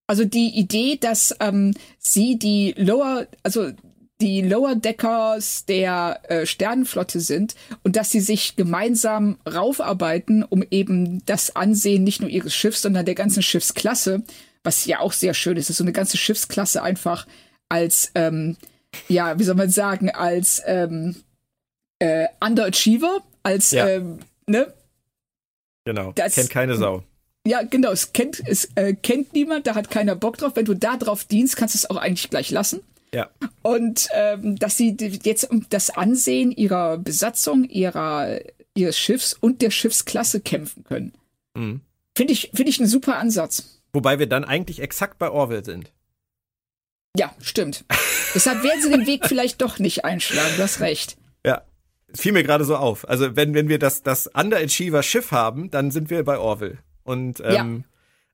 Also 0.05 0.25
die 0.25 0.49
Idee, 0.49 0.97
dass 0.99 1.33
ähm, 1.39 1.73
sie 1.97 2.37
die 2.37 2.75
Lower, 2.77 3.25
also 3.41 3.71
die 4.19 4.41
Lower 4.41 4.75
Deckers 4.75 5.65
der 5.65 6.19
äh, 6.27 6.45
Sternenflotte 6.45 7.21
sind 7.21 7.55
und 7.83 7.95
dass 7.95 8.11
sie 8.11 8.19
sich 8.19 8.57
gemeinsam 8.57 9.37
raufarbeiten, 9.49 10.43
um 10.43 10.61
eben 10.71 11.25
das 11.25 11.55
Ansehen 11.55 12.03
nicht 12.03 12.19
nur 12.19 12.29
ihres 12.29 12.53
Schiffs, 12.53 12.81
sondern 12.81 13.05
der 13.05 13.15
ganzen 13.15 13.41
Schiffsklasse, 13.41 14.23
was 14.61 14.85
ja 14.85 14.99
auch 14.99 15.13
sehr 15.13 15.33
schön 15.33 15.55
ist, 15.55 15.69
dass 15.69 15.77
so 15.77 15.85
eine 15.85 15.93
ganze 15.93 16.17
Schiffsklasse 16.17 16.83
einfach 16.83 17.27
als 17.69 18.11
ähm, 18.15 18.57
ja, 19.07 19.37
wie 19.39 19.43
soll 19.43 19.55
man 19.55 19.69
sagen, 19.69 20.09
als 20.09 20.61
ähm, 20.65 21.15
äh, 21.99 22.27
Underachiever, 22.39 23.21
als, 23.43 23.71
ja. 23.71 23.87
ähm, 23.87 24.19
ne? 24.47 24.73
Genau, 25.85 26.11
das, 26.13 26.35
kennt 26.35 26.49
keine 26.49 26.75
Sau. 26.75 27.03
Ja, 27.45 27.61
genau, 27.61 27.91
es 27.91 28.13
kennt, 28.13 28.41
es 28.45 28.69
äh, 28.75 28.93
kennt 28.93 29.33
niemand, 29.33 29.67
da 29.67 29.75
hat 29.75 29.89
keiner 29.89 30.15
Bock 30.15 30.37
drauf. 30.37 30.53
Wenn 30.55 30.65
du 30.65 30.75
da 30.75 30.95
drauf 30.95 31.25
dienst, 31.25 31.57
kannst 31.57 31.75
du 31.75 31.77
es 31.77 31.89
auch 31.89 31.97
eigentlich 31.97 32.29
gleich 32.29 32.51
lassen. 32.51 32.79
Ja. 33.13 33.29
Und 33.61 34.07
ähm, 34.13 34.55
dass 34.55 34.77
sie 34.77 34.95
jetzt 35.23 35.49
um 35.51 35.67
das 35.69 35.89
Ansehen 35.89 36.51
ihrer 36.51 36.97
Besatzung, 36.97 37.65
ihrer, 37.65 38.39
ihres 38.75 38.97
Schiffs 38.97 39.33
und 39.33 39.61
der 39.61 39.71
Schiffsklasse 39.71 40.39
kämpfen 40.39 40.83
können. 40.85 41.13
Mhm. 41.53 41.81
Finde 42.15 42.33
ich, 42.33 42.51
finde 42.53 42.69
ich 42.69 42.79
einen 42.79 42.89
super 42.89 43.17
Ansatz. 43.17 43.81
Wobei 43.91 44.19
wir 44.19 44.27
dann 44.27 44.43
eigentlich 44.43 44.79
exakt 44.79 45.19
bei 45.19 45.29
Orwell 45.29 45.63
sind. 45.63 45.91
Ja, 47.15 47.33
stimmt. 47.41 47.85
Deshalb 48.33 48.63
werden 48.63 48.81
sie 48.81 48.89
den 48.89 49.05
Weg 49.05 49.25
vielleicht 49.27 49.61
doch 49.61 49.77
nicht 49.79 50.03
einschlagen, 50.03 50.49
du 50.57 50.63
hast 50.63 50.79
recht. 50.79 51.17
Ja. 51.45 51.61
Es 52.11 52.21
fiel 52.21 52.31
mir 52.31 52.43
gerade 52.43 52.65
so 52.65 52.75
auf. 52.75 53.07
Also 53.07 53.35
wenn, 53.35 53.53
wenn 53.53 53.69
wir 53.69 53.79
das, 53.79 54.03
das 54.03 54.27
Underachiever 54.27 55.03
Schiff 55.03 55.31
haben, 55.31 55.71
dann 55.71 55.91
sind 55.91 56.09
wir 56.09 56.23
bei 56.23 56.37
Orville. 56.37 56.77
Und 57.03 57.39
ähm, 57.41 57.53
ja. 57.53 57.65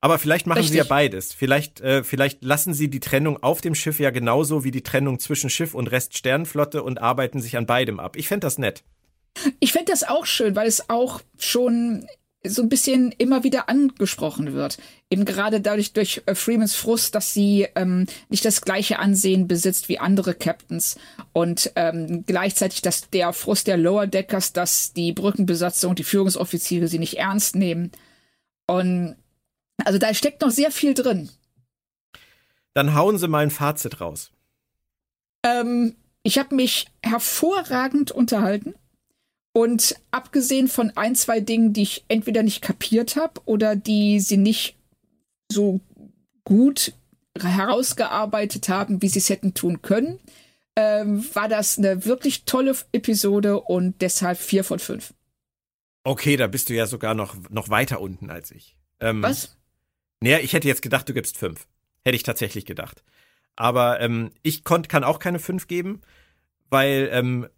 aber 0.01 0.19
vielleicht 0.19 0.47
machen 0.47 0.59
Richtig. 0.59 0.73
sie 0.73 0.77
ja 0.77 0.84
beides. 0.84 1.34
Vielleicht, 1.34 1.82
äh, 1.82 2.03
vielleicht 2.03 2.43
lassen 2.43 2.73
sie 2.73 2.89
die 2.89 2.99
Trennung 2.99 3.41
auf 3.41 3.61
dem 3.61 3.75
Schiff 3.75 3.99
ja 3.99 4.11
genauso 4.11 4.63
wie 4.63 4.71
die 4.71 4.84
Trennung 4.84 5.19
zwischen 5.19 5.49
Schiff 5.49 5.73
und 5.73 5.88
Rest 5.88 6.17
Sternenflotte 6.17 6.84
und 6.84 7.01
arbeiten 7.01 7.41
sich 7.41 7.57
an 7.57 7.65
beidem 7.65 7.99
ab. 7.99 8.15
Ich 8.15 8.27
fände 8.27 8.45
das 8.45 8.57
nett. 8.57 8.84
Ich 9.59 9.71
fände 9.71 9.91
das 9.91 10.03
auch 10.03 10.25
schön, 10.25 10.55
weil 10.55 10.67
es 10.67 10.89
auch 10.89 11.21
schon 11.38 12.05
so 12.43 12.61
ein 12.61 12.69
bisschen 12.69 13.11
immer 13.17 13.43
wieder 13.43 13.67
angesprochen 13.67 14.53
wird. 14.53 14.77
Eben 15.09 15.25
gerade 15.25 15.59
dadurch 15.59 15.91
durch 15.91 16.21
äh, 16.25 16.35
Freemans 16.35 16.75
Frust, 16.75 17.13
dass 17.15 17.33
sie 17.33 17.67
ähm, 17.75 18.05
nicht 18.29 18.45
das 18.45 18.61
gleiche 18.61 18.99
Ansehen 18.99 19.47
besitzt 19.47 19.89
wie 19.89 19.99
andere 19.99 20.33
Captains 20.33 20.97
und 21.33 21.71
ähm, 21.75 22.23
gleichzeitig 22.25 22.81
dass 22.81 23.09
der 23.09 23.33
Frust 23.33 23.67
der 23.67 23.77
Lower 23.77 24.07
Deckers, 24.07 24.53
dass 24.53 24.93
die 24.93 25.11
Brückenbesatzung, 25.11 25.95
die 25.95 26.03
Führungsoffiziere 26.03 26.87
sie 26.87 26.99
nicht 26.99 27.17
ernst 27.17 27.55
nehmen. 27.55 27.91
Und 28.67 29.17
also 29.83 29.99
da 29.99 30.13
steckt 30.13 30.41
noch 30.41 30.51
sehr 30.51 30.71
viel 30.71 30.93
drin. 30.93 31.29
Dann 32.73 32.93
hauen 32.93 33.17
Sie 33.17 33.27
mal 33.27 33.43
ein 33.43 33.51
Fazit 33.51 33.99
raus. 33.99 34.31
Ähm, 35.43 35.95
ich 36.23 36.37
habe 36.37 36.55
mich 36.55 36.87
hervorragend 37.01 38.11
unterhalten. 38.11 38.75
Und 39.60 39.97
abgesehen 40.12 40.70
von 40.70 40.95
ein, 40.95 41.16
zwei 41.16 41.41
Dingen, 41.41 41.74
die 41.74 41.82
ich 41.82 42.05
entweder 42.07 42.43
nicht 42.43 42.62
kapiert 42.62 43.18
habe 43.18 43.41
oder 43.43 43.76
die 43.76 44.22
sie 44.22 44.38
nicht 44.38 44.78
so 45.51 45.82
gut 46.45 46.93
herausgearbeitet 47.38 48.70
haben, 48.70 49.01
wie 49.01 49.10
sie 49.10 49.20
es 49.20 49.28
hätten 49.28 49.53
tun 49.53 49.82
können, 49.82 50.18
ähm, 50.78 51.26
war 51.36 51.49
das 51.49 51.78
eine 51.78 52.05
wirklich 52.05 52.45
tolle 52.45 52.74
Episode 52.93 53.60
und 53.60 53.99
deshalb 53.99 54.38
vier 54.38 54.64
von 54.64 54.80
fünf. 54.80 55.14
Okay, 56.05 56.38
da 56.38 56.47
bist 56.47 56.70
du 56.70 56.74
ja 56.74 56.88
sogar 56.88 57.14
noch, 57.14 57.36
noch 57.49 57.68
weiter 57.68 57.99
unten 57.99 58.30
als 58.30 58.51
ich. 58.51 58.78
Ähm, 59.01 59.22
Was? 59.22 59.57
Naja, 60.22 60.39
ich 60.39 60.53
hätte 60.53 60.70
jetzt 60.70 60.82
gedacht, 60.82 61.10
du 61.10 61.14
gibst 61.14 61.38
fünf. 61.38 61.68
Hätte 62.05 62.16
ich 62.16 62.24
tatsächlich 62.24 62.66
gedacht. 62.66 63.03
Aber 63.57 63.99
ähm, 63.99 64.32
ich 64.41 64.64
konnt, 64.64 64.88
kann 64.88 65.03
auch 65.03 65.20
keine 65.20 65.39
fünf 65.39 65.68
geben, 65.68 65.99
weil 66.70 67.10
ähm, 67.12 67.49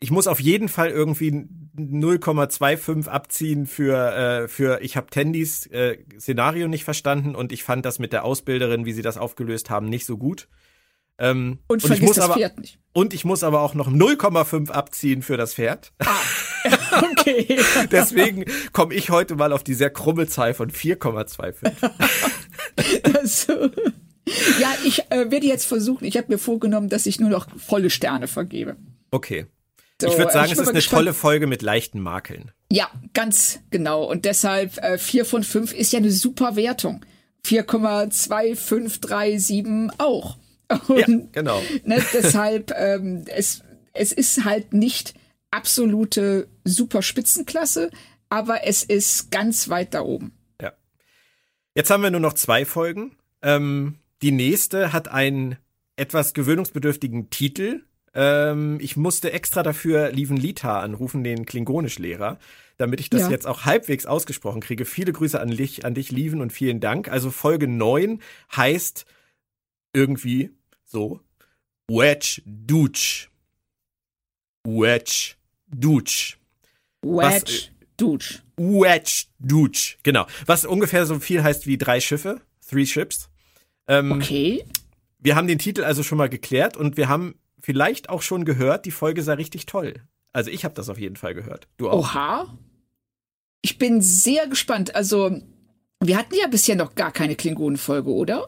ich 0.00 0.10
muss 0.10 0.26
auf 0.26 0.40
jeden 0.40 0.68
Fall 0.68 0.90
irgendwie 0.90 1.46
0,25 1.76 3.08
abziehen 3.08 3.66
für 3.66 4.14
äh, 4.14 4.48
für 4.48 4.80
ich 4.82 4.96
habe 4.96 5.08
Tandys 5.10 5.66
äh, 5.66 5.98
Szenario 6.18 6.68
nicht 6.68 6.84
verstanden 6.84 7.34
und 7.34 7.52
ich 7.52 7.62
fand 7.62 7.84
das 7.84 7.98
mit 7.98 8.12
der 8.12 8.24
Ausbilderin, 8.24 8.84
wie 8.84 8.92
sie 8.92 9.02
das 9.02 9.16
aufgelöst 9.16 9.70
haben, 9.70 9.88
nicht 9.88 10.06
so 10.06 10.16
gut. 10.16 10.48
Ähm, 11.20 11.58
und, 11.66 11.84
und 11.84 11.92
ich 11.92 12.00
muss 12.00 12.16
das 12.16 12.26
aber, 12.26 12.34
Pferd 12.34 12.58
nicht. 12.60 12.78
Und 12.92 13.12
ich 13.12 13.24
muss 13.24 13.42
aber 13.42 13.60
auch 13.62 13.74
noch 13.74 13.88
0,5 13.88 14.70
abziehen 14.70 15.22
für 15.22 15.36
das 15.36 15.54
Pferd. 15.54 15.92
Ah, 15.98 16.14
okay. 17.10 17.58
Deswegen 17.90 18.44
komme 18.72 18.94
ich 18.94 19.10
heute 19.10 19.34
mal 19.34 19.52
auf 19.52 19.64
die 19.64 19.74
sehr 19.74 19.90
krumme 19.90 20.28
Zahl 20.28 20.54
von 20.54 20.70
4,25. 20.70 21.72
also, 23.14 23.52
ja, 24.60 24.74
ich 24.84 25.10
äh, 25.10 25.28
werde 25.30 25.46
jetzt 25.46 25.66
versuchen, 25.66 26.04
ich 26.04 26.16
habe 26.16 26.28
mir 26.28 26.38
vorgenommen, 26.38 26.88
dass 26.88 27.06
ich 27.06 27.18
nur 27.18 27.30
noch 27.30 27.48
volle 27.58 27.90
Sterne 27.90 28.28
vergebe. 28.28 28.76
Okay. 29.10 29.46
So, 30.00 30.08
ich 30.08 30.18
würde 30.18 30.32
sagen, 30.32 30.46
ich 30.46 30.52
es 30.52 30.60
ist 30.60 30.68
eine 30.68 30.80
tolle 30.80 31.12
Folge 31.12 31.48
mit 31.48 31.62
leichten 31.62 31.98
Makeln. 32.00 32.52
Ja, 32.70 32.88
ganz 33.14 33.58
genau. 33.70 34.04
Und 34.04 34.24
deshalb 34.24 34.78
äh, 34.78 34.96
4 34.96 35.24
von 35.24 35.42
5 35.42 35.72
ist 35.72 35.92
ja 35.92 35.98
eine 35.98 36.12
super 36.12 36.54
Wertung. 36.54 37.04
4,2537 37.44 39.90
auch. 39.98 40.38
Und, 40.88 40.98
ja, 40.98 41.06
genau. 41.32 41.62
Ne, 41.84 42.04
deshalb, 42.12 42.72
ähm, 42.76 43.24
es, 43.26 43.62
es 43.92 44.12
ist 44.12 44.44
halt 44.44 44.72
nicht 44.72 45.14
absolute 45.50 46.48
super 46.64 47.02
Spitzenklasse, 47.02 47.90
aber 48.28 48.66
es 48.66 48.84
ist 48.84 49.30
ganz 49.30 49.68
weit 49.68 49.94
da 49.94 50.02
oben. 50.02 50.32
Ja. 50.60 50.72
Jetzt 51.74 51.90
haben 51.90 52.02
wir 52.02 52.10
nur 52.10 52.20
noch 52.20 52.34
zwei 52.34 52.64
Folgen. 52.64 53.16
Ähm, 53.42 53.98
die 54.22 54.32
nächste 54.32 54.92
hat 54.92 55.08
einen 55.08 55.56
etwas 55.96 56.34
gewöhnungsbedürftigen 56.34 57.30
Titel. 57.30 57.82
Ähm, 58.14 58.78
ich 58.80 58.96
musste 58.96 59.32
extra 59.32 59.62
dafür 59.62 60.10
Lieven 60.10 60.36
Lita 60.36 60.80
anrufen, 60.80 61.24
den 61.24 61.46
Klingonisch-Lehrer, 61.46 62.38
damit 62.76 63.00
ich 63.00 63.10
das 63.10 63.22
ja. 63.22 63.30
jetzt 63.30 63.46
auch 63.46 63.64
halbwegs 63.64 64.06
ausgesprochen 64.06 64.60
kriege. 64.60 64.84
Viele 64.84 65.12
Grüße 65.12 65.40
an 65.40 65.50
dich, 65.50 65.84
an 65.84 65.94
dich, 65.94 66.10
Lieven, 66.10 66.40
und 66.40 66.52
vielen 66.52 66.80
Dank. 66.80 67.08
Also 67.08 67.30
Folge 67.30 67.68
9 67.68 68.20
heißt 68.56 69.06
irgendwie 69.92 70.50
so 70.84 71.20
Wedge 71.88 72.42
Dutch. 72.44 73.30
Wedge 74.64 75.34
Dutch. 75.68 76.38
Wedge 77.02 77.70
Dutch. 77.96 78.42
Wedge 78.56 79.26
Dutch, 79.38 79.98
genau. 80.02 80.26
Was 80.46 80.64
ungefähr 80.64 81.06
so 81.06 81.18
viel 81.18 81.42
heißt 81.42 81.66
wie 81.66 81.78
drei 81.78 82.00
Schiffe, 82.00 82.40
three 82.68 82.86
ships. 82.86 83.28
Ähm, 83.86 84.12
okay. 84.12 84.64
Wir 85.18 85.36
haben 85.36 85.46
den 85.48 85.58
Titel 85.58 85.84
also 85.84 86.02
schon 86.02 86.18
mal 86.18 86.28
geklärt 86.28 86.76
und 86.76 86.96
wir 86.96 87.08
haben 87.08 87.37
vielleicht 87.60 88.08
auch 88.08 88.22
schon 88.22 88.44
gehört, 88.44 88.86
die 88.86 88.90
Folge 88.90 89.22
sei 89.22 89.34
richtig 89.34 89.66
toll. 89.66 89.94
Also 90.32 90.50
ich 90.50 90.64
habe 90.64 90.74
das 90.74 90.88
auf 90.88 90.98
jeden 90.98 91.16
Fall 91.16 91.34
gehört. 91.34 91.68
Du 91.76 91.90
auch? 91.90 92.00
Oha. 92.00 92.58
Ich 93.62 93.78
bin 93.78 94.00
sehr 94.00 94.46
gespannt. 94.46 94.94
Also, 94.94 95.40
wir 96.00 96.16
hatten 96.16 96.34
ja 96.40 96.46
bisher 96.46 96.76
noch 96.76 96.94
gar 96.94 97.10
keine 97.10 97.34
Klingonenfolge, 97.34 98.10
oder? 98.10 98.46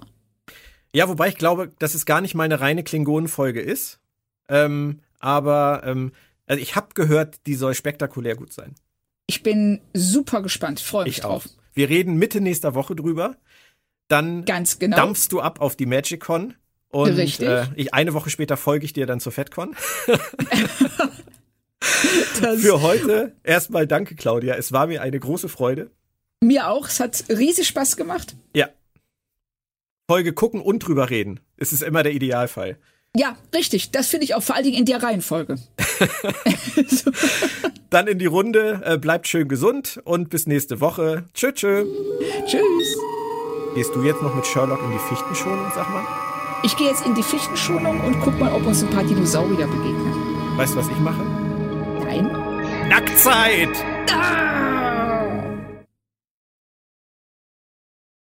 Ja, 0.94 1.08
wobei 1.08 1.28
ich 1.28 1.36
glaube, 1.36 1.72
dass 1.78 1.94
es 1.94 2.06
gar 2.06 2.20
nicht 2.20 2.34
mal 2.34 2.44
eine 2.44 2.60
reine 2.60 2.84
Klingonenfolge 2.84 3.60
ist. 3.60 4.00
Ähm, 4.48 5.00
aber 5.18 5.82
ähm, 5.84 6.12
also 6.46 6.60
ich 6.60 6.74
habe 6.74 6.88
gehört, 6.94 7.46
die 7.46 7.54
soll 7.54 7.74
spektakulär 7.74 8.34
gut 8.34 8.52
sein. 8.52 8.74
Ich 9.26 9.42
bin 9.44 9.80
super 9.94 10.42
gespannt, 10.42 10.80
freue 10.80 11.04
mich 11.04 11.18
ich 11.18 11.22
drauf. 11.22 11.46
Auch. 11.46 11.62
Wir 11.74 11.88
reden 11.88 12.16
Mitte 12.16 12.40
nächster 12.40 12.74
Woche 12.74 12.96
drüber. 12.96 13.36
Dann 14.08 14.44
Ganz 14.44 14.80
genau. 14.80 14.96
dampfst 14.96 15.28
du 15.30 15.40
ab 15.40 15.60
auf 15.60 15.76
die 15.76 15.86
MagicCon. 15.86 16.54
Und 16.90 17.12
Richtig. 17.12 17.48
Äh, 17.48 17.66
ich, 17.76 17.94
eine 17.94 18.14
Woche 18.14 18.30
später 18.30 18.56
folge 18.56 18.84
ich 18.84 18.92
dir 18.92 19.06
dann 19.06 19.20
zur 19.20 19.32
FedCon. 19.32 19.76
Für 21.80 22.82
heute 22.82 23.36
erstmal 23.44 23.86
danke, 23.86 24.16
Claudia. 24.16 24.54
Es 24.56 24.72
war 24.72 24.86
mir 24.88 25.02
eine 25.02 25.18
große 25.18 25.48
Freude. 25.48 25.90
Mir 26.40 26.68
auch. 26.68 26.88
Es 26.88 27.00
hat 27.00 27.24
riesig 27.28 27.68
Spaß 27.68 27.96
gemacht. 27.96 28.34
Ja. 28.54 28.68
Folge 30.08 30.32
gucken 30.32 30.60
und 30.60 30.80
drüber 30.80 31.10
reden. 31.10 31.40
Es 31.56 31.72
ist 31.72 31.82
immer 31.82 32.02
der 32.02 32.12
Idealfall. 32.12 32.78
Ja, 33.16 33.36
richtig. 33.54 33.90
Das 33.90 34.08
finde 34.08 34.24
ich 34.24 34.34
auch 34.34 34.42
vor 34.42 34.56
allen 34.56 34.64
Dingen 34.64 34.78
in 34.78 34.84
der 34.84 35.02
Reihenfolge. 35.02 35.56
Dann 37.90 38.06
in 38.06 38.18
die 38.18 38.26
Runde. 38.26 38.80
Äh, 38.84 38.98
bleibt 38.98 39.28
schön 39.28 39.48
gesund 39.48 40.00
und 40.04 40.30
bis 40.30 40.46
nächste 40.46 40.80
Woche. 40.80 41.24
Tschö, 41.34 41.52
tschö. 41.52 41.84
Tschüss. 42.46 42.96
Gehst 43.74 43.94
du 43.94 44.02
jetzt 44.02 44.22
noch 44.22 44.34
mit 44.34 44.46
Sherlock 44.46 44.80
in 44.82 44.92
die 44.92 44.98
Fichtenschonung, 44.98 45.70
sag 45.74 45.88
mal? 45.90 46.29
Ich 46.62 46.76
gehe 46.76 46.88
jetzt 46.88 47.06
in 47.06 47.14
die 47.14 47.22
Fichtenschonung 47.22 48.00
und 48.00 48.20
guck 48.20 48.38
mal, 48.38 48.52
ob 48.52 48.66
uns 48.66 48.82
ein 48.82 48.90
paar 48.90 49.02
Dinosaurier 49.02 49.66
begegnen. 49.66 50.12
Weißt 50.56 50.74
du, 50.74 50.78
was 50.78 50.88
ich 50.88 50.98
mache? 50.98 51.22
Nein. 52.04 52.30
Nacktzeit! 52.88 53.70
Ah! 54.12 55.09